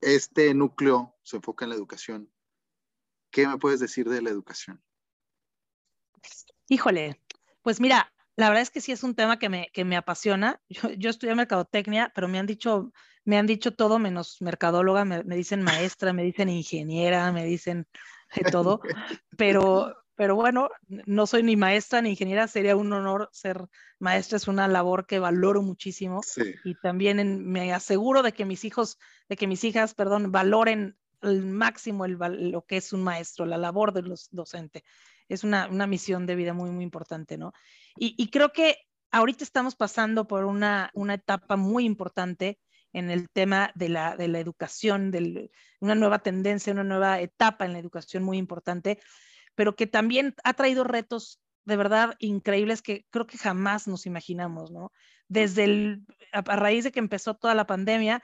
este 0.01 0.53
núcleo 0.53 1.15
se 1.23 1.37
enfoca 1.37 1.65
en 1.65 1.69
la 1.69 1.75
educación. 1.75 2.31
¿Qué 3.31 3.47
me 3.47 3.57
puedes 3.57 3.79
decir 3.79 4.09
de 4.09 4.21
la 4.21 4.29
educación? 4.29 4.81
Híjole, 6.67 7.21
pues 7.61 7.79
mira, 7.79 8.13
la 8.35 8.49
verdad 8.49 8.63
es 8.63 8.69
que 8.69 8.81
sí 8.81 8.91
es 8.91 9.03
un 9.03 9.15
tema 9.15 9.39
que 9.39 9.49
me, 9.49 9.69
que 9.73 9.85
me 9.85 9.97
apasiona. 9.97 10.61
Yo, 10.69 10.89
yo 10.91 11.09
estudié 11.09 11.35
mercadotecnia, 11.35 12.11
pero 12.15 12.27
me 12.27 12.39
han 12.39 12.45
dicho, 12.45 12.91
me 13.23 13.37
han 13.37 13.47
dicho 13.47 13.73
todo 13.73 13.99
menos 13.99 14.41
mercadóloga, 14.41 15.05
me, 15.05 15.23
me 15.23 15.35
dicen 15.35 15.61
maestra, 15.61 16.13
me 16.13 16.23
dicen 16.23 16.49
ingeniera, 16.49 17.31
me 17.31 17.45
dicen 17.45 17.87
de 18.35 18.51
todo, 18.51 18.81
pero, 19.37 19.95
pero 20.15 20.35
bueno, 20.35 20.69
no 20.87 21.25
soy 21.25 21.43
ni 21.43 21.55
maestra 21.55 22.01
ni 22.01 22.11
ingeniera, 22.11 22.47
sería 22.47 22.75
un 22.75 22.91
honor 22.93 23.29
ser 23.31 23.65
maestra, 23.99 24.37
es 24.37 24.47
una 24.47 24.67
labor 24.67 25.05
que 25.05 25.19
valoro 25.19 25.61
muchísimo 25.61 26.21
y 26.63 26.75
también 26.75 27.45
me 27.45 27.73
aseguro 27.73 28.21
de 28.21 28.31
que 28.31 28.45
mis 28.45 28.65
hijos, 28.65 28.99
de 29.29 29.35
que 29.35 29.47
mis 29.47 29.63
hijas, 29.63 29.93
perdón, 29.93 30.31
valoren 30.31 30.97
al 31.21 31.45
máximo 31.45 32.05
el, 32.05 32.17
lo 32.51 32.65
que 32.65 32.77
es 32.77 32.93
un 32.93 33.03
maestro, 33.03 33.45
la 33.45 33.57
labor 33.57 33.93
de 33.93 34.01
los 34.01 34.29
docentes. 34.31 34.83
Es 35.29 35.43
una, 35.43 35.67
una 35.67 35.87
misión 35.87 36.25
de 36.25 36.35
vida 36.35 36.53
muy, 36.53 36.71
muy 36.71 36.83
importante, 36.83 37.37
¿no? 37.37 37.53
Y, 37.95 38.15
y 38.17 38.29
creo 38.29 38.51
que 38.51 38.75
ahorita 39.11 39.43
estamos 39.43 39.75
pasando 39.75 40.27
por 40.27 40.45
una, 40.45 40.91
una 40.93 41.13
etapa 41.13 41.55
muy 41.55 41.85
importante 41.85 42.59
en 42.93 43.09
el 43.09 43.29
tema 43.29 43.71
de 43.75 43.89
la, 43.89 44.17
de 44.17 44.27
la 44.27 44.39
educación, 44.39 45.11
de 45.11 45.51
una 45.79 45.95
nueva 45.95 46.19
tendencia, 46.19 46.73
una 46.73 46.83
nueva 46.83 47.21
etapa 47.21 47.65
en 47.65 47.73
la 47.73 47.79
educación 47.79 48.23
muy 48.23 48.37
importante 48.37 48.99
pero 49.61 49.75
que 49.75 49.85
también 49.85 50.33
ha 50.43 50.55
traído 50.55 50.83
retos 50.83 51.39
de 51.65 51.75
verdad 51.75 52.15
increíbles 52.17 52.81
que 52.81 53.05
creo 53.11 53.27
que 53.27 53.37
jamás 53.37 53.87
nos 53.87 54.07
imaginamos, 54.07 54.71
¿no? 54.71 54.91
Desde 55.27 55.65
el, 55.65 56.03
a, 56.31 56.41
raíz 56.41 56.83
de 56.83 56.91
que 56.91 56.97
empezó 56.97 57.35
toda 57.35 57.53
la 57.53 57.67
pandemia, 57.67 58.23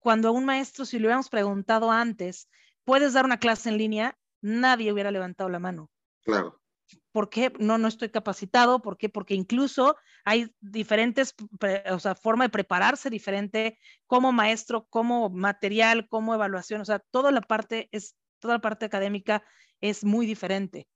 cuando 0.00 0.26
a 0.26 0.32
un 0.32 0.44
maestro, 0.44 0.84
si 0.84 0.98
le 0.98 1.04
hubiéramos 1.04 1.28
preguntado 1.28 1.92
antes, 1.92 2.48
¿puedes 2.82 3.12
dar 3.12 3.24
una 3.24 3.38
clase 3.38 3.68
en 3.68 3.78
línea? 3.78 4.18
Nadie 4.40 4.92
hubiera 4.92 5.12
levantado 5.12 5.48
la 5.48 5.60
mano. 5.60 5.88
Claro. 6.24 6.60
¿Por 7.12 7.30
qué? 7.30 7.52
No, 7.60 7.78
no 7.78 7.86
estoy 7.86 8.08
capacitado. 8.08 8.82
¿Por 8.82 8.96
qué? 8.96 9.08
Porque 9.08 9.34
incluso 9.34 9.94
hay 10.24 10.52
diferentes, 10.58 11.36
o 11.92 12.00
sea, 12.00 12.16
forma 12.16 12.42
de 12.42 12.50
prepararse 12.50 13.08
diferente 13.08 13.78
como 14.08 14.32
maestro, 14.32 14.88
como 14.90 15.30
material, 15.30 16.08
como 16.08 16.34
evaluación. 16.34 16.80
O 16.80 16.84
sea, 16.84 16.98
toda 16.98 17.30
la 17.30 17.40
parte 17.40 17.88
es, 17.92 18.16
toda 18.40 18.54
la 18.54 18.60
parte 18.60 18.84
académica 18.84 19.44
es 19.82 20.04
muy 20.04 20.24
diferente. 20.24 20.88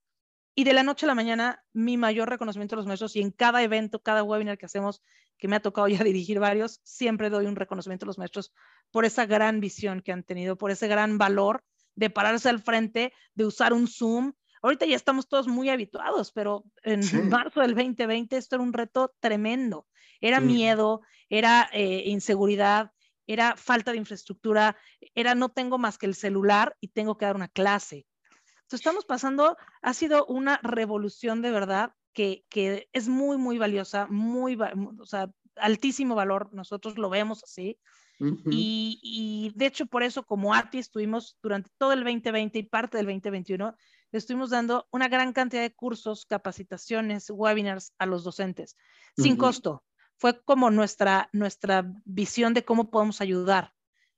Y 0.55 0.65
de 0.65 0.73
la 0.73 0.83
noche 0.83 1.05
a 1.05 1.09
la 1.09 1.15
mañana, 1.15 1.63
mi 1.75 1.99
mayor 1.99 2.31
reconocimiento 2.31 2.75
a 2.75 2.79
los 2.79 2.87
maestros 2.87 3.15
y 3.15 3.21
en 3.21 3.31
cada 3.31 3.63
evento, 3.63 4.01
cada 4.01 4.23
webinar 4.23 4.57
que 4.57 4.65
hacemos, 4.65 5.03
que 5.37 5.49
me 5.49 5.57
ha 5.57 5.61
tocado 5.61 5.87
ya 5.89 6.03
dirigir 6.03 6.41
varios, 6.41 6.81
siempre 6.83 7.29
doy 7.29 7.45
un 7.45 7.57
reconocimiento 7.57 8.07
a 8.07 8.09
los 8.09 8.17
maestros 8.17 8.55
por 8.91 9.05
esa 9.05 9.27
gran 9.27 9.61
visión 9.61 10.01
que 10.01 10.13
han 10.13 10.23
tenido, 10.23 10.57
por 10.57 10.71
ese 10.71 10.89
gran 10.89 11.19
valor 11.19 11.63
de 11.95 12.09
pararse 12.09 12.49
al 12.49 12.63
frente, 12.63 13.13
de 13.35 13.45
usar 13.45 13.75
un 13.75 13.87
Zoom. 13.87 14.33
Ahorita 14.63 14.87
ya 14.87 14.97
estamos 14.97 15.29
todos 15.29 15.47
muy 15.47 15.69
habituados, 15.69 16.33
pero 16.33 16.65
en 16.83 17.01
marzo 17.45 17.61
del 17.61 17.75
2020 17.75 18.37
esto 18.39 18.57
era 18.57 18.63
un 18.63 18.73
reto 18.73 19.15
tremendo. 19.21 19.87
Era 20.23 20.41
miedo, 20.41 21.03
era 21.29 21.69
eh, 21.75 22.05
inseguridad, 22.07 22.93
era 23.27 23.57
falta 23.57 23.93
de 23.93 23.99
infraestructura, 23.99 24.77
era 25.15 25.35
no 25.35 25.51
tengo 25.51 25.77
más 25.77 25.99
que 25.99 26.07
el 26.07 26.15
celular 26.15 26.75
y 26.81 26.89
tengo 26.89 27.19
que 27.19 27.27
dar 27.27 27.37
una 27.37 27.49
clase 27.49 28.07
entonces, 28.67 28.81
estamos 28.81 29.05
pasando, 29.05 29.57
ha 29.81 29.95
sido 29.95 30.27
una 30.27 30.59
revolución 30.61 31.41
de 31.41 31.53
verdad 31.53 31.93
que, 32.13 32.45
que 32.49 32.89
es 32.93 33.07
muy, 33.07 33.39
muy 33.39 33.59
valiosa, 33.59 34.09
muy, 34.09 34.59
o 34.99 35.07
sea, 35.07 35.31
altísimo 35.55 36.17
valor, 36.17 36.53
nosotros 36.53 36.99
lo 36.99 37.09
vemos 37.09 37.45
así. 37.45 37.79
y, 38.19 38.99
y, 39.05 39.53
de 39.55 39.67
hecho, 39.67 39.87
por 39.87 40.03
eso, 40.03 40.25
como 40.25 40.53
ATI, 40.53 40.81
estuvimos 40.81 41.39
durante 41.41 41.71
todo 41.79 41.93
el 41.93 42.03
2020 42.03 42.59
y 42.59 42.63
parte 42.65 42.97
del 42.97 43.07
2021, 43.07 43.77
estuvimos 44.11 44.51
dando 44.51 44.89
una 44.91 45.07
gran 45.07 45.33
cantidad 45.33 45.63
de 45.63 45.73
cursos, 45.73 46.27
capacitaciones, 46.27 47.31
webinars 47.31 47.93
a 47.99 48.07
los 48.07 48.25
docentes, 48.25 48.77
sin 49.17 49.37
costo. 49.37 49.85
Fue 50.17 50.43
como 50.43 50.73
nuestra, 50.73 51.29
nuestra 51.33 51.89
visión 52.05 52.53
de 52.53 52.65
cómo 52.65 52.91
podemos 52.91 53.21
ayudar 53.21 53.77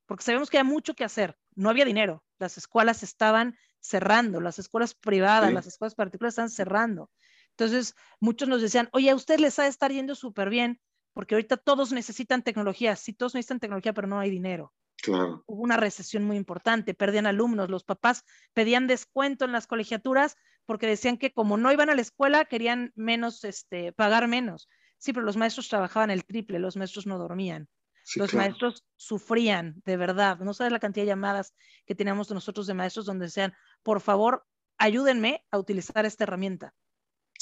porque 0.09 0.23
sabemos 0.23 0.49
que 0.49 0.57
hay 0.57 0.63
mucho 0.63 0.95
que 0.95 1.03
hacer. 1.03 1.37
No 1.53 1.69
había 1.69 1.85
dinero, 1.85 2.23
las 2.39 2.57
escuelas 2.57 3.03
estaban 3.03 3.55
cerrando, 3.79 4.41
las 4.41 4.59
escuelas 4.59 4.93
privadas, 4.93 5.51
las 5.53 5.67
escuelas 5.67 5.95
particulares 5.95 6.33
están 6.33 6.49
cerrando. 6.49 7.09
Entonces, 7.51 7.95
muchos 8.19 8.47
nos 8.47 8.61
decían, 8.61 8.89
oye, 8.93 9.09
a 9.09 9.15
usted 9.15 9.39
les 9.39 9.59
ha 9.59 9.63
de 9.63 9.69
estar 9.69 9.91
yendo 9.91 10.15
súper 10.15 10.49
bien, 10.49 10.79
porque 11.13 11.35
ahorita 11.35 11.57
todos 11.57 11.91
necesitan 11.91 12.43
tecnología. 12.43 12.95
Sí, 12.95 13.13
todos 13.13 13.35
necesitan 13.35 13.59
tecnología, 13.59 13.93
pero 13.93 14.07
no 14.07 14.19
hay 14.19 14.29
dinero. 14.29 14.73
Claro. 15.01 15.43
Hubo 15.47 15.63
una 15.63 15.77
recesión 15.77 16.23
muy 16.23 16.37
importante, 16.37 16.93
perdían 16.93 17.25
alumnos, 17.25 17.69
los 17.69 17.83
papás 17.83 18.23
pedían 18.53 18.87
descuento 18.87 19.45
en 19.45 19.51
las 19.51 19.67
colegiaturas 19.67 20.35
porque 20.65 20.87
decían 20.87 21.17
que 21.17 21.31
como 21.31 21.57
no 21.57 21.71
iban 21.71 21.89
a 21.89 21.95
la 21.95 22.01
escuela, 22.01 22.45
querían 22.45 22.91
menos, 22.95 23.43
este, 23.43 23.91
pagar 23.93 24.27
menos. 24.27 24.69
Sí, 24.97 25.13
pero 25.13 25.25
los 25.25 25.37
maestros 25.37 25.69
trabajaban 25.69 26.11
el 26.11 26.25
triple, 26.25 26.59
los 26.59 26.75
maestros 26.75 27.07
no 27.07 27.17
dormían. 27.17 27.67
Los 28.15 28.33
maestros 28.33 28.85
sufrían, 28.95 29.81
de 29.85 29.97
verdad. 29.97 30.39
No 30.39 30.53
sabes 30.53 30.71
la 30.71 30.79
cantidad 30.79 31.03
de 31.03 31.09
llamadas 31.09 31.53
que 31.85 31.95
teníamos 31.95 32.29
nosotros 32.31 32.67
de 32.67 32.73
maestros 32.73 33.05
donde 33.05 33.25
decían, 33.25 33.53
por 33.83 34.01
favor, 34.01 34.45
ayúdenme 34.77 35.45
a 35.51 35.57
utilizar 35.57 36.05
esta 36.05 36.23
herramienta. 36.23 36.73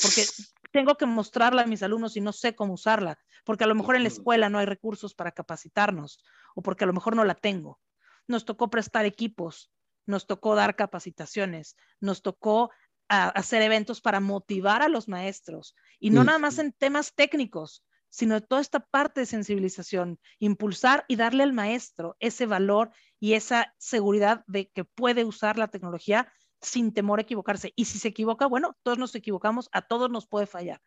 Porque 0.02 0.26
tengo 0.72 0.96
que 0.96 1.06
mostrarla 1.06 1.64
a 1.64 1.68
mis 1.68 1.82
alumnos 1.84 2.18
y 2.18 2.22
no 2.22 2.34
sé 2.34 2.56
cómo 2.56 2.74
usarla, 2.74 3.18
porque 3.44 3.64
a 3.64 3.68
lo 3.68 3.76
mejor 3.76 3.96
en 3.96 4.04
la 4.04 4.10
escuela 4.10 4.50
no 4.50 4.60
hay 4.60 4.66
recursos 4.66 5.16
para 5.16 5.32
capacitarnos 5.32 6.24
o 6.56 6.62
porque 6.62 6.84
a 6.84 6.88
lo 6.88 6.94
mejor 6.94 7.16
no 7.16 7.24
la 7.24 7.36
tengo. 7.36 7.80
Nos 8.28 8.46
tocó 8.46 8.70
prestar 8.70 9.06
equipos, 9.06 9.72
nos 10.06 10.28
tocó 10.28 10.56
dar 10.56 10.76
capacitaciones, 10.76 11.78
nos 12.00 12.22
tocó 12.22 12.72
ah, 13.10 13.30
hacer 13.30 13.62
eventos 13.62 14.02
para 14.02 14.20
motivar 14.20 14.82
a 14.82 14.90
los 14.90 15.08
maestros 15.08 15.76
y 16.00 16.12
no 16.12 16.24
nada 16.24 16.40
más 16.40 16.60
en 16.60 16.74
temas 16.74 17.16
técnicos, 17.16 17.84
sino 18.10 18.42
toda 18.42 18.62
esta 18.62 18.80
parte 18.80 19.22
de 19.22 19.26
sensibilización, 19.26 20.20
impulsar 20.40 21.06
y 21.08 21.16
darle 21.16 21.44
al 21.44 21.54
maestro 21.54 22.16
ese 22.20 22.46
valor 22.46 22.92
y 23.20 23.34
esa 23.34 23.74
seguridad 23.78 24.44
de 24.48 24.70
que 24.70 24.84
puede 24.84 25.26
usar 25.26 25.58
la 25.58 25.68
tecnología 25.68 26.32
sin 26.62 26.94
temor 26.94 27.20
a 27.20 27.24
equivocarse. 27.24 27.74
Y 27.76 27.86
si 27.86 28.00
se 28.00 28.08
equivoca, 28.08 28.46
bueno, 28.48 28.76
todos 28.84 28.98
nos 28.98 29.14
equivocamos, 29.16 29.70
a 29.72 29.82
todos 29.82 30.10
nos 30.10 30.28
puede 30.28 30.48
fallar. 30.48 30.82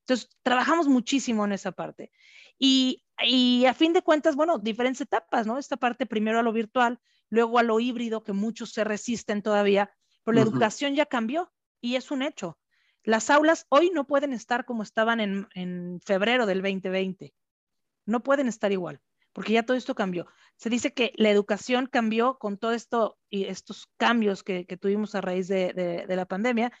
Entonces, 0.00 0.28
trabajamos 0.42 0.86
muchísimo 0.86 1.44
en 1.44 1.52
esa 1.52 1.72
parte. 1.72 2.12
Y, 2.58 3.04
a 3.66 3.74
fin 3.74 3.92
de 3.92 4.02
cuentas, 4.02 4.36
bueno, 4.36 4.58
diferentes 4.58 5.00
etapas, 5.00 5.46
¿no? 5.46 5.58
Esta 5.58 5.76
parte 5.76 6.04
primero 6.04 6.38
a 6.38 6.42
lo 6.42 6.52
virtual, 6.52 7.00
luego 7.30 7.58
a 7.58 7.62
lo 7.62 7.80
híbrido, 7.80 8.22
que 8.22 8.32
muchos 8.32 8.70
se 8.70 8.84
resisten 8.84 9.42
todavía, 9.42 9.94
pero 10.22 10.34
la 10.36 10.42
educación 10.42 10.94
ya 10.94 11.06
cambió 11.06 11.50
y 11.80 11.96
es 11.96 12.10
un 12.10 12.22
hecho. 12.22 12.58
Las 13.04 13.30
aulas 13.30 13.66
hoy 13.68 13.90
no 13.94 14.06
pueden 14.06 14.32
estar 14.32 14.64
como 14.64 14.82
estaban 14.82 15.20
en, 15.20 15.46
en 15.54 16.00
febrero 16.04 16.46
del 16.46 16.62
2020. 16.62 17.34
No 18.06 18.22
pueden 18.22 18.48
estar 18.48 18.72
igual 18.72 19.00
porque 19.34 19.52
ya 19.52 19.64
todo 19.64 19.76
esto 19.76 19.94
cambió. 19.94 20.26
Se 20.56 20.70
dice 20.70 20.94
que 20.94 21.12
la 21.16 21.28
educación 21.28 21.86
cambió 21.90 22.38
con 22.38 22.56
todo 22.56 22.72
esto 22.72 23.18
y 23.28 23.44
estos 23.44 23.90
cambios 23.98 24.42
que, 24.42 24.64
tuvimos 24.80 25.14
a 25.14 25.20
raíz 25.20 25.48
de, 25.48 26.04
la 26.08 26.24
pandemia. 26.24 26.72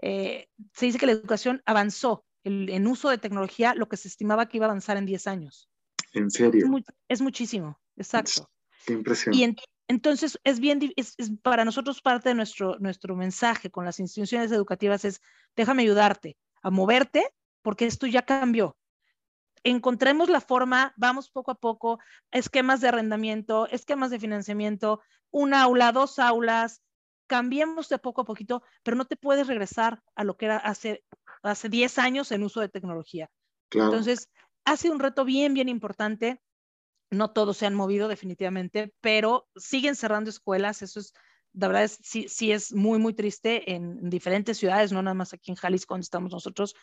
Eh, 0.00 0.48
se 0.72 0.86
dice 0.86 0.98
que 0.98 1.06
la 1.06 1.12
educación 1.12 1.62
avanzó 1.66 2.24
en 2.44 2.86
uso 2.86 3.10
de 3.10 3.18
tecnología 3.18 3.74
lo 3.74 3.88
que 3.88 3.96
se 3.96 4.06
estimaba 4.06 4.46
que 4.48 4.58
iba 4.58 4.66
a 4.66 4.70
avanzar 4.70 4.96
en 4.96 5.04
10 5.04 5.26
años. 5.26 5.68
¿En 6.12 6.30
serio? 6.30 6.64
Es, 7.08 7.20
muchísimo, 7.20 7.80
exacto. 7.96 8.48
Qué 8.86 8.92
impresión. 8.92 9.34
Y 9.34 9.42
entonces 9.88 10.38
es 10.44 10.60
bien, 10.60 10.80
es, 10.96 11.16
para 11.42 11.64
nosotros 11.64 12.00
parte 12.02 12.30
de 12.30 12.34
nuestro, 12.34 12.78
nuestro 12.78 13.16
mensaje 13.16 13.70
con 13.70 13.84
las 13.84 14.00
instituciones 14.00 14.52
educativas 14.52 15.04
es, 15.04 15.20
déjame 15.54 15.82
ayudarte 15.82 16.36
a 16.62 16.70
moverte 16.70 17.32
porque 17.62 17.86
esto 17.86 18.06
ya 18.06 18.22
cambió 18.22 18.76
encontremos 19.66 20.28
la 20.28 20.40
forma, 20.40 20.94
vamos 20.96 21.28
poco 21.28 21.50
a 21.50 21.56
poco, 21.56 21.98
esquemas 22.30 22.80
de 22.80 22.88
arrendamiento, 22.88 23.66
esquemas 23.68 24.10
de 24.10 24.20
financiamiento, 24.20 25.00
un 25.30 25.54
aula, 25.54 25.90
dos 25.90 26.20
aulas, 26.20 26.82
cambiemos 27.26 27.88
de 27.88 27.98
poco 27.98 28.20
a 28.20 28.24
poquito, 28.24 28.62
pero 28.84 28.96
no 28.96 29.06
te 29.06 29.16
puedes 29.16 29.48
regresar 29.48 30.02
a 30.14 30.22
lo 30.22 30.36
que 30.36 30.46
era 30.46 30.58
hace, 30.58 31.04
hace 31.42 31.68
10 31.68 31.98
años 31.98 32.30
en 32.30 32.44
uso 32.44 32.60
de 32.60 32.68
tecnología. 32.68 33.28
Entonces, 33.72 34.30
ha 34.64 34.76
sido 34.76 34.94
un 34.94 35.00
reto 35.00 35.24
bien, 35.24 35.52
bien 35.52 35.68
importante. 35.68 36.40
No 37.10 37.30
todos 37.32 37.56
se 37.56 37.66
han 37.66 37.74
movido 37.74 38.08
definitivamente, 38.08 38.92
pero 39.00 39.48
siguen 39.56 39.94
cerrando 39.94 40.30
escuelas. 40.30 40.82
Eso 40.82 41.00
es, 41.00 41.12
la 41.52 41.68
verdad, 41.68 41.84
es, 41.84 41.98
sí, 42.02 42.26
sí 42.28 42.52
es 42.52 42.72
muy, 42.72 42.98
muy 42.98 43.14
triste 43.14 43.72
en 43.72 44.10
diferentes 44.10 44.58
ciudades, 44.58 44.92
no 44.92 45.02
nada 45.02 45.14
más 45.14 45.32
aquí 45.32 45.50
en 45.50 45.56
Jalisco, 45.56 45.94
donde 45.94 46.04
estamos 46.04 46.32
nosotros. 46.32 46.74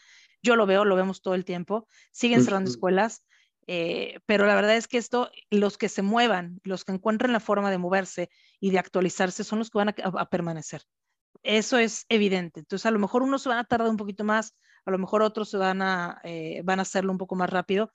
Yo 0.42 0.56
lo 0.56 0.66
veo, 0.66 0.86
lo 0.86 0.96
vemos 0.96 1.22
todo 1.22 1.36
el 1.36 1.46
tiempo. 1.46 1.88
Siguen 2.12 2.44
cerrando 2.44 2.70
escuelas, 2.70 3.24
eh, 3.68 4.20
pero 4.26 4.46
la 4.46 4.56
verdad 4.56 4.76
es 4.76 4.88
que 4.88 4.98
esto, 4.98 5.32
los 5.50 5.78
que 5.78 5.90
se 5.90 6.02
muevan, 6.02 6.60
los 6.64 6.84
que 6.84 6.92
encuentren 6.92 7.32
la 7.32 7.40
forma 7.40 7.72
de 7.72 7.78
moverse 7.78 8.30
y 8.60 8.72
de 8.72 8.80
actualizarse, 8.80 9.44
son 9.44 9.60
los 9.60 9.70
que 9.70 9.78
van 9.78 9.90
a, 9.90 10.30
permanecer. 10.30 10.84
Eso 11.44 11.78
es 11.78 12.06
evidente. 12.10 12.62
Entonces, 12.62 12.86
a 12.86 12.92
lo 12.92 13.00
mejor 13.00 13.24
unos 13.24 13.44
se 13.44 13.50
van 13.50 13.58
a 13.58 13.64
tardar 13.64 13.90
un 13.90 13.98
poquito 13.98 14.24
más, 14.24 14.56
a 14.86 14.92
lo 14.92 14.98
mejor 14.98 15.22
otros 15.22 15.50
se 15.50 15.58
van 15.58 15.82
a, 15.82 16.20
eh, 16.24 16.62
van 16.64 16.80
a 16.80 16.84
hacerlo 16.84 17.12
un 17.12 17.18
poco 17.18 17.36
más 17.36 17.50
rápido, 17.50 17.92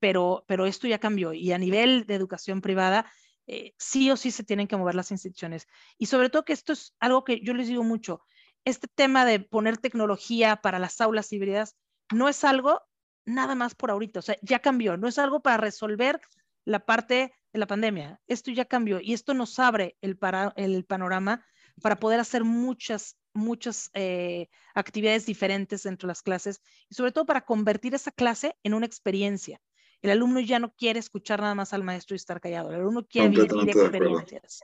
pero, 0.00 0.44
pero 0.48 0.66
esto 0.66 0.88
ya 0.88 0.98
cambió. 0.98 1.32
Y 1.32 1.52
a 1.52 1.58
nivel 1.58 2.06
de 2.06 2.14
educación 2.14 2.60
privada, 2.60 3.10
eh, 3.46 3.74
sí 3.78 4.10
o 4.10 4.16
sí 4.16 4.30
se 4.30 4.44
tienen 4.44 4.66
que 4.66 4.76
mover 4.76 4.94
las 4.94 5.10
instituciones. 5.10 5.68
Y 5.98 6.06
sobre 6.06 6.30
todo 6.30 6.44
que 6.44 6.52
esto 6.52 6.72
es 6.72 6.94
algo 7.00 7.24
que 7.24 7.40
yo 7.40 7.54
les 7.54 7.68
digo 7.68 7.84
mucho, 7.84 8.22
este 8.64 8.88
tema 8.88 9.24
de 9.24 9.40
poner 9.40 9.78
tecnología 9.78 10.56
para 10.56 10.78
las 10.78 11.00
aulas 11.00 11.32
híbridas 11.32 11.76
no 12.12 12.28
es 12.28 12.44
algo 12.44 12.82
nada 13.24 13.54
más 13.54 13.74
por 13.74 13.90
ahorita, 13.90 14.20
o 14.20 14.22
sea, 14.22 14.36
ya 14.42 14.58
cambió, 14.60 14.96
no 14.96 15.08
es 15.08 15.18
algo 15.18 15.40
para 15.40 15.56
resolver 15.56 16.20
la 16.64 16.84
parte 16.84 17.32
de 17.52 17.58
la 17.58 17.66
pandemia, 17.66 18.20
esto 18.26 18.50
ya 18.50 18.64
cambió 18.64 19.00
y 19.00 19.12
esto 19.12 19.34
nos 19.34 19.58
abre 19.58 19.96
el, 20.00 20.16
para, 20.16 20.52
el 20.56 20.84
panorama 20.84 21.44
para 21.80 21.96
poder 21.96 22.20
hacer 22.20 22.44
muchas, 22.44 23.16
muchas 23.32 23.90
eh, 23.94 24.48
actividades 24.74 25.26
diferentes 25.26 25.82
dentro 25.82 26.06
de 26.06 26.10
las 26.10 26.22
clases 26.22 26.60
y 26.88 26.94
sobre 26.94 27.12
todo 27.12 27.26
para 27.26 27.44
convertir 27.44 27.94
esa 27.94 28.10
clase 28.10 28.56
en 28.62 28.74
una 28.74 28.86
experiencia. 28.86 29.60
El 30.02 30.10
alumno 30.10 30.40
ya 30.40 30.58
no 30.58 30.72
quiere 30.72 30.98
escuchar 30.98 31.40
nada 31.40 31.54
más 31.54 31.72
al 31.72 31.84
maestro 31.84 32.14
y 32.14 32.16
estar 32.16 32.40
callado, 32.40 32.70
el 32.70 32.76
alumno 32.76 33.06
quiere 33.06 33.28
vivir 33.28 33.68
experiencias. 33.68 34.62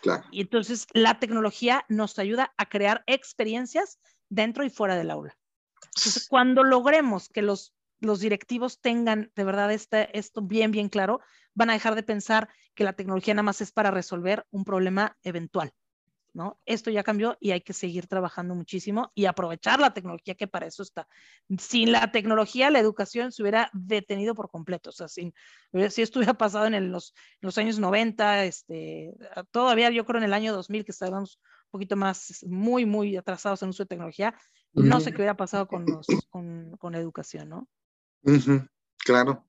Claro. 0.00 0.24
Y 0.32 0.40
entonces 0.40 0.86
la 0.92 1.20
tecnología 1.20 1.84
nos 1.88 2.18
ayuda 2.18 2.52
a 2.56 2.68
crear 2.68 3.04
experiencias 3.06 4.00
dentro 4.28 4.64
y 4.64 4.70
fuera 4.70 4.96
del 4.96 5.10
aula. 5.10 5.36
Entonces, 5.96 6.26
cuando 6.28 6.64
logremos 6.64 7.28
que 7.28 7.42
los, 7.42 7.74
los 8.00 8.20
directivos 8.20 8.80
tengan 8.80 9.30
de 9.36 9.44
verdad 9.44 9.70
este, 9.72 10.16
esto 10.18 10.42
bien, 10.42 10.70
bien 10.70 10.88
claro, 10.88 11.20
van 11.54 11.70
a 11.70 11.74
dejar 11.74 11.94
de 11.94 12.02
pensar 12.02 12.48
que 12.74 12.84
la 12.84 12.94
tecnología 12.94 13.34
nada 13.34 13.44
más 13.44 13.60
es 13.60 13.72
para 13.72 13.90
resolver 13.90 14.46
un 14.50 14.64
problema 14.64 15.16
eventual. 15.22 15.72
¿No? 16.34 16.58
Esto 16.66 16.90
ya 16.90 17.02
cambió 17.02 17.36
y 17.40 17.50
hay 17.50 17.60
que 17.60 17.72
seguir 17.72 18.06
trabajando 18.06 18.54
muchísimo 18.54 19.12
y 19.14 19.26
aprovechar 19.26 19.80
la 19.80 19.92
tecnología 19.92 20.34
que 20.34 20.46
para 20.46 20.66
eso 20.66 20.82
está. 20.82 21.08
Sin 21.58 21.92
la 21.92 22.10
tecnología, 22.10 22.70
la 22.70 22.78
educación 22.78 23.32
se 23.32 23.42
hubiera 23.42 23.70
detenido 23.72 24.34
por 24.34 24.50
completo. 24.50 24.90
O 24.90 24.92
sea, 24.92 25.08
sin, 25.08 25.34
si 25.90 26.02
esto 26.02 26.18
hubiera 26.18 26.34
pasado 26.34 26.66
en, 26.66 26.90
los, 26.90 27.14
los, 27.40 27.58
años 27.58 27.78
90, 27.78 28.44
este, 28.44 29.14
todavía 29.50 29.90
yo 29.90 30.04
creo 30.04 30.18
en 30.18 30.24
el 30.24 30.32
año 30.32 30.52
2000, 30.52 30.84
que 30.84 30.92
estábamos 30.92 31.40
un 31.66 31.70
poquito 31.70 31.96
más, 31.96 32.44
muy, 32.46 32.86
muy 32.86 33.16
atrasados 33.16 33.62
en 33.62 33.70
uso 33.70 33.84
de 33.84 33.88
tecnología, 33.88 34.34
no 34.72 35.00
sé 35.00 35.10
qué 35.10 35.16
hubiera 35.16 35.36
pasado 35.36 35.66
con, 35.68 35.84
los, 35.84 36.06
con, 36.30 36.76
con 36.78 36.94
educación, 36.94 37.48
¿no? 37.48 37.68
Claro. 38.98 39.46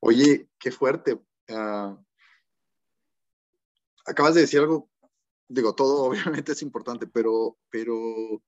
Oye, 0.00 0.48
qué 0.58 0.70
fuerte. 0.70 1.20
Ah, 1.48 1.96
acabas 4.06 4.34
de 4.34 4.42
decir 4.42 4.60
algo, 4.60 4.89
digo, 5.50 5.74
todo 5.74 6.04
obviamente 6.40 6.52
es 6.52 6.62
importante, 6.62 7.06
pero, 7.06 7.58
pero 7.70 8.42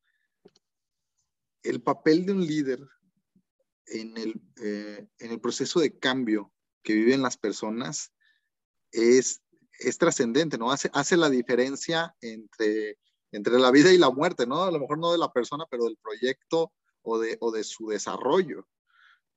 el 1.62 1.82
papel 1.82 2.26
de 2.26 2.32
un 2.32 2.46
líder 2.46 2.80
en 3.86 4.16
el, 4.16 4.40
eh, 4.62 5.06
en 5.18 5.30
el 5.30 5.40
proceso 5.40 5.80
de 5.80 5.98
cambio 5.98 6.52
que 6.82 6.94
viven 6.94 7.22
las 7.22 7.36
personas 7.36 8.12
es, 8.90 9.42
es 9.78 9.98
trascendente, 9.98 10.58
¿no? 10.58 10.70
Hace, 10.70 10.90
hace 10.92 11.16
la 11.16 11.30
diferencia 11.30 12.14
entre 12.20 12.98
entre 13.32 13.58
la 13.58 13.70
vida 13.70 13.90
y 13.92 13.98
la 13.98 14.10
muerte, 14.10 14.46
¿no? 14.46 14.62
A 14.62 14.70
lo 14.70 14.78
mejor 14.78 14.98
no 14.98 15.10
de 15.10 15.18
la 15.18 15.32
persona, 15.32 15.64
pero 15.70 15.84
del 15.84 15.96
proyecto 15.96 16.72
o 17.02 17.18
de, 17.18 17.38
o 17.40 17.50
de 17.50 17.64
su 17.64 17.88
desarrollo. 17.88 18.68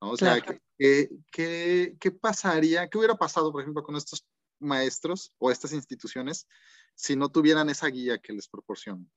¿no? 0.02 0.12
O 0.12 0.18
sea, 0.18 0.42
¿qué, 0.78 1.10
qué, 1.32 1.96
qué 2.00 2.12
pasaría, 2.12 2.90
qué 2.90 2.98
hubiera 2.98 3.16
pasado, 3.16 3.52
por 3.52 3.62
ejemplo, 3.62 3.84
con 3.84 3.96
estos 3.96 4.26
maestros 4.60 5.32
o 5.38 5.50
estas 5.50 5.72
instituciones 5.72 6.46
si 6.96 7.16
no 7.16 7.30
tuvieran 7.30 7.70
esa 7.70 7.88
guía 7.88 8.18
que 8.18 8.34
les 8.34 8.48
proporcionan? 8.48 9.10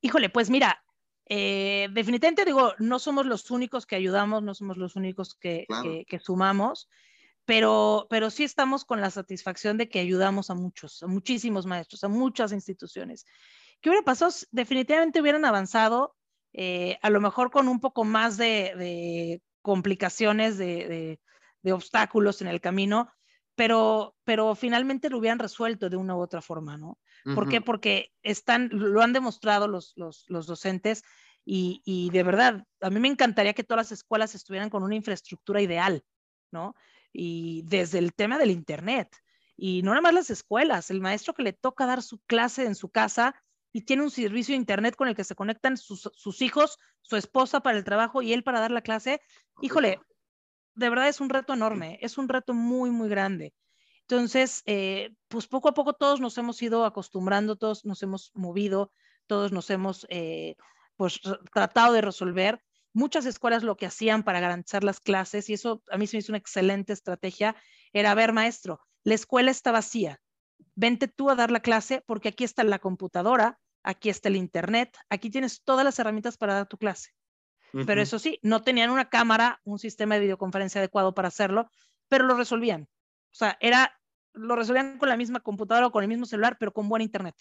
Híjole, 0.00 0.30
pues 0.30 0.50
mira, 0.50 0.84
eh, 1.26 1.88
definitivamente 1.92 2.44
digo, 2.44 2.74
no 2.78 2.98
somos 2.98 3.26
los 3.26 3.50
únicos 3.50 3.86
que 3.86 3.96
ayudamos, 3.96 4.42
no 4.42 4.54
somos 4.54 4.76
los 4.76 4.96
únicos 4.96 5.34
que, 5.34 5.66
que, 5.82 6.04
que 6.06 6.18
sumamos 6.18 6.88
pero, 7.44 8.06
pero 8.08 8.30
sí 8.30 8.44
estamos 8.44 8.84
con 8.84 9.00
la 9.00 9.10
satisfacción 9.10 9.76
de 9.76 9.88
que 9.88 10.00
ayudamos 10.00 10.50
a 10.50 10.54
muchos, 10.54 11.02
a 11.02 11.06
muchísimos 11.06 11.66
maestros, 11.66 12.04
a 12.04 12.08
muchas 12.08 12.52
instituciones. 12.52 13.26
¿Qué 13.80 13.90
hubiera 13.90 14.04
pasado? 14.04 14.32
Definitivamente 14.50 15.20
hubieran 15.20 15.44
avanzado, 15.44 16.16
eh, 16.52 16.98
a 17.02 17.10
lo 17.10 17.20
mejor 17.20 17.50
con 17.50 17.68
un 17.68 17.80
poco 17.80 18.04
más 18.04 18.36
de, 18.38 19.42
complicaciones, 19.60 20.56
de, 20.56 21.20
obstáculos 21.70 22.40
en 22.40 22.48
el 22.48 22.60
camino, 22.60 23.10
pero, 23.54 24.16
pero 24.24 24.54
finalmente 24.54 25.10
lo 25.10 25.18
hubieran 25.18 25.38
resuelto 25.38 25.88
de 25.88 25.96
una 25.96 26.16
u 26.16 26.20
otra 26.20 26.42
forma, 26.42 26.76
¿no? 26.76 26.98
¿Por 27.34 27.48
qué? 27.48 27.62
Porque 27.62 28.12
están, 28.22 28.68
lo 28.70 29.00
han 29.00 29.14
demostrado 29.14 29.66
los, 29.66 29.94
los, 29.96 30.26
los 30.28 30.46
docentes 30.46 31.02
y, 31.44 31.80
y, 31.84 32.10
de 32.10 32.22
verdad, 32.22 32.66
a 32.80 32.90
mí 32.90 33.00
me 33.00 33.08
encantaría 33.08 33.54
que 33.54 33.64
todas 33.64 33.86
las 33.86 33.92
escuelas 33.92 34.34
estuvieran 34.34 34.68
con 34.68 34.82
una 34.82 34.94
infraestructura 34.94 35.62
ideal, 35.62 36.04
¿no? 36.50 36.74
Y 37.12 37.62
desde 37.64 37.98
el 37.98 38.12
tema 38.12 38.38
del 38.38 38.50
Internet. 38.50 39.08
Y 39.56 39.82
no 39.82 39.92
nada 39.92 40.02
más 40.02 40.14
las 40.14 40.30
escuelas, 40.30 40.90
el 40.90 41.00
maestro 41.00 41.32
que 41.32 41.44
le 41.44 41.52
toca 41.52 41.86
dar 41.86 42.02
su 42.02 42.18
clase 42.26 42.66
en 42.66 42.74
su 42.74 42.90
casa 42.90 43.34
y 43.72 43.82
tiene 43.82 44.02
un 44.02 44.10
servicio 44.10 44.52
de 44.52 44.58
Internet 44.58 44.96
con 44.96 45.08
el 45.08 45.14
que 45.14 45.24
se 45.24 45.34
conectan 45.34 45.76
sus, 45.76 46.10
sus 46.14 46.42
hijos, 46.42 46.78
su 47.02 47.16
esposa 47.16 47.60
para 47.60 47.78
el 47.78 47.84
trabajo 47.84 48.20
y 48.20 48.32
él 48.32 48.42
para 48.42 48.60
dar 48.60 48.70
la 48.70 48.82
clase, 48.82 49.20
híjole, 49.62 50.00
de 50.74 50.88
verdad 50.88 51.08
es 51.08 51.20
un 51.20 51.30
reto 51.30 51.52
enorme, 51.52 51.98
es 52.02 52.18
un 52.18 52.28
reto 52.28 52.54
muy, 52.54 52.90
muy 52.90 53.08
grande. 53.08 53.54
Entonces, 54.02 54.62
eh, 54.66 55.14
pues 55.28 55.46
poco 55.46 55.68
a 55.68 55.74
poco 55.74 55.94
todos 55.94 56.20
nos 56.20 56.36
hemos 56.36 56.60
ido 56.60 56.84
acostumbrando, 56.84 57.56
todos 57.56 57.84
nos 57.84 58.02
hemos 58.02 58.30
movido, 58.34 58.92
todos 59.26 59.50
nos 59.52 59.70
hemos 59.70 60.06
eh, 60.10 60.56
pues 60.96 61.20
tratado 61.52 61.94
de 61.94 62.02
resolver. 62.02 62.62
Muchas 62.92 63.26
escuelas 63.26 63.62
lo 63.62 63.76
que 63.76 63.86
hacían 63.86 64.22
para 64.22 64.40
garantizar 64.40 64.84
las 64.84 65.00
clases, 65.00 65.48
y 65.48 65.54
eso 65.54 65.82
a 65.90 65.96
mí 65.96 66.06
se 66.06 66.16
me 66.16 66.20
hizo 66.20 66.32
una 66.32 66.38
excelente 66.38 66.92
estrategia, 66.92 67.56
era, 67.92 68.14
ver, 68.14 68.32
maestro, 68.32 68.80
la 69.04 69.14
escuela 69.14 69.50
está 69.50 69.72
vacía, 69.72 70.20
vente 70.74 71.08
tú 71.08 71.30
a 71.30 71.34
dar 71.34 71.50
la 71.50 71.60
clase 71.60 72.02
porque 72.06 72.28
aquí 72.28 72.44
está 72.44 72.62
la 72.64 72.78
computadora, 72.78 73.58
aquí 73.82 74.10
está 74.10 74.28
el 74.28 74.36
internet, 74.36 74.96
aquí 75.08 75.30
tienes 75.30 75.62
todas 75.62 75.84
las 75.84 75.98
herramientas 75.98 76.36
para 76.36 76.54
dar 76.54 76.66
tu 76.66 76.78
clase. 76.78 77.10
Pero 77.86 78.00
eso 78.00 78.20
sí, 78.20 78.38
no 78.42 78.62
tenían 78.62 78.90
una 78.90 79.08
cámara, 79.08 79.60
un 79.64 79.80
sistema 79.80 80.14
de 80.14 80.20
videoconferencia 80.20 80.80
adecuado 80.80 81.12
para 81.12 81.28
hacerlo, 81.28 81.68
pero 82.08 82.24
lo 82.24 82.36
resolvían. 82.36 82.82
O 82.82 83.34
sea, 83.34 83.56
era, 83.60 83.98
lo 84.32 84.54
resolvían 84.54 84.98
con 84.98 85.08
la 85.08 85.16
misma 85.16 85.40
computadora 85.40 85.88
o 85.88 85.90
con 85.90 86.04
el 86.04 86.08
mismo 86.08 86.24
celular, 86.24 86.56
pero 86.58 86.72
con 86.72 86.88
buen 86.88 87.02
internet. 87.02 87.34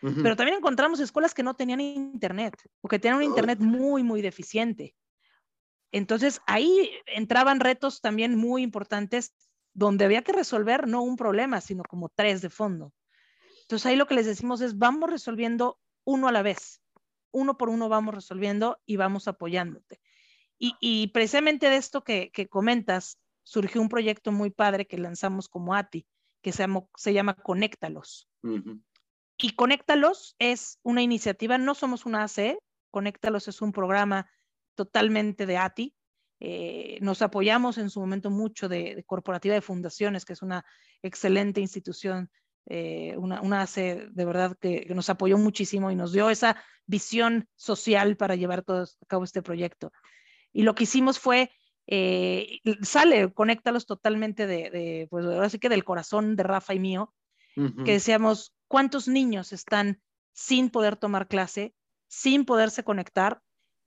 Pero 0.00 0.36
también 0.36 0.58
encontramos 0.58 1.00
escuelas 1.00 1.34
que 1.34 1.42
no 1.42 1.54
tenían 1.54 1.80
internet 1.80 2.54
o 2.80 2.88
que 2.88 3.00
tenían 3.00 3.16
un 3.16 3.24
internet 3.24 3.58
muy, 3.58 4.04
muy 4.04 4.22
deficiente. 4.22 4.94
Entonces 5.90 6.40
ahí 6.46 6.90
entraban 7.06 7.58
retos 7.58 8.00
también 8.00 8.36
muy 8.36 8.62
importantes 8.62 9.34
donde 9.72 10.04
había 10.04 10.22
que 10.22 10.32
resolver 10.32 10.86
no 10.86 11.02
un 11.02 11.16
problema, 11.16 11.60
sino 11.60 11.82
como 11.82 12.08
tres 12.08 12.40
de 12.40 12.50
fondo. 12.50 12.92
Entonces 13.62 13.86
ahí 13.86 13.96
lo 13.96 14.06
que 14.06 14.14
les 14.14 14.26
decimos 14.26 14.60
es, 14.60 14.78
vamos 14.78 15.10
resolviendo 15.10 15.80
uno 16.04 16.28
a 16.28 16.32
la 16.32 16.42
vez 16.42 16.80
uno 17.36 17.58
por 17.58 17.68
uno 17.68 17.90
vamos 17.90 18.14
resolviendo 18.14 18.78
y 18.86 18.96
vamos 18.96 19.28
apoyándote. 19.28 20.00
Y, 20.58 21.08
precisamente 21.08 21.68
de 21.68 21.76
esto 21.76 22.02
que, 22.02 22.48
comentas, 22.48 23.18
surgió 23.42 23.82
un 23.82 23.90
proyecto 23.90 24.32
muy 24.32 24.48
padre 24.48 24.86
que 24.86 24.96
lanzamos 24.96 25.48
como 25.48 25.74
ATI, 25.74 26.06
que 26.40 26.52
se, 26.52 26.66
se 26.96 27.12
llama 27.12 27.34
Conéctalos. 27.34 28.30
Y 29.36 29.50
Conéctalos 29.50 30.34
es 30.38 30.78
una 30.82 31.02
iniciativa, 31.02 31.58
no 31.58 31.74
somos 31.74 32.06
una 32.06 32.24
ACE, 32.24 32.58
Conéctalos 32.90 33.48
es 33.48 33.60
un 33.60 33.72
programa 33.72 34.30
totalmente 34.74 35.44
de 35.44 35.58
ATI. 35.58 35.94
Eh, 36.40 36.98
nos 37.02 37.20
apoyamos 37.20 37.76
en 37.76 37.90
su 37.90 38.00
momento 38.00 38.30
mucho 38.30 38.66
de, 38.70 38.94
de, 38.94 39.04
Corporativa 39.04 39.54
de 39.54 39.60
Fundaciones, 39.60 40.24
que 40.24 40.32
es 40.32 40.40
una 40.40 40.64
excelente 41.02 41.60
institución 41.60 42.30
eh, 42.66 43.14
una, 43.16 43.40
una 43.42 43.64
de 43.66 44.24
verdad 44.24 44.56
que, 44.60 44.86
nos 44.94 45.08
apoyó 45.08 45.38
muchísimo 45.38 45.90
y 45.90 45.94
nos 45.94 46.12
dio 46.12 46.30
esa 46.30 46.56
visión 46.86 47.48
social 47.54 48.16
para 48.16 48.34
llevar 48.34 48.62
todo 48.62 48.82
a 48.82 49.06
cabo 49.06 49.24
este 49.24 49.42
proyecto. 49.42 49.92
Y 50.52 50.62
lo 50.62 50.74
que 50.74 50.84
hicimos 50.84 51.18
fue, 51.18 51.50
eh, 51.86 52.60
sale, 52.82 53.32
conéctalos 53.32 53.86
totalmente 53.86 54.46
de, 54.46 55.06
pues 55.10 55.24
ahora 55.26 55.48
sí 55.48 55.58
que 55.58 55.68
del 55.68 55.84
corazón 55.84 56.34
de 56.36 56.42
Rafa 56.42 56.74
y 56.74 56.80
mío, 56.80 57.12
que 57.86 57.92
decíamos, 57.92 58.54
¿cuántos 58.68 59.08
niños 59.08 59.54
están 59.54 60.02
sin 60.34 60.68
poder 60.68 60.96
tomar 60.96 61.26
clase, 61.26 61.74
sin 62.06 62.44
poderse 62.44 62.84
conectar? 62.84 63.40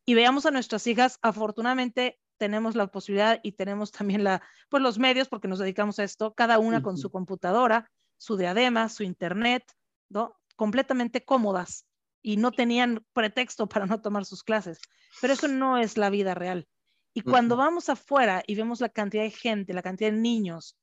Y 0.05 0.15
veamos 0.15 0.47
a 0.47 0.51
nuestras 0.51 0.87
hijas, 0.87 1.19
afortunadamente 1.21 2.19
tenemos 2.39 2.75
la 2.75 2.87
posibilidad 2.87 3.39
y 3.43 3.51
tenemos 3.51 3.91
también 3.91 4.23
la, 4.23 4.41
pues 4.69 4.81
los 4.81 4.97
medios 4.97 5.27
porque 5.27 5.47
nos 5.47 5.59
dedicamos 5.59 5.99
a 5.99 6.03
esto, 6.03 6.33
cada 6.33 6.57
una 6.57 6.81
con 6.81 6.97
su 6.97 7.11
computadora, 7.11 7.91
su 8.19 8.37
diadema, 8.37 8.89
su 8.89 9.01
internet, 9.01 9.63
¿no? 10.09 10.39
completamente 10.55 11.23
cómodas 11.23 11.87
y 12.21 12.35
no 12.37 12.51
tenían 12.51 13.03
pretexto 13.13 13.67
para 13.67 13.85
no 13.85 14.01
tomar 14.01 14.25
sus 14.25 14.43
clases. 14.43 14.79
Pero 15.21 15.33
eso 15.33 15.47
no 15.47 15.77
es 15.77 15.97
la 15.97 16.09
vida 16.09 16.35
real. 16.35 16.67
Y 17.13 17.21
cuando 17.21 17.55
vamos 17.55 17.89
afuera 17.89 18.43
y 18.45 18.55
vemos 18.55 18.81
la 18.81 18.89
cantidad 18.89 19.23
de 19.23 19.31
gente, 19.31 19.73
la 19.73 19.81
cantidad 19.81 20.11
de 20.11 20.17
niños 20.17 20.77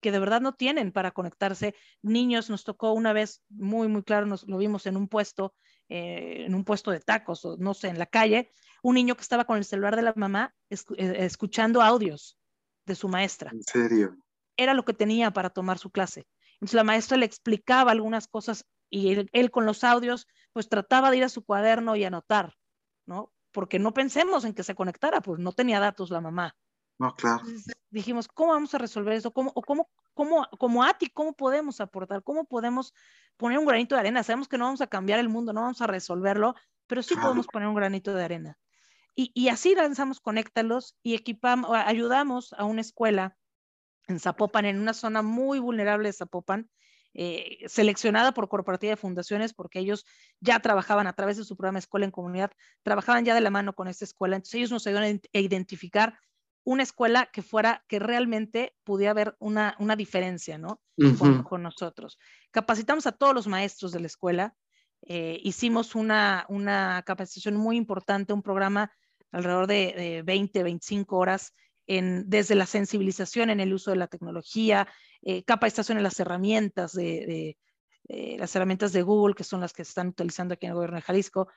que 0.00 0.12
de 0.12 0.18
verdad 0.18 0.40
no 0.40 0.54
tienen 0.54 0.92
para 0.92 1.10
conectarse, 1.10 1.74
niños, 2.02 2.50
nos 2.50 2.64
tocó 2.64 2.92
una 2.92 3.12
vez 3.12 3.42
muy, 3.48 3.86
muy 3.88 4.02
claro, 4.02 4.26
nos 4.26 4.46
lo 4.48 4.58
vimos 4.58 4.86
en 4.86 4.96
un 4.96 5.08
puesto, 5.08 5.54
eh, 5.88 6.44
en 6.46 6.54
un 6.54 6.64
puesto 6.64 6.90
de 6.90 7.00
tacos 7.00 7.44
o 7.44 7.56
no 7.58 7.74
sé, 7.74 7.88
en 7.88 7.98
la 7.98 8.06
calle, 8.06 8.50
un 8.82 8.94
niño 8.94 9.14
que 9.14 9.22
estaba 9.22 9.44
con 9.44 9.58
el 9.58 9.64
celular 9.64 9.96
de 9.96 10.02
la 10.02 10.14
mamá 10.16 10.54
eh, 10.70 10.76
escuchando 11.18 11.82
audios 11.82 12.38
de 12.86 12.94
su 12.94 13.08
maestra. 13.08 13.50
¿En 13.52 13.62
serio? 13.62 14.16
Era 14.56 14.74
lo 14.74 14.84
que 14.84 14.94
tenía 14.94 15.30
para 15.30 15.50
tomar 15.50 15.78
su 15.78 15.90
clase. 15.90 16.26
Entonces 16.60 16.74
la 16.74 16.84
maestra 16.84 17.16
le 17.16 17.24
explicaba 17.24 17.90
algunas 17.90 18.28
cosas 18.28 18.66
y 18.90 19.26
él, 19.32 19.50
con 19.50 19.64
los 19.64 19.82
audios 19.82 20.26
pues 20.52 20.68
trataba 20.68 21.10
de 21.10 21.18
ir 21.18 21.24
a 21.24 21.28
su 21.28 21.44
cuaderno 21.44 21.96
y 21.96 22.04
anotar, 22.04 22.54
¿no? 23.06 23.32
Porque 23.50 23.78
no 23.78 23.94
pensemos 23.94 24.44
en 24.44 24.52
que 24.52 24.62
se 24.62 24.74
conectara, 24.74 25.22
pues 25.22 25.38
no 25.38 25.52
tenía 25.52 25.80
datos 25.80 26.10
la 26.10 26.20
mamá. 26.20 26.54
No, 26.98 27.14
claro. 27.14 27.42
dijimos, 27.88 28.28
¿cómo 28.28 28.52
vamos 28.52 28.74
a 28.74 28.78
resolver 28.78 29.14
eso? 29.14 29.30
¿Cómo, 29.30 29.52
o 29.54 29.62
cómo, 29.62 29.88
cómo, 30.12 30.46
como 30.58 30.84
ATI, 30.84 31.08
cómo 31.08 31.32
podemos 31.32 31.80
aportar? 31.80 32.22
¿Cómo 32.22 32.44
podemos 32.44 32.92
poner 33.38 33.58
un 33.58 33.64
granito 33.64 33.94
de 33.94 34.00
arena? 34.00 34.22
Sabemos 34.22 34.48
que 34.48 34.58
no 34.58 34.66
vamos 34.66 34.82
a 34.82 34.86
cambiar 34.86 35.18
el 35.18 35.30
mundo, 35.30 35.54
no 35.54 35.62
vamos 35.62 35.80
a 35.80 35.86
resolverlo, 35.86 36.54
pero 36.86 37.02
sí 37.02 37.14
podemos 37.16 37.46
poner 37.46 37.68
un 37.68 37.74
granito 37.74 38.12
de 38.12 38.22
arena. 38.22 38.58
Y, 39.14 39.32
y 39.34 39.48
así 39.48 39.74
lanzamos 39.74 40.20
Conéctalos 40.20 40.94
y 41.02 41.14
equipamos, 41.14 41.70
ayudamos 41.72 42.52
a 42.52 42.64
una 42.64 42.82
escuela 42.82 43.38
en 44.10 44.20
Zapopan, 44.20 44.66
en 44.66 44.80
una 44.80 44.92
zona 44.92 45.22
muy 45.22 45.58
vulnerable 45.58 46.08
de 46.08 46.12
Zapopan, 46.12 46.68
eh, 47.12 47.58
seleccionada 47.66 48.32
por 48.32 48.48
Corporativa 48.48 48.90
de 48.90 48.96
Fundaciones, 48.96 49.52
porque 49.52 49.80
ellos 49.80 50.06
ya 50.40 50.60
trabajaban 50.60 51.06
a 51.06 51.14
través 51.14 51.36
de 51.36 51.44
su 51.44 51.56
programa 51.56 51.78
Escuela 51.78 52.06
en 52.06 52.12
Comunidad, 52.12 52.52
trabajaban 52.82 53.24
ya 53.24 53.34
de 53.34 53.40
la 53.40 53.50
mano 53.50 53.74
con 53.74 53.88
esta 53.88 54.04
escuela. 54.04 54.36
Entonces 54.36 54.54
ellos 54.54 54.70
nos 54.70 54.86
ayudaron 54.86 55.20
a 55.32 55.38
identificar 55.38 56.18
una 56.62 56.82
escuela 56.82 57.26
que 57.32 57.42
fuera, 57.42 57.84
que 57.88 57.98
realmente 57.98 58.76
pudiera 58.84 59.10
haber 59.10 59.34
una, 59.40 59.74
una 59.78 59.96
diferencia, 59.96 60.58
¿no? 60.58 60.80
con, 61.44 61.62
nosotros. 61.62 62.18
Capacitamos 62.50 63.06
a 63.06 63.12
todos 63.12 63.34
los 63.34 63.46
maestros 63.46 63.92
de 63.92 64.00
la 64.00 64.06
escuela, 64.06 64.54
eh, 65.02 65.40
hicimos 65.42 65.94
una, 65.94 66.44
una 66.48 67.02
capacitación 67.06 67.56
muy 67.56 67.76
importante, 67.76 68.34
un 68.34 68.42
programa 68.42 68.92
alrededor 69.32 69.66
de, 69.66 69.94
de 69.96 70.22
20, 70.22 70.62
25 70.62 71.16
horas 71.16 71.54
desde 72.26 72.54
la 72.54 72.66
sensibilización 72.66 73.50
en 73.50 73.60
el 73.60 73.72
uso 73.72 73.90
de 73.90 73.96
la 73.96 74.06
tecnología, 74.06 74.86
eh, 75.22 75.42
capacitación 75.42 75.98
en 75.98 76.04
las 76.04 76.20
herramientas 76.20 76.92
de, 76.92 77.56
las 78.08 78.54
herramientas 78.56 78.92
de 78.92 79.02
Google, 79.02 79.34
que 79.34 79.44
son 79.44 79.60
las 79.60 79.72
que 79.72 79.84
se 79.84 79.90
están 79.90 80.08
utilizando 80.08 80.54
aquí 80.54 80.66
en 80.66 80.70
el 80.70 80.76
gobierno 80.76 80.96
de 80.96 81.02
Jalisco, 81.02 81.48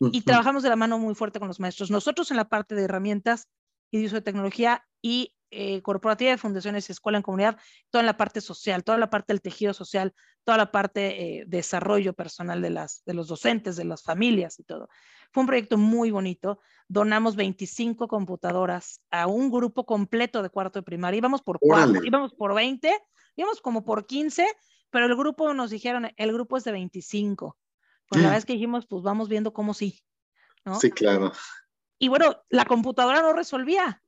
y 0.00 0.22
trabajamos 0.22 0.62
de 0.62 0.68
la 0.68 0.76
mano 0.76 0.98
muy 0.98 1.14
fuerte 1.14 1.38
con 1.38 1.48
los 1.48 1.60
maestros. 1.60 1.90
Nosotros 1.90 2.30
en 2.30 2.36
la 2.36 2.48
parte 2.48 2.74
de 2.74 2.82
herramientas 2.82 3.48
y 3.90 3.98
de 3.98 4.06
uso 4.06 4.16
de 4.16 4.22
tecnología 4.22 4.84
y 5.00 5.34
eh, 5.54 5.82
corporativa 5.82 6.30
de 6.30 6.38
fundaciones 6.38 6.88
y 6.88 6.92
escuela 6.92 7.18
en 7.18 7.22
comunidad, 7.22 7.58
toda 7.90 8.02
la 8.02 8.16
parte 8.16 8.40
social, 8.40 8.82
toda 8.84 8.96
la 8.96 9.10
parte 9.10 9.34
del 9.34 9.42
tejido 9.42 9.74
social, 9.74 10.14
toda 10.44 10.56
la 10.56 10.72
parte 10.72 11.00
de 11.00 11.08
eh, 11.10 11.44
desarrollo 11.46 12.14
personal 12.14 12.62
de, 12.62 12.70
las, 12.70 13.02
de 13.04 13.12
los 13.12 13.28
docentes, 13.28 13.76
de 13.76 13.84
las 13.84 14.02
familias 14.02 14.58
y 14.58 14.64
todo. 14.64 14.88
Fue 15.30 15.42
un 15.42 15.46
proyecto 15.46 15.76
muy 15.76 16.10
bonito. 16.10 16.58
Donamos 16.88 17.36
25 17.36 18.08
computadoras 18.08 19.02
a 19.10 19.26
un 19.26 19.50
grupo 19.50 19.84
completo 19.84 20.42
de 20.42 20.50
cuarto 20.50 20.78
de 20.78 20.84
primaria. 20.84 21.18
Íbamos 21.18 21.42
por 21.42 21.58
cuatro, 21.60 22.02
íbamos 22.02 22.34
por 22.34 22.54
20, 22.54 22.90
íbamos 23.36 23.60
como 23.60 23.84
por 23.84 24.06
15, 24.06 24.46
pero 24.90 25.06
el 25.06 25.16
grupo 25.16 25.52
nos 25.54 25.70
dijeron, 25.70 26.10
el 26.16 26.32
grupo 26.32 26.56
es 26.56 26.64
de 26.64 26.72
25. 26.72 27.58
Pues 28.08 28.22
la 28.22 28.28
mm. 28.28 28.32
vez 28.32 28.44
que 28.44 28.54
dijimos, 28.54 28.86
pues 28.86 29.02
vamos 29.02 29.28
viendo 29.28 29.52
cómo 29.52 29.74
sí. 29.74 30.02
¿no? 30.64 30.78
Sí, 30.80 30.90
claro. 30.90 31.32
Y 31.98 32.08
bueno, 32.08 32.42
la 32.48 32.64
computadora 32.64 33.22
no 33.22 33.32
resolvía. 33.32 34.02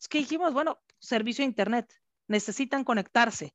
Es 0.00 0.08
que 0.08 0.18
dijimos, 0.18 0.52
bueno, 0.52 0.78
servicio 0.98 1.42
a 1.42 1.46
Internet, 1.46 1.92
necesitan 2.26 2.84
conectarse. 2.84 3.54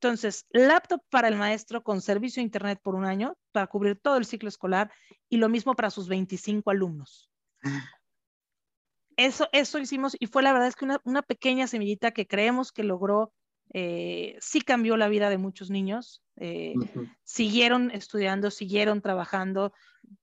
Entonces, 0.00 0.46
laptop 0.50 1.02
para 1.08 1.28
el 1.28 1.36
maestro 1.36 1.82
con 1.82 2.00
servicio 2.00 2.40
a 2.40 2.44
Internet 2.44 2.80
por 2.82 2.94
un 2.94 3.04
año 3.04 3.36
para 3.52 3.66
cubrir 3.66 3.98
todo 3.98 4.16
el 4.18 4.26
ciclo 4.26 4.48
escolar 4.48 4.90
y 5.28 5.38
lo 5.38 5.48
mismo 5.48 5.74
para 5.74 5.90
sus 5.90 6.08
25 6.08 6.70
alumnos. 6.70 7.30
Eso, 9.16 9.48
eso 9.52 9.78
hicimos 9.78 10.14
y 10.20 10.26
fue 10.26 10.42
la 10.42 10.52
verdad 10.52 10.68
es 10.68 10.76
que 10.76 10.86
una, 11.04 11.22
pequeña 11.22 11.66
semillita 11.66 12.10
que 12.10 12.26
creemos 12.26 12.70
que 12.72 12.84
logró, 12.84 13.32
eh, 13.72 14.36
sí 14.40 14.60
cambió 14.60 14.98
la 14.98 15.08
vida 15.08 15.30
de 15.30 15.38
muchos 15.38 15.70
niños. 15.70 16.22
Eh, 16.36 16.74
siguieron 17.24 17.90
estudiando, 17.90 18.50
siguieron 18.50 19.00
trabajando, 19.00 19.72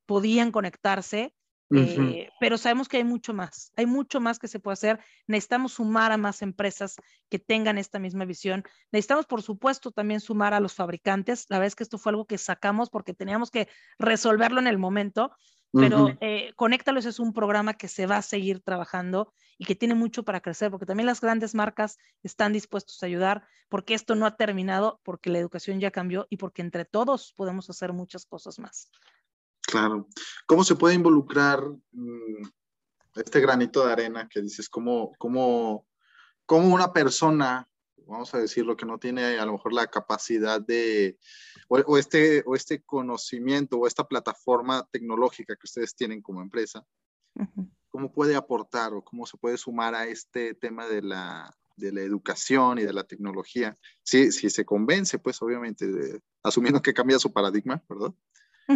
podían 0.05 0.51
conectarse 0.51 1.33
eh, 1.75 2.29
pero 2.39 2.57
sabemos 2.57 2.87
que 2.87 2.97
hay 2.97 3.03
mucho 3.03 3.33
más, 3.33 3.71
hay 3.75 3.85
mucho 3.85 4.19
más 4.19 4.39
que 4.39 4.47
se 4.47 4.59
puede 4.59 4.73
hacer. 4.73 4.99
Necesitamos 5.27 5.73
sumar 5.73 6.11
a 6.11 6.17
más 6.17 6.41
empresas 6.41 6.95
que 7.29 7.39
tengan 7.39 7.77
esta 7.77 7.99
misma 7.99 8.25
visión. 8.25 8.63
Necesitamos, 8.91 9.25
por 9.25 9.41
supuesto, 9.41 9.91
también 9.91 10.19
sumar 10.19 10.53
a 10.53 10.59
los 10.59 10.73
fabricantes. 10.73 11.45
La 11.49 11.57
verdad 11.57 11.67
es 11.67 11.75
que 11.75 11.83
esto 11.83 11.97
fue 11.97 12.11
algo 12.11 12.25
que 12.25 12.37
sacamos 12.37 12.89
porque 12.89 13.13
teníamos 13.13 13.49
que 13.51 13.67
resolverlo 13.97 14.59
en 14.59 14.67
el 14.67 14.77
momento, 14.77 15.31
pero 15.71 16.05
uh 16.05 16.17
Conéctalos 16.55 17.05
es 17.05 17.19
un 17.19 17.33
programa 17.33 17.73
que 17.73 17.87
se 17.87 18.05
va 18.05 18.17
a 18.17 18.21
seguir 18.21 18.61
trabajando 18.61 19.33
y 19.57 19.65
que 19.65 19.75
tiene 19.75 19.95
mucho 19.95 20.23
para 20.23 20.41
crecer, 20.41 20.69
porque 20.69 20.85
también 20.85 21.07
las 21.07 21.21
grandes 21.21 21.55
marcas 21.55 21.97
están 22.21 22.53
dispuestos 22.53 23.01
a 23.01 23.05
ayudar, 23.05 23.43
porque 23.69 23.93
esto 23.93 24.15
no 24.15 24.25
ha 24.25 24.35
terminado, 24.35 24.99
porque 25.03 25.29
la 25.29 25.39
educación 25.39 25.79
ya 25.79 25.91
cambió 25.91 26.27
y 26.29 26.37
porque 26.37 26.61
entre 26.61 26.85
todos 26.85 27.33
podemos 27.35 27.69
hacer 27.69 27.93
muchas 27.93 28.25
cosas 28.25 28.59
más. 28.59 28.91
Claro. 29.73 30.07
¿Cómo 30.45 30.63
se 30.63 30.75
puede 30.75 30.93
involucrar 30.93 31.63
mm, 31.93 32.43
este 33.15 33.39
granito 33.39 33.83
de 33.83 33.91
arena 33.91 34.29
que 34.29 34.39
dices, 34.39 34.69
cómo, 34.69 35.13
cómo, 35.17 35.87
cómo 36.45 36.71
una 36.71 36.93
persona, 36.93 37.67
vamos 38.05 38.31
a 38.35 38.37
decirlo, 38.37 38.77
que 38.77 38.85
no 38.85 38.99
tiene 38.99 39.39
a 39.39 39.45
lo 39.47 39.53
mejor 39.53 39.73
la 39.73 39.87
capacidad 39.87 40.61
de, 40.61 41.17
o, 41.69 41.97
este, 41.97 42.43
o 42.45 42.53
este 42.53 42.83
conocimiento 42.83 43.77
o 43.79 43.87
esta 43.87 44.07
plataforma 44.07 44.87
tecnológica 44.91 45.55
que 45.55 45.65
ustedes 45.65 45.95
tienen 45.95 46.21
como 46.21 46.43
empresa, 46.43 46.85
cómo 47.89 48.13
puede 48.13 48.35
aportar 48.35 48.93
o 48.93 49.03
cómo 49.03 49.25
se 49.25 49.39
puede 49.39 49.57
sumar 49.57 49.95
a 49.95 50.05
este 50.05 50.53
tema 50.53 50.85
de 50.85 51.01
la, 51.01 51.51
de 51.77 51.91
la 51.91 52.01
educación 52.01 52.77
y 52.77 52.83
de 52.83 52.93
la 52.93 53.05
tecnología? 53.05 53.75
Si, 54.03 54.31
si 54.31 54.51
se 54.51 54.65
convence, 54.65 55.17
pues 55.17 55.41
obviamente, 55.41 56.21
asumiendo 56.43 56.79
que 56.79 56.93
cambia 56.93 57.17
su 57.17 57.33
paradigma, 57.33 57.83
¿verdad? 57.89 58.13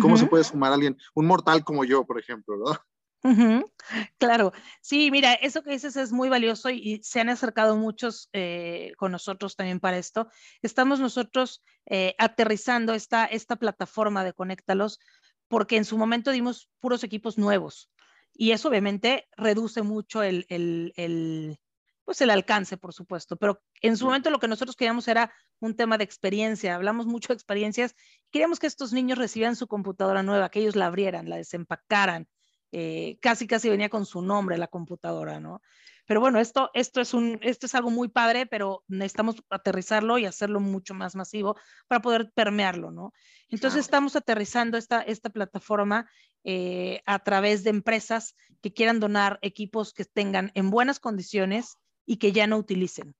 ¿Cómo 0.01 0.17
se 0.17 0.25
puede 0.25 0.43
sumar 0.43 0.71
a 0.71 0.75
alguien, 0.75 0.97
un 1.15 1.25
mortal 1.25 1.63
como 1.63 1.85
yo, 1.85 2.05
por 2.05 2.19
ejemplo, 2.19 2.57
¿no? 2.57 2.77
Claro, 4.17 4.53
sí, 4.81 5.11
mira, 5.11 5.33
eso 5.33 5.63
que 5.63 5.71
dices 5.71 5.95
es 5.95 6.11
muy 6.11 6.29
valioso 6.29 6.69
y, 6.69 7.01
se 7.03 7.19
han 7.19 7.29
acercado 7.29 7.75
muchos 7.75 8.29
eh, 8.33 8.93
con 8.97 9.11
nosotros 9.11 9.55
también 9.55 9.79
para 9.79 9.97
esto. 9.97 10.29
Estamos 10.61 10.99
nosotros 10.99 11.63
eh, 11.85 12.15
aterrizando 12.17 12.93
esta, 12.93 13.25
esta 13.25 13.55
plataforma 13.55 14.23
de 14.23 14.33
Conéctalos 14.33 14.99
porque 15.47 15.77
en 15.77 15.85
su 15.85 15.97
momento 15.97 16.31
dimos 16.31 16.69
puros 16.79 17.03
equipos 17.03 17.37
nuevos 17.37 17.89
y 18.33 18.51
eso 18.51 18.69
obviamente 18.69 19.27
reduce 19.35 19.81
mucho 19.81 20.21
el, 20.21 20.45
el, 20.49 20.93
el, 20.95 21.59
pues 22.07 22.21
el 22.21 22.29
alcance, 22.29 22.77
por 22.77 22.93
supuesto, 22.93 23.35
pero 23.35 23.61
en 23.81 23.97
su 23.97 24.05
momento 24.05 24.29
lo 24.29 24.39
que 24.39 24.47
nosotros 24.47 24.77
queríamos 24.77 25.09
era 25.09 25.29
un 25.59 25.75
tema 25.75 25.97
de 25.97 26.05
experiencia, 26.05 26.73
hablamos 26.73 27.05
mucho 27.05 27.27
de 27.27 27.33
experiencias, 27.33 27.95
queríamos 28.31 28.59
que 28.59 28.67
estos 28.67 28.93
niños 28.93 29.17
recibieran 29.17 29.57
su 29.57 29.67
computadora 29.67 30.23
nueva, 30.23 30.47
que 30.47 30.61
ellos 30.61 30.77
la 30.77 30.85
abrieran, 30.85 31.29
la 31.29 31.35
desempacaran, 31.35 32.25
eh, 32.71 33.17
casi 33.21 33.45
casi 33.45 33.67
venía 33.67 33.89
con 33.89 34.05
su 34.05 34.21
nombre 34.21 34.57
la 34.57 34.69
computadora, 34.69 35.41
¿no? 35.41 35.61
Pero 36.05 36.21
bueno, 36.21 36.39
esto, 36.39 36.71
esto, 36.73 37.01
es 37.01 37.13
un, 37.13 37.39
esto 37.41 37.65
es 37.65 37.75
algo 37.75 37.89
muy 37.89 38.07
padre, 38.07 38.45
pero 38.45 38.85
necesitamos 38.87 39.43
aterrizarlo 39.49 40.17
y 40.17 40.23
hacerlo 40.23 40.61
mucho 40.61 40.93
más 40.93 41.13
masivo 41.13 41.57
para 41.89 42.01
poder 42.01 42.31
permearlo, 42.33 42.89
¿no? 42.89 43.11
Entonces 43.49 43.81
estamos 43.81 44.15
aterrizando 44.15 44.77
esta, 44.77 45.01
esta 45.01 45.29
plataforma 45.29 46.09
eh, 46.45 47.01
a 47.05 47.19
través 47.19 47.65
de 47.65 47.71
empresas 47.71 48.37
que 48.61 48.71
quieran 48.71 49.01
donar 49.01 49.39
equipos 49.41 49.91
que 49.91 50.05
tengan 50.05 50.51
en 50.53 50.69
buenas 50.69 51.01
condiciones 51.01 51.77
y 52.07 52.17
que 52.17 52.31
ya 52.31 52.47
no 52.47 52.57
utilicen. 52.57 53.13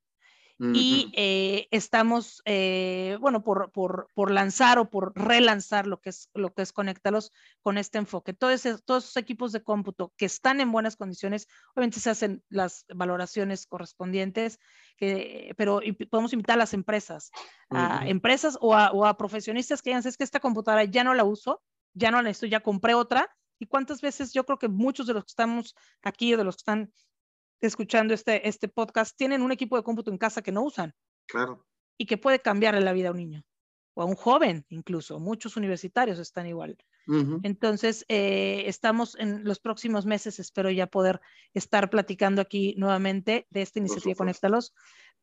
Y 0.60 1.12
eh, 1.16 1.68
estamos, 1.70 2.42
eh, 2.46 3.18
bueno, 3.22 3.44
por, 3.44 3.72
por, 3.72 4.08
por, 4.16 4.32
lanzar 4.32 4.80
o 4.80 4.90
por 4.90 5.14
relanzar 5.16 5.86
lo 5.86 6.02
que 6.02 6.10
es, 6.10 6.32
lo 6.34 6.52
que 6.52 6.64
es 6.64 6.74
Conéctalos 6.74 7.32
con 7.62 7.78
este 7.78 8.00
enfoque. 8.00 8.34
Todos, 8.34 8.64
todos 8.84 9.04
esos 9.04 9.18
equipos 9.18 9.52
de 9.52 9.62
cómputo 9.62 10.14
que 10.18 10.26
están 10.26 10.60
en 10.60 10.72
buenas 10.72 10.96
condiciones, 10.96 11.48
obviamente 11.76 12.00
se 12.00 12.10
hacen 12.10 12.44
las 12.50 12.86
valoraciones 12.90 13.68
correspondientes, 13.68 14.60
que, 14.98 15.54
pero 15.58 15.80
podemos 16.10 16.34
invitar 16.34 16.56
a 16.56 16.60
las 16.60 16.74
empresas, 16.74 17.30
a 17.70 18.08
empresas 18.08 18.58
o 18.60 18.74
a, 18.74 18.90
o 18.94 19.06
a, 19.06 19.16
profesionistas 19.16 19.84
que 19.84 19.92
digan, 19.92 20.08
es 20.08 20.18
que 20.18 20.24
esta 20.24 20.40
computadora 20.40 20.86
ya 20.86 21.04
no 21.04 21.14
la 21.14 21.24
uso, 21.24 21.62
ya 21.94 22.10
no 22.10 22.18
la 22.18 22.24
necesito, 22.24 22.48
ya 22.48 22.62
compré 22.62 22.96
otra. 22.96 23.30
¿Y 23.60 23.68
cuántas 23.68 24.02
veces 24.02 24.34
yo 24.34 24.44
creo 24.44 24.58
que 24.58 24.70
muchos 24.70 25.06
de 25.06 25.14
los 25.14 25.24
que 25.24 25.32
estamos 25.32 25.76
aquí 26.02 26.34
o 26.34 26.38
de 26.38 26.44
los 26.44 26.56
que 26.56 26.62
están 26.62 26.92
escuchando 27.62 28.14
este, 28.14 28.48
este 28.48 28.68
podcast 28.68 29.18
tienen 29.18 29.42
un 29.42 29.52
equipo 29.52 29.78
de 29.78 29.84
cómputo 29.84 30.12
en 30.12 30.18
casa 30.18 30.42
que 30.42 30.52
no 30.52 30.64
usan. 30.64 30.94
Claro. 31.28 31.66
Y 31.98 32.06
que 32.06 32.18
puede 32.18 32.40
cambiarle 32.40 32.82
la 32.82 32.94
vida 32.94 33.10
a 33.10 33.12
un 33.12 33.18
niño 33.18 33.44
o 33.96 34.04
a 34.04 34.06
un 34.06 34.16
joven 34.16 34.66
incluso. 34.70 35.20
Muchos 35.20 35.58
universitarios 35.58 36.20
están 36.20 36.48
igual. 36.48 36.78
Entonces, 37.44 38.04
eh, 38.10 38.64
estamos 38.66 39.16
en 39.18 39.46
los 39.46 39.60
próximos 39.60 40.06
meses, 40.06 40.40
espero 40.40 40.70
ya 40.70 40.88
poder 40.88 41.22
estar 41.54 41.90
platicando 41.90 42.42
aquí 42.42 42.76
nuevamente 42.78 43.48
de 43.50 43.62
esta 43.62 43.80
iniciativa 43.80 44.14
Conéctalos, 44.14 44.74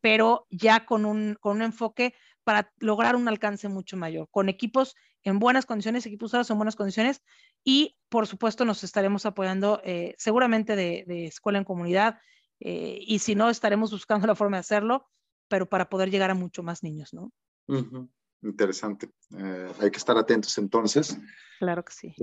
pero 0.00 0.46
ya 0.48 0.86
con 0.86 1.04
un, 1.04 1.36
con 1.38 1.56
un 1.56 1.62
enfoque 1.62 2.14
para 2.42 2.72
lograr 2.78 3.16
un 3.16 3.28
alcance 3.28 3.68
mucho 3.68 3.98
mayor, 3.98 4.28
con 4.30 4.48
equipos 4.48 4.96
en 5.24 5.38
buenas 5.38 5.66
condiciones, 5.66 6.06
equipos 6.06 6.30
usados 6.30 6.50
en 6.50 6.56
buenas 6.56 6.76
condiciones 6.76 7.22
y 7.64 7.96
por 8.08 8.26
supuesto 8.26 8.64
nos 8.64 8.84
estaremos 8.84 9.26
apoyando 9.26 9.80
eh, 9.84 10.14
seguramente 10.18 10.76
de, 10.76 11.26
escuela 11.26 11.58
en 11.58 11.64
comunidad 11.64 12.18
eh, 12.60 12.98
y 13.00 13.18
si 13.18 13.34
no 13.34 13.50
estaremos 13.50 13.90
buscando 13.90 14.26
la 14.26 14.34
forma 14.34 14.58
de 14.58 14.62
hacerlo, 14.62 15.08
pero 15.48 15.68
para 15.68 15.88
poder 15.88 16.10
llegar 16.10 16.30
a 16.30 16.34
mucho 16.34 16.62
más 16.62 16.82
niños, 16.82 17.12
¿no? 17.12 17.32
Interesante. 18.42 19.10
Eh, 19.38 19.72
hay 19.80 19.90
que 19.90 19.96
estar 19.96 20.16
atentos 20.18 20.56
entonces. 20.58 21.18
Claro 21.58 21.84
que 21.84 21.92
sí. 21.92 22.14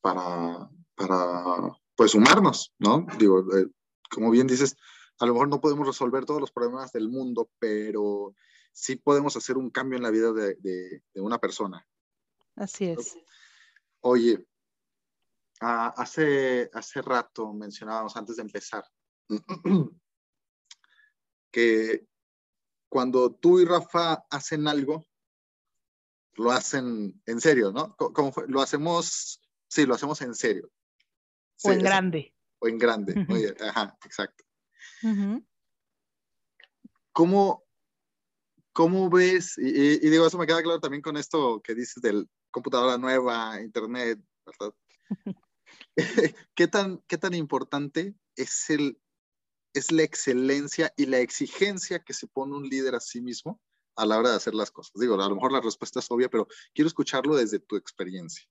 para, 0.00 0.68
para, 0.96 1.44
pues, 1.94 2.10
sumarnos, 2.10 2.74
¿no? 2.78 3.06
Digo, 3.18 3.44
como 4.10 4.30
bien 4.30 4.46
dices, 4.46 4.76
a 5.20 5.26
lo 5.26 5.34
mejor 5.34 5.48
no 5.48 5.60
podemos 5.60 5.86
resolver 5.86 6.24
todos 6.24 6.40
los 6.40 6.50
problemas 6.50 6.92
del 6.92 7.08
mundo, 7.08 7.50
pero 7.58 8.34
sí 8.72 8.96
podemos 8.96 9.36
hacer 9.36 9.56
un 9.56 9.70
cambio 9.70 9.96
en 9.96 10.02
la 10.02 10.10
vida 10.10 10.32
de, 10.32 10.54
de, 10.56 11.20
una 11.20 11.38
persona. 11.38 11.86
Así 12.58 12.86
es. 12.86 13.16
Oye, 14.00 14.44
hace, 15.60 16.70
hace 16.72 17.02
rato 17.02 17.52
mencionábamos 17.52 18.16
antes 18.16 18.36
de 18.36 18.42
empezar 18.42 18.84
que 21.52 22.06
cuando 22.88 23.34
tú 23.34 23.60
y 23.60 23.64
Rafa 23.64 24.24
hacen 24.30 24.66
algo, 24.66 25.06
lo 26.34 26.50
hacen 26.50 27.20
en 27.26 27.40
serio, 27.40 27.70
¿no? 27.70 27.94
¿Cómo 27.96 28.32
fue? 28.32 28.44
Lo 28.48 28.60
hacemos, 28.60 29.40
sí, 29.68 29.86
lo 29.86 29.94
hacemos 29.94 30.20
en 30.22 30.34
serio. 30.34 30.70
o 31.62 31.72
en 31.72 31.80
grande. 31.80 32.34
O 32.60 32.66
en 32.68 32.78
grande, 32.78 33.26
Oye, 33.28 33.54
ajá, 33.60 33.96
exacto. 34.04 34.44
¿Cómo, 37.12 37.67
¿Cómo 38.78 39.10
ves? 39.10 39.58
Y, 39.58 40.08
digo, 40.08 40.24
eso 40.24 40.38
me 40.38 40.46
queda 40.46 40.62
claro 40.62 40.78
también 40.78 41.02
con 41.02 41.16
esto 41.16 41.60
que 41.64 41.74
dices 41.74 42.00
del 42.00 42.28
computadora 42.52 42.96
nueva, 42.96 43.60
internet, 43.60 44.20
¿verdad? 44.46 44.72
¿Qué, 46.54 46.68
tan, 46.68 47.02
¿Qué 47.08 47.18
tan 47.18 47.34
importante 47.34 48.14
es, 48.36 48.70
el, 48.70 48.96
es 49.74 49.90
la 49.90 50.04
excelencia 50.04 50.94
y 50.96 51.06
la 51.06 51.18
exigencia 51.18 52.04
que 52.04 52.14
se 52.14 52.28
pone 52.28 52.54
un 52.54 52.68
líder 52.68 52.94
a 52.94 53.00
sí 53.00 53.20
mismo 53.20 53.60
a 53.96 54.06
la 54.06 54.16
hora 54.16 54.30
de 54.30 54.36
hacer 54.36 54.54
las 54.54 54.70
cosas? 54.70 54.92
Digo, 54.94 55.20
a 55.20 55.28
lo 55.28 55.34
mejor 55.34 55.50
la 55.50 55.60
respuesta 55.60 55.98
es 55.98 56.08
obvia, 56.12 56.28
pero 56.28 56.46
quiero 56.72 56.86
escucharlo 56.86 57.34
desde 57.34 57.58
tu 57.58 57.74
experiencia. 57.74 58.48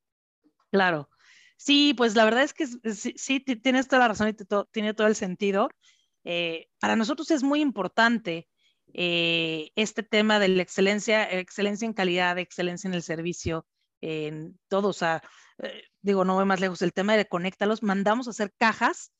Claro. 0.71 1.09
Sí, 1.55 1.93
pues 1.93 2.15
la 2.15 2.25
verdad 2.25 2.43
es 2.43 2.53
que 2.53 2.67
sí, 2.67 3.39
tienes 3.39 3.87
toda 3.87 4.01
la 4.01 4.07
razón 4.09 4.27
y 4.27 4.33
tiene 4.73 4.93
todo 4.93 5.07
el 5.07 5.15
sentido. 5.15 5.69
Eh, 6.25 6.67
para 6.81 6.97
nosotros 6.97 7.31
es 7.31 7.43
muy 7.43 7.61
importante 7.61 8.49
eh, 8.93 9.71
este 9.75 10.03
tema 10.03 10.39
de 10.39 10.47
la 10.49 10.61
excelencia, 10.61 11.23
excelencia 11.29 11.85
en 11.85 11.93
calidad, 11.93 12.37
excelencia 12.37 12.87
en 12.87 12.93
el 12.93 13.03
servicio, 13.03 13.65
en 14.01 14.59
todo, 14.67 14.89
o 14.89 14.93
sea, 14.93 15.21
eh, 15.59 15.83
digo, 16.01 16.23
no 16.25 16.35
voy 16.35 16.45
más 16.45 16.59
lejos, 16.59 16.81
el 16.81 16.93
tema 16.93 17.17
de 17.17 17.27
Conéctalos, 17.27 17.83
mandamos 17.83 18.27
a 18.27 18.31
hacer 18.31 18.53
cajas 18.57 19.11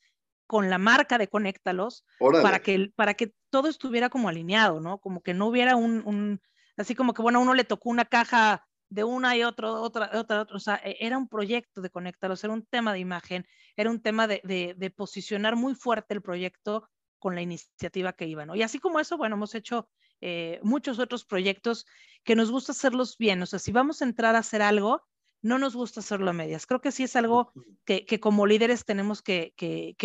con 0.46 0.70
la 0.70 0.78
marca 0.78 1.18
de 1.18 1.28
Conéctalos 1.28 2.06
para 2.42 2.60
que, 2.60 2.92
para 2.96 3.14
que 3.16 3.34
todo 3.50 3.68
estuviera 3.68 4.10
como 4.10 4.30
alineado, 4.30 4.80
¿no? 4.80 5.00
Como 5.00 5.22
que 5.22 5.34
no 5.34 5.48
hubiera 5.48 5.76
un, 5.76 6.02
un, 6.06 6.42
así 6.78 6.96
como 6.96 7.14
que, 7.14 7.22
bueno, 7.22 7.40
a 7.40 7.42
uno 7.42 7.54
le 7.54 7.66
tocó 7.66 7.90
una 7.90 8.06
caja 8.06 8.66
de 8.90 9.04
una 9.04 9.36
y 9.36 9.44
otro, 9.44 9.82
otra, 9.82 10.10
otra, 10.14 10.42
otra, 10.42 10.56
o 10.56 10.60
sea, 10.60 10.76
e, 10.84 10.96
era 11.02 11.18
un 11.18 11.28
proyecto 11.28 11.82
de 11.82 11.90
Conéctalos, 11.90 12.44
era 12.44 12.54
un 12.54 12.66
tema 12.66 12.94
de 12.94 13.00
imagen, 13.00 13.46
era 13.76 13.90
un 13.90 14.02
tema 14.02 14.28
de, 14.28 14.42
de, 14.46 14.74
de 14.78 14.90
posicionar 14.90 15.58
muy 15.58 15.76
fuerte 15.76 16.14
el 16.14 16.22
proyecto 16.22 16.88
con 17.20 17.36
la 17.36 17.42
iniciativa 17.42 18.14
que 18.14 18.28
iba, 18.28 18.46
¿no? 18.46 18.56
Y 18.56 18.64
así 18.64 18.80
como 18.80 19.00
eso, 19.00 19.18
bueno, 19.18 19.36
hemos 19.36 19.56
hecho 19.56 19.90
eh, 20.22 20.60
muchos 20.64 21.00
otros 21.00 21.26
proyectos 21.26 21.86
que 22.24 22.36
nos 22.36 22.52
gusta 22.52 22.72
hacerlos 22.72 23.18
bien, 23.18 23.42
o 23.42 23.46
sea, 23.46 23.60
si 23.60 23.72
vamos 23.72 24.02
a 24.02 24.06
entrar 24.06 24.36
a 24.36 24.40
hacer 24.40 24.62
algo, 24.62 25.04
no 25.42 25.60
nos 25.60 25.76
gusta 25.76 26.00
hacerlo 26.00 26.30
a 26.30 26.34
medias. 26.34 26.66
Creo 26.66 26.82
que 26.82 26.92
sí 26.92 27.04
es 27.04 27.16
algo 27.16 27.54
que, 27.86 28.20
como 28.20 28.48
líderes 28.48 28.86
tenemos 28.86 29.22
que, 29.22 29.54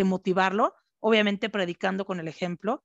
motivarlo, 0.05 0.75
obviamente 1.01 1.49
predicando 1.49 2.05
con 2.05 2.21
el 2.21 2.29
ejemplo, 2.29 2.85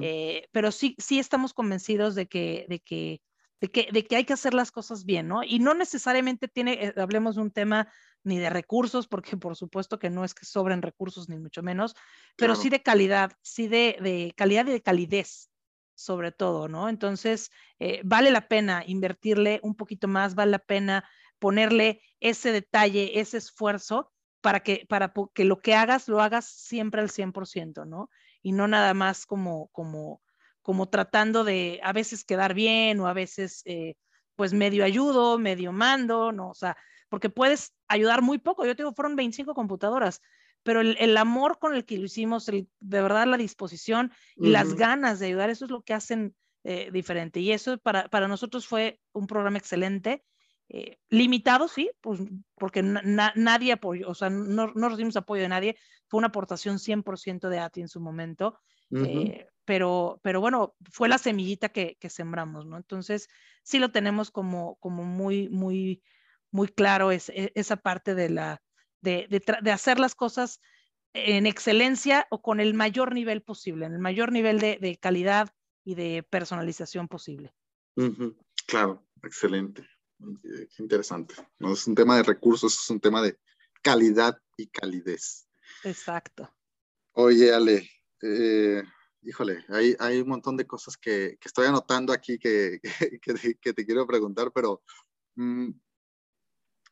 eh, 0.00 0.48
pero 0.50 0.72
sí, 0.72 0.96
sí 0.98 1.18
estamos 1.18 1.52
convencidos 1.52 2.14
de 2.14 2.26
que, 2.26 2.66
de 2.68 2.80
que 2.80 3.20
de 3.60 3.70
que, 3.70 3.88
de 3.92 4.04
que 4.04 4.16
hay 4.16 4.24
que 4.24 4.32
hacer 4.32 4.54
las 4.54 4.70
cosas 4.70 5.04
bien, 5.04 5.28
¿no? 5.28 5.42
Y 5.42 5.58
no 5.58 5.74
necesariamente 5.74 6.48
tiene, 6.48 6.86
eh, 6.86 6.94
hablemos 6.96 7.36
de 7.36 7.42
un 7.42 7.50
tema 7.50 7.92
ni 8.24 8.38
de 8.38 8.50
recursos, 8.50 9.08
porque 9.08 9.36
por 9.36 9.56
supuesto 9.56 9.98
que 9.98 10.10
no 10.10 10.24
es 10.24 10.34
que 10.34 10.44
sobren 10.44 10.82
recursos, 10.82 11.28
ni 11.28 11.38
mucho 11.38 11.62
menos, 11.62 11.94
pero 12.36 12.54
sí 12.54 12.68
de 12.68 12.82
calidad, 12.82 13.32
sí 13.42 13.68
de, 13.68 13.96
de, 14.00 14.34
calidad 14.36 14.66
y 14.66 14.72
de 14.72 14.82
calidez, 14.82 15.50
sobre 15.94 16.30
todo, 16.30 16.68
¿no? 16.68 16.88
Entonces, 16.88 17.50
eh, 17.78 18.00
vale 18.04 18.30
la 18.30 18.48
pena 18.48 18.84
invertirle 18.86 19.60
un 19.62 19.74
poquito 19.74 20.08
más, 20.08 20.34
vale 20.34 20.52
la 20.52 20.58
pena 20.58 21.08
ponerle 21.38 22.02
ese 22.20 22.52
detalle, 22.52 23.20
ese 23.20 23.38
esfuerzo 23.38 24.12
para 24.40 24.60
que, 24.60 24.86
para 24.88 25.12
que 25.34 25.44
lo 25.44 25.60
que 25.60 25.74
hagas 25.74 26.08
lo 26.08 26.20
hagas 26.20 26.46
siempre 26.46 27.00
al 27.00 27.10
100%, 27.10 27.86
¿no? 27.86 28.10
Y 28.42 28.52
no 28.52 28.68
nada 28.68 28.94
más 28.94 29.26
como, 29.26 29.68
como, 29.68 30.22
como 30.68 30.90
tratando 30.90 31.44
de 31.44 31.80
a 31.82 31.94
veces 31.94 32.26
quedar 32.26 32.52
bien 32.52 33.00
o 33.00 33.06
a 33.06 33.14
veces 33.14 33.62
eh, 33.64 33.94
pues 34.36 34.52
medio 34.52 34.84
ayudo, 34.84 35.38
medio 35.38 35.72
mando, 35.72 36.30
¿no? 36.30 36.50
O 36.50 36.54
sea, 36.54 36.76
porque 37.08 37.30
puedes 37.30 37.72
ayudar 37.88 38.20
muy 38.20 38.36
poco. 38.36 38.66
Yo 38.66 38.76
tengo, 38.76 38.92
fueron 38.92 39.16
25 39.16 39.54
computadoras, 39.54 40.20
pero 40.62 40.82
el, 40.82 41.16
amor 41.16 41.58
con 41.58 41.74
el 41.74 41.86
que 41.86 41.96
lo 41.96 42.04
hicimos, 42.04 42.44
de 42.44 42.66
verdad 42.80 43.26
la 43.26 43.38
disposición 43.38 44.12
y 44.36 44.50
las 44.50 44.74
ganas 44.74 45.20
de 45.20 45.28
ayudar, 45.28 45.48
eso 45.48 45.64
es 45.64 45.70
lo 45.70 45.80
que 45.80 45.94
hacen 45.94 46.36
eh, 46.64 46.90
diferente. 46.92 47.40
Y 47.40 47.52
eso 47.52 47.78
para, 47.78 48.06
para 48.08 48.28
nosotros 48.28 48.66
fue 48.66 49.00
un 49.12 49.26
programa 49.26 49.56
excelente 49.56 50.22
eh, 50.68 50.98
limitado, 51.08 51.66
sí, 51.66 51.90
pues 52.02 52.20
porque 52.56 52.82
nadie 52.82 53.72
apoyó, 53.72 54.10
o 54.10 54.14
sea, 54.14 54.28
no, 54.28 54.66
no, 54.74 54.88
recibimos 54.90 55.16
apoyo 55.16 55.40
de 55.40 55.48
nadie, 55.48 55.78
fue 56.08 56.18
una 56.18 56.26
aportación 56.26 56.76
100% 56.76 57.48
de 57.48 57.58
ATI 57.58 57.80
en 57.80 57.88
su 57.88 58.02
momento, 58.02 58.60
eh, 58.90 59.46
pero, 59.68 60.18
pero 60.22 60.40
bueno, 60.40 60.74
fue 60.90 61.10
la 61.10 61.18
semillita 61.18 61.68
que, 61.68 61.98
que, 62.00 62.08
sembramos, 62.08 62.64
¿no? 62.64 62.78
Entonces, 62.78 63.28
sí 63.62 63.78
lo 63.78 63.90
tenemos 63.90 64.30
como, 64.30 64.76
como 64.76 65.04
muy, 65.04 65.50
muy, 65.50 66.02
muy 66.50 66.68
claro 66.68 67.12
es, 67.12 67.28
e, 67.28 67.52
esa 67.54 67.76
parte 67.76 68.14
de, 68.14 68.30
la, 68.30 68.62
de, 69.02 69.26
de, 69.28 69.44
de, 69.60 69.70
hacer 69.70 70.00
las 70.00 70.14
cosas 70.14 70.62
en 71.12 71.44
excelencia 71.46 72.26
o 72.30 72.40
con 72.40 72.60
el 72.60 72.72
mayor 72.72 73.12
nivel 73.12 73.42
posible, 73.42 73.84
en 73.84 73.92
el 73.92 73.98
mayor 73.98 74.32
nivel 74.32 74.58
de, 74.58 74.78
de 74.80 74.96
calidad 74.96 75.50
y 75.84 75.96
de 75.96 76.22
personalización 76.22 77.06
posible. 77.06 77.52
Claro, 78.66 79.06
excelente. 79.22 79.86
Qué 80.42 80.82
interesante. 80.82 81.34
No 81.58 81.74
es 81.74 81.86
un 81.86 81.94
tema 81.94 82.16
de 82.16 82.22
recursos, 82.22 82.74
es 82.74 82.88
un 82.88 83.00
tema 83.00 83.20
de 83.20 83.38
calidad 83.82 84.40
y 84.56 84.68
calidez. 84.68 85.46
Exacto. 85.84 86.50
Oye, 87.12 87.52
Ale, 87.52 87.90
eh, 88.22 88.82
híjole, 89.28 89.62
hay, 89.68 89.94
hay, 90.00 90.22
un 90.22 90.28
montón 90.28 90.56
de 90.56 90.66
cosas 90.66 90.96
que, 90.96 91.36
que 91.38 91.48
estoy 91.48 91.66
anotando 91.66 92.14
aquí 92.14 92.38
que, 92.40 92.80
que, 93.20 93.54
que, 93.60 93.72
te 93.74 93.84
quiero 93.84 94.06
preguntar, 94.06 94.50
pero 94.54 94.82
mm, 95.36 95.70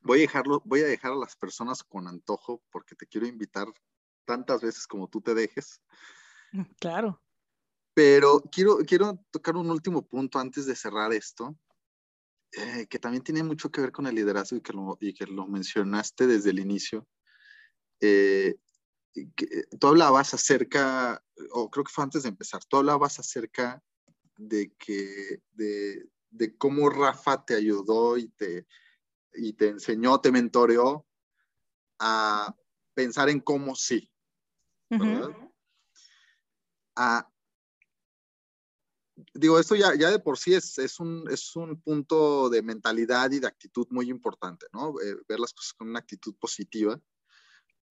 voy, 0.03 0.19
a 0.19 0.21
dejarlo, 0.21 0.63
voy 0.67 0.81
a 0.81 0.87
dejar 0.87 1.13
a 1.13 1.17
las 1.17 1.35
personas 1.35 1.83
con 1.83 2.07
antojo 2.07 2.63
porque 2.71 2.95
te 2.95 3.07
quiero 3.07 3.27
invitar 3.27 3.67
tantas 4.27 4.61
veces 4.61 4.87
como 4.87 5.09
tú 5.09 5.23
te 5.23 5.35
dejes. 5.35 5.81
Mm, 6.53 6.65
claro. 6.79 7.23
Pero 7.95 8.43
quiero, 8.53 8.79
quiero 8.87 9.19
tocar 9.31 9.57
un 9.57 9.71
último 9.71 10.07
punto 10.07 10.39
antes 10.39 10.67
de 10.67 10.77
cerrar 10.77 11.15
esto. 11.15 11.57
Eh, 12.53 12.87
que 12.89 12.99
también 12.99 13.25
tiene 13.25 13.43
mucho 13.43 13.71
que 13.71 13.81
ver 13.81 13.93
con 13.93 14.07
el 14.07 14.15
liderazgo 14.15 14.57
y 14.57 14.61
que 14.61 14.73
lo, 14.73 14.97
y 15.01 15.13
que 15.15 15.27
lo 15.27 15.47
mencionaste 15.47 16.27
desde 16.27 16.51
el 16.51 16.59
inicio. 16.59 17.07
Eh, 18.01 18.57
tú 19.79 19.87
hablabas 19.87 20.35
acerca, 20.35 21.23
o 21.51 21.71
creo 21.71 21.85
que 21.85 21.93
fue 21.93 22.05
antes 22.05 22.23
de 22.23 22.29
empezar, 22.29 22.65
tú 22.65 22.79
hablabas 22.79 23.19
acerca 23.19 23.83
de 24.37 24.73
que, 24.79 25.43
de, 25.53 26.09
de 26.31 26.57
cómo 26.57 26.91
Rafa 26.91 27.45
te 27.45 27.55
ayudó 27.55 28.17
y 28.17 28.29
te, 28.29 28.67
y 29.35 29.55
te 29.55 29.69
enseñó, 29.69 30.21
te 30.21 30.33
mentoreó 30.33 31.07
a 31.99 32.55
pensar 32.95 33.29
en 33.29 33.41
cómo 33.41 33.75
sí. 33.75 34.11
¿verdad? 34.89 35.31
digo, 39.35 39.59
esto 39.59 39.75
ya, 39.75 39.95
ya 39.95 40.11
de 40.11 40.19
por 40.19 40.39
sí 40.39 40.55
es, 40.55 40.79
es, 40.79 41.01
un, 41.01 41.25
es 41.31 41.57
un 41.57 41.81
punto 41.81 42.51
de 42.51 42.63
mentalidad 42.63 43.31
y 43.31 43.41
de 43.41 43.47
actitud 43.47 43.87
muy 43.91 44.11
importante, 44.11 44.67
¿no? 44.73 45.01
Eh, 45.01 45.17
ver 45.29 45.41
las 45.41 45.53
cosas 45.53 45.73
con 45.75 45.89
una 45.89 46.01
actitud 46.01 46.35
positiva. 46.37 47.01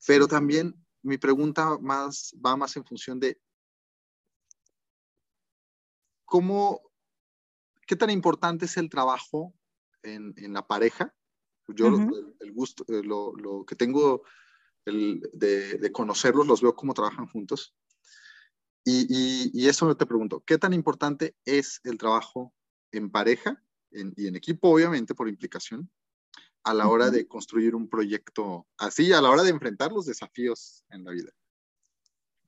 Pero 0.05 0.27
también 0.27 0.84
mi 1.05 1.17
pregunta 1.17 1.77
más, 1.79 2.35
va 2.43 2.57
más 2.57 2.75
en 2.75 2.83
función 2.83 3.19
de 3.19 3.39
cómo, 6.25 6.81
qué 7.85 7.95
tan 7.95 8.09
importante 8.09 8.65
es 8.65 8.75
el 8.77 8.89
trabajo 8.89 9.53
en, 10.01 10.33
en 10.37 10.53
la 10.53 10.65
pareja. 10.65 11.13
Yo 11.67 11.87
el, 11.87 12.51
gusto, 12.53 12.85
eh, 12.87 13.03
lo, 13.03 13.35
lo, 13.35 13.65
que 13.65 13.75
tengo 13.75 14.23
el, 14.85 15.21
de, 15.33 15.77
de 15.77 15.91
conocerlos, 15.91 16.47
los 16.47 16.61
veo 16.61 16.75
cómo 16.75 16.93
trabajan 16.93 17.27
juntos. 17.27 17.75
Y, 18.83 19.51
y, 19.51 19.67
eso 19.67 19.95
te 19.97 20.05
pregunto, 20.05 20.43
¿qué 20.45 20.59
tan 20.59 20.73
importante 20.73 21.35
es 21.43 21.81
el 21.83 21.97
trabajo 21.97 22.53
en 22.91 23.09
pareja 23.09 23.63
y 23.89 24.27
en 24.27 24.35
equipo, 24.35 24.69
obviamente, 24.69 25.15
por 25.15 25.27
implicación, 25.27 25.89
a 26.65 26.73
la 26.73 26.87
hora 26.87 27.11
de 27.11 27.27
construir 27.27 27.75
un 27.75 27.87
proyecto 27.87 28.67
así, 28.77 29.13
a 29.13 29.21
la 29.21 29.29
hora 29.29 29.43
de 29.43 29.51
enfrentar 29.51 29.91
los 29.91 30.05
desafíos 30.05 30.83
en 30.89 31.03
la 31.03 31.11
vida? 31.11 31.31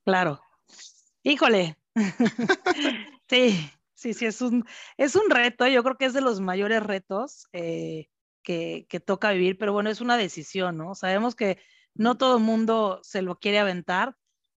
Claro. 0.04 0.42
Híjole. 1.24 1.78
sí, 3.30 3.70
sí, 3.94 4.14
sí, 4.14 4.26
es 4.26 4.42
un, 4.42 4.66
es 4.98 5.16
un 5.16 5.30
reto. 5.30 5.68
Yo 5.68 5.84
creo 5.84 5.98
que 5.98 6.06
es 6.06 6.14
de 6.14 6.22
los 6.22 6.42
mayores 6.42 6.84
retos 6.84 7.48
eh, 7.54 8.10
que, 8.42 8.88
que 8.90 9.00
toca 9.00 9.32
vivir, 9.32 9.58
pero 9.58 9.72
bueno, 9.72 9.90
es 9.90 10.02
una 10.02 10.18
decisión, 10.18 10.78
¿no? 10.78 10.96
Sabemos 10.96 11.36
que 11.36 11.60
no 11.94 12.18
todo 12.18 12.40
mundo 12.40 13.00
se 13.04 13.22
lo 13.22 13.40
quiere 13.40 13.60
aventar. 13.60 14.18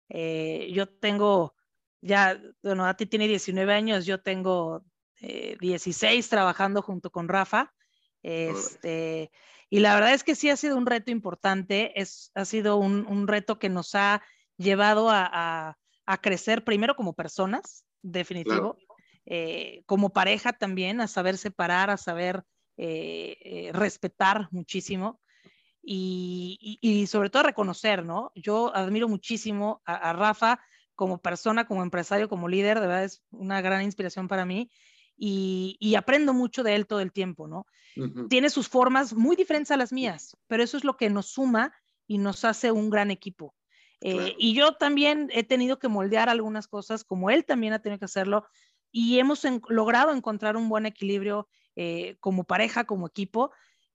Eh, 0.09 0.71
yo 0.73 0.89
tengo 0.89 1.55
ya, 2.01 2.41
bueno, 2.63 2.87
a 2.87 2.95
ti 2.95 3.07
tiene 3.07 3.27
19 3.27 3.73
años, 3.73 4.07
yo 4.07 4.21
tengo 4.21 4.85
16 5.21 6.25
eh, 6.25 6.29
trabajando 6.29 6.81
junto 6.83 7.11
con 7.11 7.29
Rafa. 7.29 7.75
Este, 8.23 9.31
y 9.71 9.81
la 9.81 9.95
verdad 9.95 10.15
es 10.15 10.25
que 10.25 10.35
sí 10.35 10.51
ha 10.51 10.57
sido 10.57 10.77
un 10.77 10.87
reto 10.87 11.11
importante, 11.11 12.01
es, 12.01 12.31
ha 12.35 12.45
sido 12.45 12.77
un, 12.77 13.07
un 13.07 13.29
reto 13.29 13.59
que 13.59 13.69
nos 13.69 13.95
ha 13.95 14.23
llevado 14.57 15.11
a, 15.11 15.77
a, 16.07 16.19
crecer 16.19 16.65
primero 16.65 16.97
como 16.97 17.13
personas, 17.13 17.85
definitivo, 18.03 18.77
eh, 19.27 19.83
como 19.87 20.11
pareja 20.11 20.53
también, 20.53 21.01
a 21.01 21.07
saber 21.07 21.37
separar, 21.37 21.91
a 21.91 21.97
saber 21.97 22.43
eh, 22.77 23.71
respetar 23.73 24.49
muchísimo. 24.51 25.21
Y, 25.91 26.79
y, 26.83 27.07
sobre 27.07 27.31
todo 27.31 27.45
reconocer, 27.45 28.05
¿no? 28.05 28.31
Yo 28.35 28.75
admiro 28.75 29.09
muchísimo 29.09 29.81
a, 29.87 30.11
a 30.11 30.13
Rafa 30.13 30.61
como 30.95 31.23
persona, 31.23 31.67
como 31.67 31.83
empresario, 31.83 32.29
como 32.29 32.49
líder, 32.49 32.81
de 32.81 32.87
verdad 32.89 33.05
es 33.05 33.23
una 33.31 33.63
gran 33.63 33.83
inspiración 33.83 34.29
para 34.29 34.45
mí 34.45 34.71
y, 35.19 35.95
aprendo 35.97 36.33
mucho 36.33 36.63
de 36.63 36.77
él 36.77 36.87
todo 36.87 37.01
el 37.01 37.13
tiempo, 37.13 37.49
¿no? 37.49 37.67
Tiene 38.29 38.49
sus 38.51 38.69
formas 38.69 39.13
muy 39.13 39.35
diferentes 39.35 39.73
a 39.73 39.77
las 39.77 39.93
mías, 39.93 40.37
pero 40.47 40.63
eso 40.63 40.77
es 40.77 40.85
lo 40.85 40.97
que 40.97 41.11
nos 41.11 41.27
suma 41.33 41.75
y 42.07 42.19
nos 42.19 42.45
hace 42.45 42.71
un 42.71 42.91
gran 42.91 43.11
equipo. 43.11 43.55
Eh, 44.01 44.37
y 44.39 44.55
yo 44.55 44.75
también 44.75 45.29
he 45.33 45.43
tenido 45.43 45.81
que 45.81 45.89
moldear 45.89 46.29
algunas 46.29 46.69
cosas, 46.69 47.03
como 47.03 47.31
él 47.31 47.45
también 47.45 47.73
ha 47.73 47.83
tenido 47.83 47.99
que 47.99 48.05
hacerlo, 48.05 48.47
y 48.93 49.19
hemos 49.19 49.43
logrado 49.69 50.13
encontrar 50.13 50.57
un 50.57 50.69
buen 50.69 50.87
equilibrio 50.87 51.49
eh, 51.75 52.17
como 52.21 52.45
pareja, 52.45 52.85
como 52.85 53.09
equipo, 53.09 53.51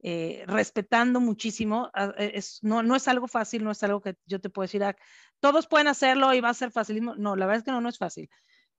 eh, 0.05 0.43
respetando 0.47 1.21
muchísimo. 1.21 1.89
Ah, 1.93 2.13
es, 2.17 2.59
no, 2.61 2.83
no 2.83 2.97
es 2.97 3.07
algo 3.07 3.29
fácil, 3.29 3.63
no 3.63 3.71
es 3.71 3.81
algo 3.83 4.01
que 4.01 4.17
yo 4.25 4.41
te 4.41 4.49
puedo 4.49 4.65
decir, 4.65 4.83
ah, 4.83 4.97
todos 5.39 5.67
pueden 5.67 5.87
hacerlo 5.87 6.33
y 6.33 6.41
va 6.41 6.49
a 6.49 6.53
ser 6.53 6.71
facilísimo. 6.71 7.15
No, 7.15 7.37
la 7.37 7.45
verdad 7.45 7.59
es 7.59 7.63
que 7.63 7.71
no, 7.71 7.79
no 7.79 7.87
es 7.87 7.97
fácil. 7.97 8.29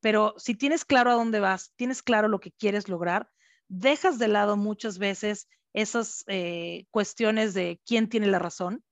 Pero 0.05 0.35
si 0.37 0.55
tienes 0.55 0.85
claro 0.85 1.11
a 1.11 1.15
dónde 1.15 1.41
vas, 1.41 1.73
tienes 1.77 2.03
claro 2.03 2.29
lo 2.29 2.39
que 2.39 2.53
quieres 2.53 2.91
lograr, 2.91 3.31
dejas 3.69 4.19
de 4.19 4.29
lado 4.29 4.59
muchas 4.59 4.99
veces 4.99 5.49
esas 5.73 6.25
eh, 6.27 6.85
cuestiones 6.91 7.55
de 7.55 7.81
quién 7.87 8.11
tiene 8.11 8.27
la 8.27 8.39
razón, 8.39 8.85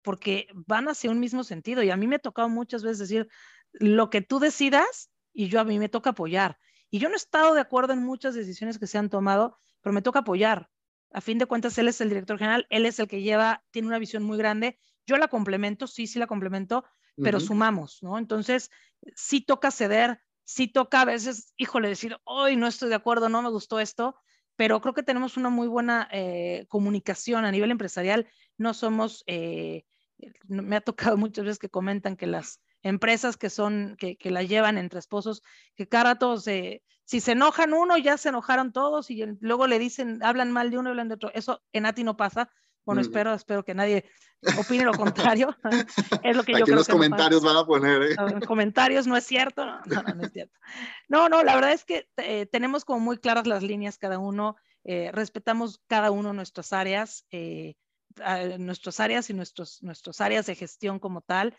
porque 0.00 0.48
van 0.54 0.88
hacia 0.88 1.10
un 1.10 1.20
mismo 1.20 1.44
sentido. 1.44 1.82
Y 1.82 1.90
a 1.90 1.96
mí 1.98 2.06
me 2.06 2.16
ha 2.16 2.20
tocado 2.20 2.48
muchas 2.48 2.82
veces 2.82 3.00
decir, 3.00 3.28
lo 3.74 4.08
que 4.08 4.22
tú 4.22 4.38
decidas 4.38 5.10
y 5.34 5.48
yo 5.48 5.60
a 5.60 5.64
mí 5.64 5.78
me 5.78 5.90
toca 5.90 6.10
apoyar. 6.10 6.56
Y 6.88 7.00
yo 7.00 7.10
no 7.10 7.16
he 7.16 7.18
estado 7.18 7.52
de 7.52 7.60
acuerdo 7.60 7.92
en 7.92 8.02
muchas 8.02 8.34
decisiones 8.34 8.78
que 8.78 8.86
se 8.86 8.96
han 8.96 9.10
tomado, 9.10 9.58
pero 9.82 9.92
me 9.92 10.00
toca 10.00 10.20
apoyar 10.20 10.70
a 11.12 11.20
fin 11.20 11.36
de 11.36 11.44
cuentas, 11.44 11.76
él 11.76 11.88
es 11.88 12.00
el 12.00 12.08
director 12.08 12.38
general, 12.38 12.66
él 12.70 12.86
es 12.86 12.98
el 12.98 13.08
que 13.08 13.20
lleva, 13.20 13.62
tiene 13.72 13.88
una 13.88 13.98
visión 13.98 14.22
muy 14.22 14.38
grande. 14.38 14.78
Yo 15.06 15.18
la 15.18 15.28
complemento, 15.28 15.86
sí, 15.86 16.06
sí 16.06 16.18
la 16.18 16.26
complemento, 16.26 16.86
pero 17.16 17.40
sumamos, 17.40 18.02
¿no? 18.02 18.16
Entonces, 18.16 18.70
sí 19.14 19.42
toca 19.42 19.70
ceder, 19.70 20.20
sí 20.46 20.68
toca 20.68 21.02
a 21.02 21.04
veces, 21.04 21.52
híjole, 21.58 21.88
decir, 21.88 22.16
hoy 22.24 22.56
no 22.56 22.66
estoy 22.66 22.88
de 22.88 22.94
acuerdo, 22.94 23.28
no 23.28 23.42
me 23.42 23.50
gustó 23.50 23.80
esto, 23.80 24.16
pero 24.54 24.80
creo 24.80 24.94
que 24.94 25.02
tenemos 25.02 25.36
una 25.36 25.50
muy 25.50 25.68
buena 25.68 26.08
eh, 26.12 26.64
comunicación 26.68 27.44
a 27.44 27.50
nivel 27.50 27.72
empresarial. 27.72 28.28
No 28.56 28.72
somos, 28.72 29.24
eh, 29.26 29.84
me 30.48 30.76
ha 30.76 30.80
tocado 30.80 31.16
muchas 31.18 31.44
veces 31.44 31.58
que 31.58 31.68
comentan 31.68 32.16
que 32.16 32.26
las 32.26 32.62
empresas 32.82 33.36
que 33.36 33.50
son, 33.50 33.96
que, 33.98 34.16
que 34.16 34.30
la 34.30 34.44
llevan 34.44 34.78
entre 34.78 35.00
esposos, 35.00 35.42
que 35.74 35.88
cada 35.88 36.04
rato 36.04 36.38
se, 36.38 36.82
si 37.04 37.20
se 37.20 37.32
enojan 37.32 37.74
uno, 37.74 37.98
ya 37.98 38.16
se 38.16 38.28
enojaron 38.28 38.72
todos 38.72 39.10
y 39.10 39.24
luego 39.40 39.66
le 39.66 39.80
dicen, 39.80 40.22
hablan 40.22 40.52
mal 40.52 40.70
de 40.70 40.78
uno, 40.78 40.90
hablan 40.90 41.08
de 41.08 41.14
otro. 41.14 41.30
Eso 41.34 41.60
en 41.72 41.86
ATI 41.86 42.04
no 42.04 42.16
pasa. 42.16 42.50
Bueno, 42.86 43.00
espero, 43.00 43.34
espero 43.34 43.64
que 43.64 43.74
nadie 43.74 44.04
opine 44.58 44.84
lo 44.84 44.92
contrario. 44.92 45.56
es 46.22 46.36
lo 46.36 46.44
que 46.44 46.52
yo 46.52 46.64
creo 46.64 46.76
los 46.76 46.88
comentarios 46.88 47.42
van 47.42 47.56
a 47.56 47.66
poner, 47.66 48.02
¿eh? 48.02 48.16
En 48.16 48.40
comentarios 48.40 49.08
no 49.08 49.16
es 49.16 49.24
cierto. 49.24 49.66
No, 49.66 50.02
no, 50.14 50.24
es 50.24 50.32
cierto. 50.32 50.56
No, 51.08 51.28
no, 51.28 51.42
la 51.42 51.56
verdad 51.56 51.72
es 51.72 51.84
que 51.84 52.08
eh, 52.16 52.46
tenemos 52.46 52.84
como 52.84 53.00
muy 53.00 53.18
claras 53.18 53.48
las 53.48 53.64
líneas 53.64 53.98
cada 53.98 54.18
uno. 54.20 54.56
Eh, 54.84 55.10
respetamos 55.12 55.82
cada 55.88 56.12
uno 56.12 56.32
nuestras 56.32 56.72
áreas, 56.72 57.26
eh, 57.32 57.74
nuestras 58.58 59.00
áreas 59.00 59.28
y 59.30 59.34
nuestros, 59.34 59.82
nuestros 59.82 60.20
áreas 60.20 60.46
de 60.46 60.54
gestión 60.54 61.00
como 61.00 61.22
tal. 61.22 61.56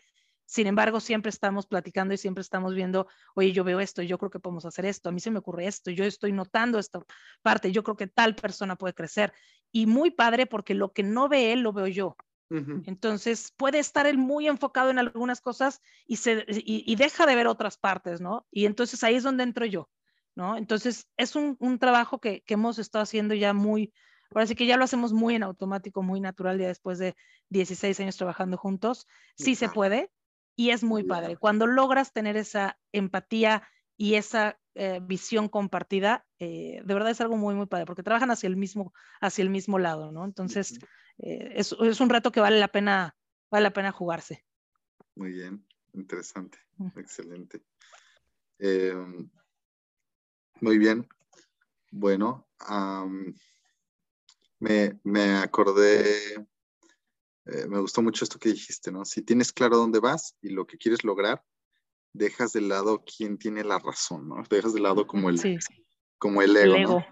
Sin 0.48 0.66
embargo, 0.66 0.98
siempre 0.98 1.28
estamos 1.28 1.66
platicando 1.66 2.14
y 2.14 2.16
siempre 2.16 2.40
estamos 2.40 2.74
viendo, 2.74 3.06
oye, 3.34 3.52
yo 3.52 3.64
veo 3.64 3.80
esto, 3.80 4.00
yo 4.00 4.16
creo 4.16 4.30
que 4.30 4.40
podemos 4.40 4.64
hacer 4.64 4.86
esto, 4.86 5.10
a 5.10 5.12
mí 5.12 5.20
se 5.20 5.30
me 5.30 5.40
ocurre 5.40 5.66
esto, 5.66 5.90
yo 5.90 6.04
estoy 6.04 6.32
notando 6.32 6.78
esta 6.78 7.02
parte, 7.42 7.70
yo 7.70 7.82
creo 7.84 7.98
que 7.98 8.06
tal 8.06 8.34
persona 8.34 8.74
puede 8.74 8.94
crecer. 8.94 9.34
Y 9.72 9.86
muy 9.86 10.10
padre 10.10 10.46
porque 10.46 10.74
lo 10.74 10.92
que 10.92 11.02
no 11.02 11.28
ve 11.28 11.52
él, 11.52 11.60
lo 11.60 11.72
veo 11.72 11.86
yo. 11.86 12.16
Entonces, 12.50 13.52
puede 13.58 13.78
estar 13.78 14.06
él 14.06 14.16
muy 14.16 14.48
enfocado 14.48 14.88
en 14.88 14.98
algunas 14.98 15.42
cosas 15.42 15.82
y, 16.06 16.16
se, 16.16 16.46
y, 16.48 16.96
deja 16.96 17.26
de 17.26 17.36
ver 17.36 17.46
otras 17.46 17.76
partes, 17.76 18.22
¿no? 18.22 18.46
Y 18.50 18.64
entonces 18.64 19.04
ahí 19.04 19.16
es 19.16 19.22
donde 19.22 19.42
entro 19.42 19.66
yo, 19.66 19.90
¿no? 20.34 20.56
Entonces, 20.56 21.06
es 21.18 21.36
un, 21.36 21.58
un 21.60 21.78
trabajo 21.78 22.20
que, 22.20 22.40
que, 22.40 22.54
hemos 22.54 22.78
estado 22.78 23.02
haciendo 23.02 23.34
ya 23.34 23.52
muy, 23.52 23.92
ahora 24.30 24.46
sí 24.46 24.54
que 24.54 24.64
ya 24.64 24.78
lo 24.78 24.84
hacemos 24.84 25.12
muy 25.12 25.34
en 25.34 25.42
automático, 25.42 26.02
muy 26.02 26.20
natural, 26.20 26.58
ya 26.58 26.68
después 26.68 26.98
de 26.98 27.16
16 27.50 28.00
años 28.00 28.16
trabajando 28.16 28.56
juntos. 28.56 29.06
Sí 29.36 29.54
se 29.54 29.68
puede, 29.68 30.10
y 30.58 30.70
es 30.70 30.82
muy 30.82 31.04
padre. 31.04 31.36
Cuando 31.36 31.68
logras 31.68 32.12
tener 32.12 32.36
esa 32.36 32.80
empatía 32.92 33.62
y 33.98 34.14
esa 34.14 34.58
eh, 34.74 35.00
visión 35.02 35.48
compartida, 35.48 36.24
eh, 36.38 36.80
de 36.84 36.94
verdad 36.94 37.10
es 37.10 37.20
algo 37.20 37.36
muy, 37.36 37.56
muy 37.56 37.66
padre, 37.66 37.84
porque 37.84 38.04
trabajan 38.04 38.30
hacia 38.30 38.46
el 38.46 38.56
mismo, 38.56 38.94
hacia 39.20 39.42
el 39.42 39.50
mismo 39.50 39.80
lado, 39.80 40.12
¿no? 40.12 40.24
Entonces, 40.24 40.78
eh, 41.18 41.52
es, 41.56 41.74
es, 41.80 42.00
un 42.00 42.08
reto 42.08 42.30
que 42.30 42.38
vale 42.38 42.60
la 42.60 42.68
pena, 42.68 43.16
vale 43.50 43.64
la 43.64 43.72
pena 43.72 43.90
jugarse. 43.90 44.46
Muy 45.16 45.32
bien, 45.32 45.66
interesante, 45.94 46.58
excelente. 46.94 47.60
Em, 48.60 49.28
muy 50.60 50.78
bien. 50.78 51.08
Bueno, 51.90 52.46
me, 54.60 55.00
me 55.02 55.38
acordé 55.38 56.46
me 57.66 57.80
gustó 57.80 58.02
mucho 58.02 58.24
esto 58.24 58.38
que 58.38 58.50
dijiste, 58.50 58.92
¿no? 58.92 59.06
Si 59.06 59.22
tienes 59.22 59.54
claro 59.54 59.78
dónde 59.78 60.00
vas 60.00 60.36
y 60.42 60.50
lo 60.50 60.66
que 60.66 60.76
quieres 60.76 61.02
lograr, 61.02 61.42
dejas 62.12 62.52
de 62.52 62.60
lado 62.60 63.04
quién 63.04 63.38
tiene 63.38 63.64
la 63.64 63.78
razón, 63.78 64.28
¿no? 64.28 64.42
Dejas 64.48 64.74
de 64.74 64.80
lado 64.80 65.06
como 65.06 65.30
el, 65.30 65.58
como 66.18 66.42
el 66.42 66.56
ego, 66.56 66.78
¿no? 66.78 67.06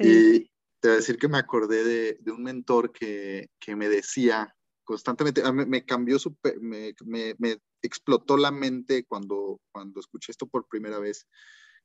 Y 0.00 0.50
te 0.80 0.88
voy 0.88 0.92
a 0.92 0.96
decir 0.96 1.18
que 1.18 1.28
me 1.28 1.38
acordé 1.38 1.84
de, 1.84 2.18
de 2.20 2.32
un 2.32 2.42
mentor 2.42 2.92
que, 2.92 3.50
que, 3.58 3.74
me 3.74 3.88
decía 3.88 4.54
constantemente, 4.84 5.42
me, 5.52 5.66
me 5.66 5.84
cambió, 5.84 6.18
su, 6.18 6.36
me, 6.60 6.94
me, 7.04 7.34
me, 7.38 7.58
explotó 7.82 8.36
la 8.36 8.50
mente 8.50 9.04
cuando, 9.04 9.60
cuando 9.70 10.00
escuché 10.00 10.32
esto 10.32 10.46
por 10.46 10.66
primera 10.66 10.98
vez, 10.98 11.26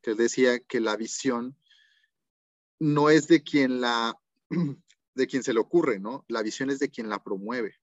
que 0.01 0.11
él 0.11 0.18
decía 0.18 0.59
que 0.59 0.80
la 0.80 0.95
visión 0.95 1.55
no 2.80 3.09
es 3.09 3.28
de 3.28 3.43
quien 3.43 3.82
la 3.82 4.18
de 5.16 5.28
quien 5.28 5.43
se 5.43 5.53
le 5.53 5.59
ocurre, 5.59 5.99
¿no? 5.99 6.26
La 6.28 6.41
visión 6.41 6.70
es 6.70 6.80
de 6.80 6.89
quien 6.89 7.09
la 7.09 7.24
promueve. 7.24 7.76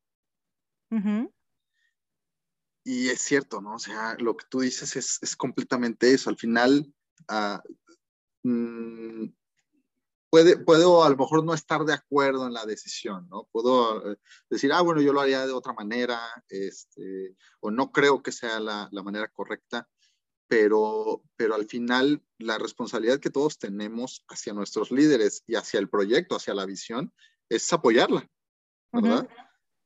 Y 2.85 3.09
es 3.09 3.20
cierto, 3.20 3.61
¿no? 3.61 3.74
O 3.74 3.78
sea, 3.78 4.16
lo 4.18 4.37
que 4.37 4.47
tú 4.49 4.61
dices 4.61 4.97
es, 4.97 5.18
es 5.22 5.37
completamente 5.37 6.12
eso. 6.12 6.31
Al 6.31 6.37
final, 6.37 6.93
uh, 7.28 9.26
puede, 10.31 10.57
puedo 10.59 11.05
a 11.05 11.11
lo 11.11 11.16
mejor 11.16 11.45
no 11.45 11.53
estar 11.53 11.85
de 11.85 11.93
acuerdo 11.93 12.47
en 12.47 12.55
la 12.55 12.64
decisión, 12.64 13.28
¿no? 13.28 13.49
Puedo 13.53 14.12
eh, 14.12 14.16
decir, 14.49 14.72
ah, 14.72 14.81
bueno, 14.81 15.03
yo 15.03 15.12
lo 15.12 15.20
haría 15.20 15.47
de 15.47 15.53
otra 15.53 15.72
manera, 15.72 16.20
este, 16.49 17.37
o 17.61 17.70
no 17.70 17.93
creo 17.93 18.22
que 18.22 18.33
sea 18.33 18.61
la, 18.61 18.89
la 18.93 19.03
manera 19.03 19.28
correcta, 19.28 19.89
pero, 20.49 21.22
pero 21.37 21.55
al 21.55 21.66
final 21.66 22.24
la 22.39 22.59
responsabilidad 22.59 23.20
que 23.20 23.31
todos 23.31 23.59
tenemos 23.59 24.24
hacia 24.28 24.53
nuestros 24.53 24.91
líderes 24.91 25.45
y 25.47 25.55
hacia 25.55 25.78
el 25.78 25.89
proyecto, 25.89 26.37
hacia 26.37 26.55
la 26.55 26.66
visión, 26.66 27.12
es 27.49 27.72
apoyarla, 27.72 28.28
¿verdad? 28.93 29.28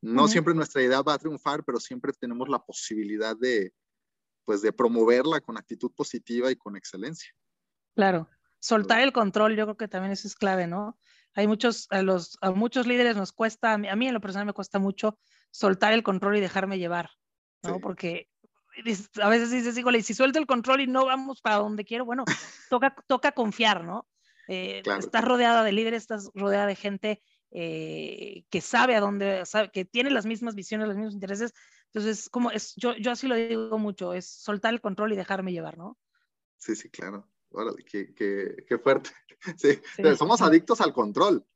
No 0.04 0.28
siempre 0.28 0.54
nuestra 0.54 0.82
idea 0.82 1.00
va 1.00 1.14
a 1.14 1.18
triunfar, 1.18 1.64
pero 1.64 1.80
siempre 1.80 2.12
tenemos 2.12 2.48
la 2.48 2.58
posibilidad 2.58 3.34
de, 3.36 3.72
pues, 4.44 4.60
de 4.60 4.72
promoverla 4.72 5.40
con 5.40 5.56
actitud 5.56 5.90
positiva 5.92 6.50
y 6.50 6.56
con 6.56 6.76
excelencia. 6.76 7.32
Claro, 7.94 8.28
soltar 8.58 9.00
el 9.00 9.12
control, 9.12 9.56
yo 9.56 9.64
creo 9.64 9.76
que 9.76 9.88
también 9.88 10.12
eso 10.12 10.28
es 10.28 10.34
clave, 10.34 10.66
¿no? 10.66 10.98
Hay 11.34 11.46
muchos, 11.46 11.86
a, 11.90 12.02
los, 12.02 12.36
a 12.42 12.50
muchos 12.50 12.86
líderes 12.86 13.16
nos 13.16 13.32
cuesta, 13.32 13.72
a 13.72 13.78
mí, 13.78 13.88
a 13.88 13.96
mí 13.96 14.06
en 14.06 14.14
lo 14.14 14.20
personal 14.20 14.46
me 14.46 14.52
cuesta 14.52 14.78
mucho 14.78 15.18
soltar 15.50 15.92
el 15.92 16.02
control 16.02 16.36
y 16.36 16.40
dejarme 16.40 16.78
llevar, 16.78 17.10
¿no? 17.62 17.80
Porque 17.80 18.28
a 19.22 19.28
veces 19.28 19.50
dices, 19.50 19.78
híjole, 19.78 20.02
si 20.02 20.14
suelto 20.14 20.38
el 20.38 20.46
control 20.46 20.82
y 20.82 20.86
no 20.86 21.06
vamos 21.06 21.40
para 21.40 21.56
donde 21.56 21.84
quiero, 21.84 22.04
bueno, 22.04 22.24
toca, 22.68 22.94
toca 23.06 23.32
confiar, 23.32 23.84
¿no? 23.84 24.06
Eh, 24.48 24.82
estás 24.98 25.24
rodeada 25.24 25.64
de 25.64 25.72
líderes, 25.72 26.02
estás 26.02 26.30
rodeada 26.34 26.66
de 26.66 26.76
gente 26.76 27.22
eh, 27.56 28.44
que 28.50 28.60
sabe 28.60 28.96
a 28.96 29.00
dónde, 29.00 29.46
sabe, 29.46 29.70
que 29.72 29.84
tiene 29.84 30.10
las 30.10 30.26
mismas 30.26 30.56
visiones, 30.56 30.88
los 30.88 30.96
mismos 30.96 31.14
intereses. 31.14 31.54
Entonces, 31.86 32.28
como 32.28 32.50
es, 32.50 32.74
yo, 32.74 32.96
yo 32.96 33.12
así 33.12 33.28
lo 33.28 33.36
digo 33.36 33.78
mucho, 33.78 34.12
es 34.12 34.26
soltar 34.26 34.74
el 34.74 34.80
control 34.80 35.12
y 35.12 35.16
dejarme 35.16 35.52
llevar, 35.52 35.78
¿no? 35.78 35.96
Sí, 36.56 36.74
sí, 36.74 36.90
claro. 36.90 37.30
Órale, 37.50 37.84
qué, 37.84 38.12
qué, 38.12 38.64
qué, 38.68 38.78
fuerte. 38.78 39.10
Sí, 39.58 39.78
somos 40.16 40.40
adictos 40.40 40.80
al 40.80 40.92
control. 40.92 41.46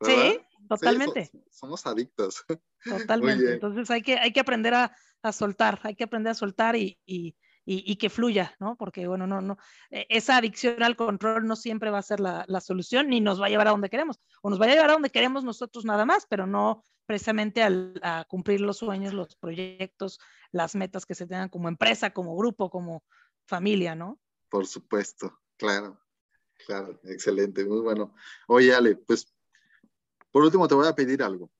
Sí, 0.00 0.40
totalmente. 0.68 1.30
somos, 1.50 1.84
adictos. 1.84 2.44
Totalmente. 2.84 3.54
Entonces 3.54 3.90
hay 3.90 4.02
que, 4.02 4.16
hay 4.16 4.32
que 4.32 4.40
aprender 4.40 4.72
a, 4.72 4.96
a, 5.22 5.32
soltar, 5.32 5.80
hay 5.82 5.96
que 5.96 6.04
aprender 6.04 6.30
a 6.30 6.34
soltar 6.34 6.76
y, 6.76 6.98
y, 7.04 7.36
y, 7.66 7.96
que 7.96 8.10
fluya, 8.10 8.54
¿no? 8.60 8.76
Porque, 8.76 9.06
bueno, 9.06 9.26
no, 9.26 9.40
no, 9.40 9.56
e, 9.90 10.06
esa 10.10 10.36
adicción 10.36 10.82
al 10.82 10.96
control 10.96 11.46
no 11.46 11.56
siempre 11.56 11.90
va 11.90 11.98
a 11.98 12.02
ser 12.02 12.20
la, 12.20 12.44
la, 12.46 12.60
solución 12.60 13.08
ni 13.08 13.20
nos 13.20 13.40
va 13.40 13.46
a 13.46 13.48
llevar 13.48 13.68
a 13.68 13.70
donde 13.70 13.88
queremos, 13.88 14.20
o 14.42 14.50
nos 14.50 14.60
va 14.60 14.66
a 14.66 14.68
llevar 14.68 14.90
a 14.90 14.92
donde 14.92 15.10
queremos 15.10 15.44
nosotros 15.44 15.84
nada 15.84 16.04
más, 16.04 16.26
pero 16.28 16.46
no 16.46 16.82
precisamente 17.06 17.62
al, 17.62 17.98
a 18.02 18.24
cumplir 18.28 18.60
los 18.60 18.78
sueños, 18.78 19.14
los 19.14 19.36
proyectos, 19.36 20.18
las 20.52 20.74
metas 20.74 21.06
que 21.06 21.14
se 21.14 21.26
tengan 21.26 21.48
como 21.48 21.68
empresa, 21.68 22.10
como 22.12 22.36
grupo, 22.36 22.70
como 22.70 23.04
familia, 23.46 23.94
¿no? 23.94 24.20
Por 24.48 24.66
supuesto, 24.66 25.40
claro, 25.56 26.00
claro, 26.66 27.00
excelente, 27.04 27.64
muy 27.64 27.80
bueno. 27.80 28.14
Oye, 28.46 28.74
Ale, 28.74 28.96
pues, 28.96 29.34
por 30.30 30.42
último 30.42 30.68
te 30.68 30.74
voy 30.74 30.86
a 30.86 30.94
pedir 30.94 31.22
algo. 31.22 31.50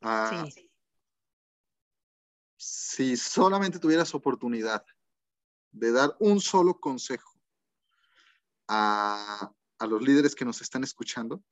Ah, 0.00 0.46
sí. 0.52 0.70
Si 2.56 3.16
solamente 3.16 3.78
tuvieras 3.78 4.14
oportunidad 4.14 4.84
de 5.74 5.92
dar 5.92 6.16
un 6.20 6.40
solo 6.40 6.78
consejo 6.80 7.38
a, 8.68 9.52
a 9.78 9.86
los 9.86 10.00
líderes 10.00 10.34
que 10.34 10.44
nos 10.44 10.62
están 10.62 10.84
escuchando, 10.84 11.42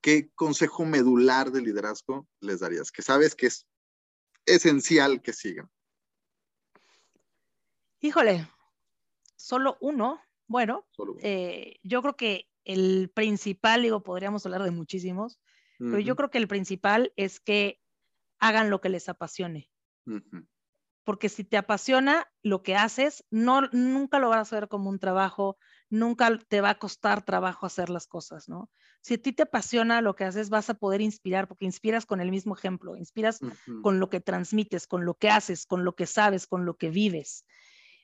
¿qué 0.00 0.30
consejo 0.34 0.84
medular 0.84 1.50
de 1.50 1.62
liderazgo 1.62 2.28
les 2.40 2.60
darías? 2.60 2.92
Que 2.92 3.02
sabes 3.02 3.34
que 3.34 3.46
es 3.46 3.66
esencial 4.44 5.22
que 5.22 5.32
sigan. 5.32 5.70
Híjole, 8.00 8.48
solo 9.36 9.78
uno. 9.80 10.20
Bueno, 10.46 10.86
solo 10.90 11.12
uno. 11.12 11.20
Eh, 11.24 11.80
yo 11.82 12.02
creo 12.02 12.16
que 12.16 12.48
el 12.64 13.10
principal, 13.14 13.82
digo, 13.82 14.02
podríamos 14.02 14.44
hablar 14.44 14.62
de 14.62 14.70
muchísimos, 14.70 15.40
uh 15.80 15.84
-huh. 15.84 15.90
pero 15.90 16.00
yo 16.00 16.16
creo 16.16 16.30
que 16.30 16.38
el 16.38 16.48
principal 16.48 17.12
es 17.16 17.40
que 17.40 17.80
hagan 18.38 18.68
lo 18.68 18.80
que 18.80 18.90
les 18.90 19.08
apasione. 19.08 19.70
Uh 20.04 20.16
-huh 20.16 20.46
porque 21.04 21.28
si 21.28 21.44
te 21.44 21.56
apasiona 21.56 22.30
lo 22.42 22.62
que 22.62 22.76
haces, 22.76 23.24
no, 23.30 23.62
nunca 23.72 24.18
lo 24.18 24.28
vas 24.28 24.38
a 24.38 24.40
hacer 24.42 24.68
como 24.68 24.88
un 24.88 24.98
trabajo, 24.98 25.56
nunca 25.90 26.38
te 26.48 26.60
va 26.60 26.70
a 26.70 26.78
costar 26.78 27.24
trabajo 27.24 27.66
hacer 27.66 27.90
las 27.90 28.06
cosas, 28.06 28.48
¿no? 28.48 28.70
Si 29.00 29.14
a 29.14 29.18
ti 29.18 29.32
te 29.32 29.42
apasiona 29.42 30.00
lo 30.00 30.14
que 30.14 30.24
haces, 30.24 30.48
vas 30.48 30.70
a 30.70 30.74
poder 30.74 31.00
inspirar, 31.00 31.48
porque 31.48 31.64
inspiras 31.64 32.06
con 32.06 32.20
el 32.20 32.30
mismo 32.30 32.54
ejemplo, 32.54 32.96
inspiras 32.96 33.42
uh 33.42 33.46
-huh. 33.46 33.82
con 33.82 33.98
lo 33.98 34.08
que 34.08 34.20
transmites, 34.20 34.86
con 34.86 35.04
lo 35.04 35.14
que 35.14 35.28
haces, 35.28 35.66
con 35.66 35.84
lo 35.84 35.96
que 35.96 36.06
sabes, 36.06 36.46
con 36.46 36.64
lo 36.64 36.76
que 36.76 36.90
vives. 36.90 37.44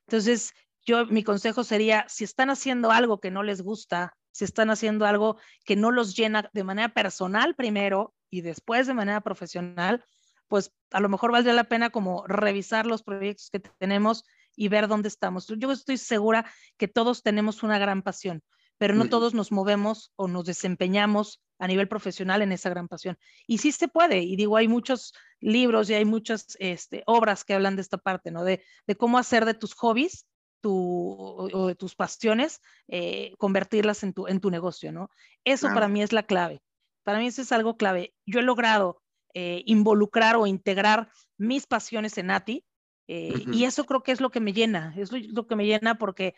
Entonces, 0.07 0.53
yo, 0.85 1.07
mi 1.07 1.23
consejo 1.23 1.65
sería, 1.65 2.05
si 2.09 2.25
están 2.25 2.51
haciendo 2.51 2.91
algo 2.91 3.21
que 3.21 3.31
no 3.31 3.43
les 3.43 3.63
gusta, 3.63 4.17
si 4.33 4.45
están 4.45 4.71
haciendo 4.71 5.05
algo 5.05 5.37
que 5.65 5.77
no 5.77 5.91
los 5.91 6.17
llena 6.17 6.51
de 6.53 6.65
manera 6.65 6.89
personal 6.89 7.55
primero 7.55 8.15
y 8.31 8.41
después 8.41 8.87
de 8.87 8.95
manera 8.95 9.21
profesional, 9.21 10.05
pues 10.49 10.73
a 10.91 11.01
lo 11.01 11.09
mejor 11.09 11.33
valdría 11.33 11.55
la 11.55 11.65
pena 11.65 11.91
como 11.91 12.27
revisar 12.27 12.87
los 12.87 13.03
proyectos 13.03 13.51
que 13.51 13.61
tenemos 13.61 14.25
y 14.57 14.69
ver 14.69 14.89
dónde 14.89 15.09
estamos. 15.09 15.47
Yo 15.47 15.71
estoy 15.71 15.99
segura 15.99 16.51
que 16.77 16.89
todos 16.89 17.23
tenemos 17.23 17.63
una 17.63 17.79
gran 17.79 18.03
pasión, 18.03 18.43
pero 18.77 18.95
no 18.95 19.09
todos 19.09 19.35
nos 19.35 19.53
movemos 19.53 20.13
o 20.17 20.27
nos 20.27 20.45
desempeñamos 20.47 21.41
a 21.59 21.67
nivel 21.67 21.89
profesional 21.89 22.43
en 22.43 22.53
esa 22.53 22.71
gran 22.71 22.89
pasión. 22.89 23.19
Y 23.47 23.59
sí 23.59 23.73
se 23.73 23.89
puede, 23.89 24.21
y 24.21 24.37
digo, 24.37 24.57
hay 24.57 24.69
muchos 24.69 25.13
libros 25.41 25.91
y 25.91 25.95
hay 25.95 26.05
muchas 26.05 26.57
este, 26.59 27.03
obras 27.07 27.45
que 27.45 27.55
hablan 27.55 27.77
de 27.77 27.83
esta 27.83 27.99
parte, 27.99 28.31
¿no? 28.31 28.45
De, 28.45 28.63
cómo 28.97 29.19
hacer 29.19 29.45
de 29.45 29.55
tus 29.55 29.75
hobbies 29.75 30.27
tu, 30.61 30.73
o, 30.77 31.69
de 31.69 31.75
tus 31.77 31.95
pasiones, 31.95 32.61
eh, 32.89 33.35
convertirlas 33.39 34.03
en 34.03 34.13
tu, 34.13 34.27
en 34.27 34.41
tu 34.41 34.51
negocio, 34.51 34.93
¿no? 34.93 35.11
Eso 35.45 35.69
para 35.69 35.89
mí 35.89 36.03
es 36.03 36.13
la 36.13 36.25
clave. 36.25 36.61
Para 37.05 37.19
mí 37.19 37.29
eso 37.29 37.43
es 37.43 37.53
algo 37.53 37.77
clave. 37.77 38.15
Yo 38.27 38.41
he 38.41 38.43
logrado 38.43 39.03
eh, 39.35 39.63
involucrar 39.67 40.37
o 40.37 40.47
integrar 40.47 41.11
mis 41.37 41.67
pasiones 41.67 42.19
en 42.19 42.31
ATI, 42.31 42.65
eh, 43.09 43.45
y 43.53 43.65
eso 43.65 43.85
creo 43.85 44.03
que 44.03 44.13
es 44.13 44.21
lo 44.21 44.31
que 44.31 44.41
me 44.41 44.53
llena, 44.53 44.95
es 44.97 45.11
lo, 45.13 45.47
que 45.47 45.57
me 45.57 45.65
llena 45.65 45.97
porque 45.97 46.35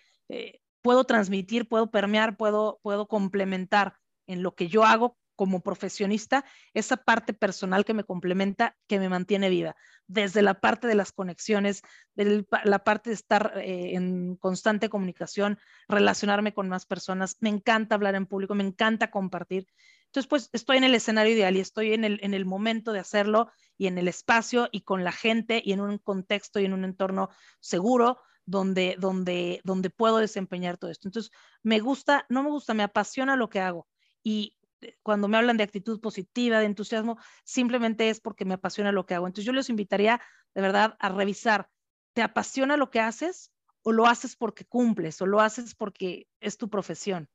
puedo 0.83 1.05
transmitir, 1.05 1.69
puedo 1.69 1.91
permear, 1.91 2.37
puedo, 2.37 2.79
puedo 2.83 3.09
complementar 3.09 3.97
en 4.29 4.45
lo 4.45 4.55
que 4.55 4.69
yo 4.69 4.85
hago 4.85 5.17
como 5.41 5.63
profesionista, 5.63 6.45
esa 6.75 6.99
parte 6.99 7.33
personal 7.33 7.87
que 7.87 7.95
me 7.95 8.05
complementa, 8.05 8.77
que 8.87 8.99
me 8.99 9.09
mantiene 9.09 9.49
viva, 9.49 9.75
desde 10.07 10.43
la 10.43 10.61
parte 10.61 10.87
de 10.87 10.95
las 10.95 11.13
conexiones, 11.13 11.81
de 12.15 12.45
la 12.65 12.85
parte 12.85 13.09
de 13.09 13.15
estar 13.15 13.55
eh, 13.57 13.95
en 13.95 14.37
constante 14.37 14.91
comunicación, 14.91 15.59
relacionarme 15.89 16.53
con 16.53 16.69
más 16.69 16.85
personas, 16.85 17.39
me 17.41 17.49
encanta 17.49 17.95
hablar 17.95 18.17
en 18.17 18.27
público, 18.27 18.55
me 18.55 18.65
encanta 18.65 19.11
compartir. 19.11 19.67
Entonces, 20.11 20.29
pues 20.29 20.51
estoy 20.53 20.77
en 20.77 20.85
el 20.85 20.95
escenario 20.97 21.33
ideal 21.33 21.57
y 21.57 21.61
estoy 21.61 21.93
en 21.93 22.03
el, 22.03 22.19
en 22.23 22.35
el 22.35 22.45
momento 22.45 22.93
de 22.93 22.99
hacerlo 22.99 23.53
y 23.79 23.87
en 23.87 23.97
el 23.97 24.09
espacio 24.09 24.69
y 24.73 24.81
con 24.81 25.05
la 25.05 25.13
gente 25.13 25.63
y 25.65 25.73
en 25.73 25.81
un 25.81 25.99
contexto 25.99 26.59
y 26.59 26.65
en 26.65 26.73
un 26.73 26.85
entorno 26.85 27.31
seguro 27.61 28.19
donde, 28.45 28.97
donde, 28.99 29.61
donde 29.63 29.89
puedo 29.89 30.19
desempeñar 30.19 30.79
todo 30.79 30.91
esto. 30.91 31.07
Entonces, 31.07 31.31
me 31.63 31.79
gusta, 31.79 32.27
no 32.29 32.43
me 32.43 32.51
gusta, 32.51 32.75
me 32.75 32.83
apasiona 32.83 33.37
lo 33.37 33.49
que 33.51 33.61
hago. 33.61 33.87
Y 34.25 34.57
eh, 34.81 34.97
cuando 35.05 35.29
me 35.29 35.37
hablan 35.37 35.57
de 35.57 35.63
actitud 35.63 36.01
positiva, 36.01 36.59
de 36.59 36.67
entusiasmo, 36.67 37.17
simplemente 37.45 38.11
es 38.11 38.21
porque 38.21 38.45
me 38.45 38.55
apasiona 38.55 38.91
lo 38.91 39.07
que 39.07 39.15
hago. 39.15 39.29
Entonces, 39.29 39.45
yo 39.45 39.53
les 39.53 39.71
invitaría 39.71 40.21
de 40.57 40.61
verdad 40.61 40.97
a 40.99 41.09
revisar, 41.09 41.71
¿te 42.15 42.23
apasiona 42.23 42.77
lo 42.77 42.91
que 42.91 42.99
haces 42.99 43.53
o 43.83 43.93
lo 43.93 44.07
haces 44.07 44.35
porque 44.35 44.65
cumples 44.65 45.23
o 45.23 45.27
lo 45.27 45.41
haces 45.41 45.77
porque 45.77 46.27
es 46.41 46.57
tu 46.57 46.69
profesión? 46.69 47.29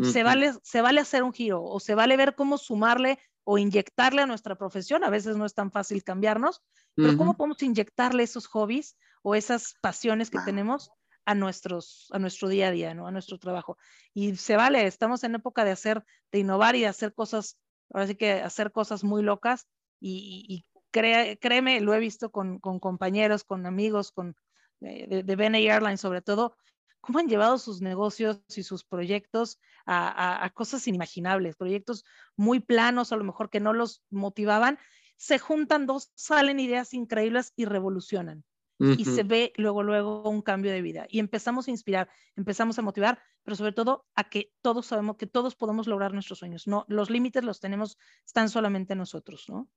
Se, 0.00 0.22
vale, 0.22 0.52
se 0.62 0.80
vale 0.80 1.00
hacer 1.00 1.22
un 1.22 1.32
giro 1.32 1.62
o 1.62 1.80
se 1.80 1.94
vale 1.94 2.16
ver 2.16 2.34
cómo 2.34 2.58
sumarle 2.58 3.18
o 3.44 3.58
inyectarle 3.58 4.22
a 4.22 4.26
nuestra 4.26 4.56
profesión. 4.56 5.04
A 5.04 5.10
veces 5.10 5.36
no 5.36 5.44
es 5.44 5.54
tan 5.54 5.70
fácil 5.70 6.02
cambiarnos, 6.02 6.62
pero 6.94 7.16
¿cómo 7.16 7.36
podemos 7.36 7.62
inyectarle 7.62 8.22
esos 8.22 8.46
hobbies 8.46 8.96
o 9.22 9.34
esas 9.34 9.74
pasiones 9.80 10.30
que 10.30 10.38
tenemos 10.44 10.90
a, 11.24 11.34
nuestros, 11.34 12.08
a 12.12 12.18
nuestro 12.18 12.48
día 12.48 12.68
a 12.68 12.70
día, 12.70 12.94
¿no? 12.94 13.06
a 13.06 13.10
nuestro 13.10 13.38
trabajo. 13.38 13.78
Y 14.12 14.36
se 14.36 14.56
vale, 14.56 14.86
estamos 14.86 15.24
en 15.24 15.34
época 15.34 15.64
de 15.64 15.70
hacer, 15.70 16.04
de 16.32 16.40
innovar 16.40 16.76
y 16.76 16.80
de 16.80 16.88
hacer 16.88 17.14
cosas, 17.14 17.58
ahora 17.92 18.06
sí 18.06 18.14
que 18.14 18.32
hacer 18.32 18.72
cosas 18.72 19.04
muy 19.04 19.22
locas 19.22 19.66
y, 20.00 20.66
créeme, 20.90 21.80
lo 21.80 21.94
he 21.94 21.98
visto 21.98 22.30
con, 22.30 22.60
compañeros, 22.60 23.42
con 23.44 23.66
amigos, 23.66 24.12
con, 24.12 24.36
eh, 24.80 25.06
de, 25.08 25.22
de 25.22 25.36
BNA 25.36 25.58
Airlines 25.58 26.00
sobre 26.00 26.22
todo, 26.22 26.56
cómo 27.04 27.18
han 27.18 27.28
llevado 27.28 27.58
sus 27.58 27.80
negocios 27.80 28.40
y 28.54 28.62
sus 28.62 28.84
proyectos 28.84 29.58
a, 29.86 30.44
a, 30.44 30.50
cosas 30.50 30.86
inimaginables, 30.88 31.56
proyectos 31.56 32.04
muy 32.36 32.60
planos, 32.60 33.12
a 33.12 33.16
lo 33.16 33.24
mejor 33.24 33.50
que 33.50 33.60
no 33.60 33.72
los 33.72 34.02
motivaban, 34.10 34.78
se 35.16 35.38
juntan 35.38 35.86
dos, 35.86 36.10
salen 36.14 36.60
ideas 36.60 36.94
increíbles 36.94 37.52
y 37.56 37.66
revolucionan 37.66 38.44
y 38.78 39.04
se 39.04 39.22
ve 39.22 39.52
luego, 39.56 39.82
luego 39.82 40.28
un 40.28 40.42
cambio 40.42 40.72
de 40.72 40.82
vida. 40.82 41.06
Y 41.08 41.20
empezamos 41.20 41.68
a 41.68 41.70
inspirar, 41.70 42.08
empezamos 42.36 42.78
a 42.78 42.82
motivar, 42.82 43.22
pero 43.42 43.56
sobre 43.56 43.72
todo 43.72 44.06
a 44.14 44.24
que 44.24 44.52
todos 44.62 44.86
sabemos 44.86 45.16
que 45.16 45.26
todos 45.26 45.54
podemos 45.54 45.86
lograr 45.86 46.12
nuestros 46.12 46.40
sueños. 46.40 46.66
No, 46.66 46.84
los 46.88 47.08
límites 47.08 47.44
los 47.44 47.60
tenemos, 47.60 47.98
están 48.26 48.48
solamente 48.48 48.94
nosotros, 48.94 49.46
¿no? 49.48 49.68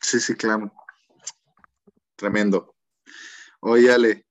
Sí, 0.00 0.20
sí, 0.20 0.34
claro. 0.34 0.72
Tremendo. 2.16 2.76
Oye, 3.60 3.92
Ale, 3.92 4.26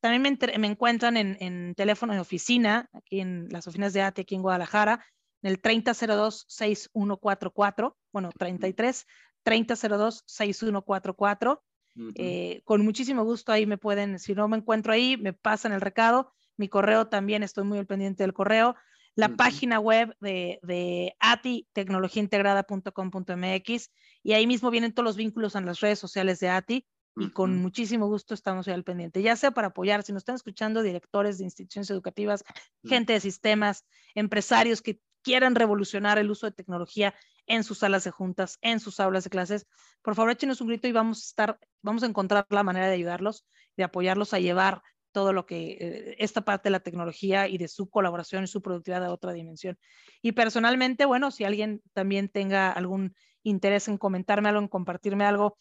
También 0.00 0.22
me, 0.22 0.38
me 0.58 0.66
encuentran 0.66 1.16
en, 1.16 1.74
teléfono 1.74 2.12
de 2.12 2.20
oficina, 2.20 2.90
aquí 2.92 3.20
en 3.20 3.48
las 3.48 3.66
oficinas 3.66 3.94
de 3.94 4.02
ATE, 4.02 4.20
aquí 4.22 4.36
en 4.36 4.42
Guadalajara, 4.42 5.04
en 5.42 5.50
el 5.50 5.62
3002-6144, 5.62 7.94
bueno, 8.12 8.30
33 8.36 9.06
3002-6144. 9.44 11.60
Eh, 12.14 12.62
con 12.64 12.82
muchísimo 12.82 13.24
gusto 13.24 13.52
ahí 13.52 13.66
me 13.66 13.76
pueden, 13.76 14.18
si 14.18 14.34
no 14.34 14.48
me 14.48 14.56
encuentro 14.56 14.92
ahí, 14.92 15.16
me 15.16 15.32
pasan 15.32 15.72
el 15.72 15.80
recado 15.80 16.32
mi 16.60 16.68
correo 16.68 17.08
también, 17.08 17.42
estoy 17.42 17.64
muy 17.64 17.78
al 17.78 17.86
pendiente 17.86 18.22
del 18.22 18.34
correo. 18.34 18.76
La 19.16 19.30
página 19.30 19.80
web 19.80 20.14
de, 20.20 20.60
de 20.62 21.16
ATI, 21.18 21.66
tecnologíaintegrada.com.mx, 21.72 23.90
y 24.22 24.34
ahí 24.34 24.46
mismo 24.46 24.70
vienen 24.70 24.92
todos 24.92 25.04
los 25.04 25.16
vínculos 25.16 25.56
en 25.56 25.66
las 25.66 25.80
redes 25.80 25.98
sociales 25.98 26.38
de 26.38 26.50
ATI, 26.50 26.86
y 27.16 27.30
con 27.30 27.56
muchísimo 27.56 28.06
gusto 28.06 28.34
estamos 28.34 28.68
ahí 28.68 28.74
al 28.74 28.84
pendiente, 28.84 29.20
ya 29.20 29.34
sea 29.34 29.50
para 29.50 29.66
apoyar, 29.68 30.04
si 30.04 30.12
nos 30.12 30.20
están 30.20 30.36
escuchando 30.36 30.82
directores 30.82 31.38
de 31.38 31.44
instituciones 31.44 31.90
educativas, 31.90 32.44
gente 32.84 33.14
de 33.14 33.20
sistemas, 33.20 33.84
empresarios 34.14 34.80
que 34.80 35.00
quieran 35.22 35.54
revolucionar 35.54 36.18
el 36.18 36.30
uso 36.30 36.46
de 36.46 36.52
tecnología 36.52 37.14
en 37.46 37.64
sus 37.64 37.78
salas 37.78 38.04
de 38.04 38.10
juntas, 38.10 38.58
en 38.60 38.80
sus 38.80 39.00
aulas 39.00 39.24
de 39.24 39.30
clases, 39.30 39.66
por 40.02 40.14
favor 40.14 40.30
échenos 40.30 40.60
un 40.60 40.68
grito 40.68 40.86
y 40.88 40.92
vamos 40.92 41.18
a 41.18 41.26
estar, 41.26 41.58
vamos 41.82 42.02
a 42.02 42.06
encontrar 42.06 42.46
la 42.50 42.62
manera 42.62 42.86
de 42.86 42.94
ayudarlos, 42.94 43.46
de 43.76 43.84
apoyarlos 43.84 44.34
a 44.34 44.38
llevar 44.38 44.82
todo 45.12 45.32
lo 45.32 45.46
que, 45.46 45.72
eh, 45.80 46.16
esta 46.18 46.42
parte 46.42 46.68
de 46.68 46.72
la 46.72 46.80
tecnología 46.80 47.48
y 47.48 47.58
de 47.58 47.68
su 47.68 47.88
colaboración 47.90 48.44
y 48.44 48.46
su 48.46 48.62
productividad 48.62 49.04
a 49.04 49.12
otra 49.12 49.32
dimensión. 49.32 49.78
Y 50.22 50.32
personalmente, 50.32 51.04
bueno, 51.04 51.30
si 51.30 51.44
alguien 51.44 51.82
también 51.92 52.28
tenga 52.28 52.70
algún 52.70 53.14
interés 53.42 53.88
en 53.88 53.98
comentarme 53.98 54.48
algo, 54.48 54.60
en 54.60 54.68
compartirme 54.68 55.24
algo, 55.24 55.56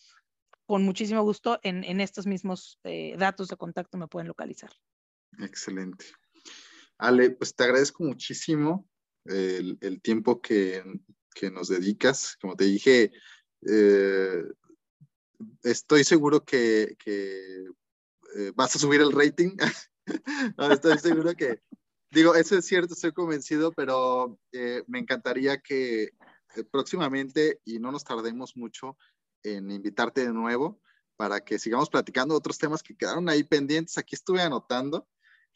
con 0.68 0.84
muchísimo 0.84 1.24
gusto 1.24 1.60
en, 1.64 1.84
en 1.84 2.00
estos 2.00 2.28
mismos 2.28 2.80
eh, 2.84 3.16
datos 3.18 3.48
de 3.48 3.58
contacto 3.58 3.98
me 3.98 4.08
pueden 4.08 4.28
localizar. 4.28 4.70
Excelente. 5.40 6.06
Ale, 7.00 7.32
pues 7.32 7.56
te 7.56 7.64
agradezco 7.64 8.04
muchísimo 8.04 8.88
el, 9.30 9.78
el 9.82 10.02
tiempo 10.02 10.42
que, 10.42 10.84
que, 11.34 11.52
nos 11.52 11.70
dedicas. 11.70 12.38
Como 12.42 12.56
te 12.56 12.66
dije, 12.66 13.12
eh, 13.68 14.44
estoy 15.64 16.04
seguro 16.04 16.44
que, 16.44 16.96
que 17.00 17.66
eh, 18.36 18.52
vas 18.56 18.76
a 18.76 18.80
subir 18.80 19.02
el 19.02 19.12
rating. 19.12 19.56
estoy 20.72 20.98
seguro 21.00 21.34
que, 21.36 21.62
digo, 22.12 22.36
eso 22.36 22.58
es 22.58 22.66
cierto, 22.66 22.94
estoy 22.94 23.12
convencido, 23.12 23.72
pero 23.72 24.40
eh, 24.52 24.84
me 24.88 25.00
encantaría 25.00 25.60
que 25.60 26.04
eh, 26.56 26.64
próximamente, 26.72 27.62
y 27.66 27.80
no 27.80 27.92
nos 27.92 28.04
tardemos 28.04 28.56
mucho 28.56 28.98
en 29.44 29.72
invitarte 29.72 30.22
de 30.26 30.34
nuevo 30.34 30.82
para 31.16 31.42
que 31.42 31.60
sigamos 31.60 31.90
platicando 31.90 32.36
otros 32.36 32.58
temas 32.58 32.82
que 32.82 32.96
quedaron 32.96 33.28
ahí 33.30 33.44
pendientes. 33.44 33.98
Aquí 33.98 34.16
estuve 34.16 34.42
anotando. 34.42 35.08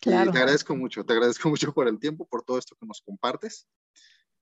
Claro. 0.03 0.29
Y 0.29 0.33
te 0.33 0.39
agradezco 0.39 0.75
mucho, 0.75 1.05
te 1.05 1.13
agradezco 1.13 1.49
mucho 1.49 1.73
por 1.73 1.87
el 1.87 1.97
tiempo, 1.97 2.27
por 2.27 2.43
todo 2.43 2.57
esto 2.57 2.75
que 2.75 2.85
nos 2.85 3.01
compartes. 3.01 3.67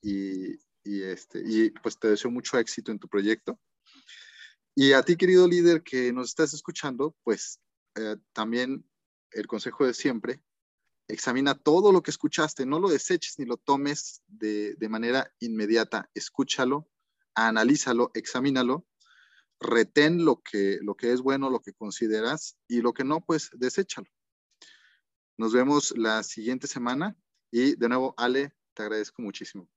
Y, 0.02 0.56
y, 0.84 1.04
este, 1.04 1.44
y 1.46 1.70
pues 1.70 2.00
te 2.00 2.08
deseo 2.08 2.32
mucho 2.32 2.58
éxito 2.58 2.92
en 2.92 2.98
tu 2.98 3.08
proyecto. 3.08 3.60
Y 4.76 4.94
a 4.94 5.04
ti, 5.04 5.16
querido 5.16 5.48
líder 5.48 5.84
que 5.84 6.12
nos 6.12 6.30
estás 6.30 6.54
escuchando, 6.54 7.16
pues 7.24 7.60
eh, 7.96 8.16
también 8.34 8.90
el 9.32 9.46
consejo 9.46 9.86
de 9.86 9.94
siempre, 9.94 10.42
examina 11.08 11.56
todo 11.56 11.92
lo 11.92 12.02
que 12.02 12.12
escuchaste, 12.12 12.66
no 12.66 12.80
lo 12.80 12.90
deseches 12.90 13.38
ni 13.38 13.46
lo 13.46 13.58
tomes 13.58 14.24
de, 14.28 14.76
manera 14.90 15.32
inmediata, 15.40 16.10
escúchalo, 16.14 16.90
analízalo, 17.36 18.12
examínalo, 18.14 18.88
retén 19.60 20.26
lo 20.26 20.42
que, 20.42 20.80
lo 20.82 20.96
que 20.96 21.12
es 21.12 21.22
bueno, 21.22 21.50
lo 21.50 21.60
que 21.60 21.74
consideras 21.74 22.58
y 22.68 22.82
lo 22.82 22.94
que 22.94 23.04
no, 23.04 23.22
pues 23.24 23.50
deséchalo. 23.54 24.08
Nos 25.42 25.54
vemos 25.54 25.92
la 25.98 26.22
siguiente 26.22 26.68
semana 26.68 27.16
y 27.50 27.76
de 27.76 27.90
nuevo, 27.90 28.14
Ale, 28.16 28.54
te 28.76 28.84
agradezco 28.84 29.24
muchísimo. 29.24 29.68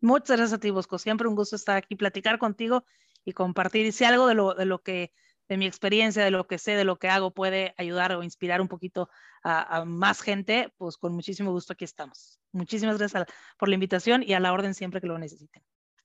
Muchas 0.00 0.36
gracias 0.36 0.52
a 0.52 0.58
ti, 0.58 0.70
Bosco. 0.70 0.96
Siempre 0.96 1.26
un 1.26 1.34
gusto 1.34 1.56
estar 1.56 1.76
aquí, 1.76 1.96
platicar 1.96 2.38
contigo 2.38 2.84
y 3.24 3.32
compartir. 3.32 3.84
Y 3.84 3.90
si 3.90 4.04
algo 4.04 4.28
de 4.28 4.36
lo, 4.36 4.54
de 4.54 4.64
lo 4.64 4.80
que 4.80 5.12
de 5.48 5.56
mi 5.56 5.66
experiencia, 5.66 6.22
de 6.22 6.30
lo 6.30 6.46
que 6.46 6.56
sé, 6.56 6.76
de 6.76 6.84
lo 6.84 7.00
que 7.00 7.08
hago, 7.08 7.32
puede 7.32 7.74
ayudar 7.78 8.14
o 8.14 8.22
inspirar 8.22 8.60
un 8.60 8.68
poquito 8.68 9.10
a, 9.42 9.84
más 9.84 10.20
gente, 10.20 10.72
pues 10.76 10.96
con 10.96 11.12
muchísimo 11.14 11.50
gusto 11.50 11.72
aquí 11.72 11.84
estamos. 11.84 12.38
Muchísimas 12.52 12.96
gracias 12.96 13.26
por 13.58 13.68
la 13.68 13.74
invitación 13.74 14.22
y 14.22 14.34
a 14.34 14.40
la 14.40 14.52
orden 14.52 14.72
siempre 14.72 15.00
que 15.00 15.08
lo 15.08 15.18
necesiten. 15.18 15.64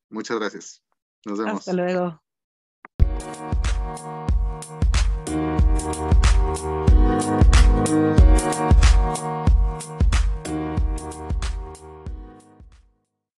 Muchas 0.10 0.40
gracias. 0.40 0.84
Nos 1.24 1.38
vemos. 1.38 1.60
Hasta 1.60 1.74
luego. 1.74 2.20
Thank 6.56 6.88
you. 9.28 9.47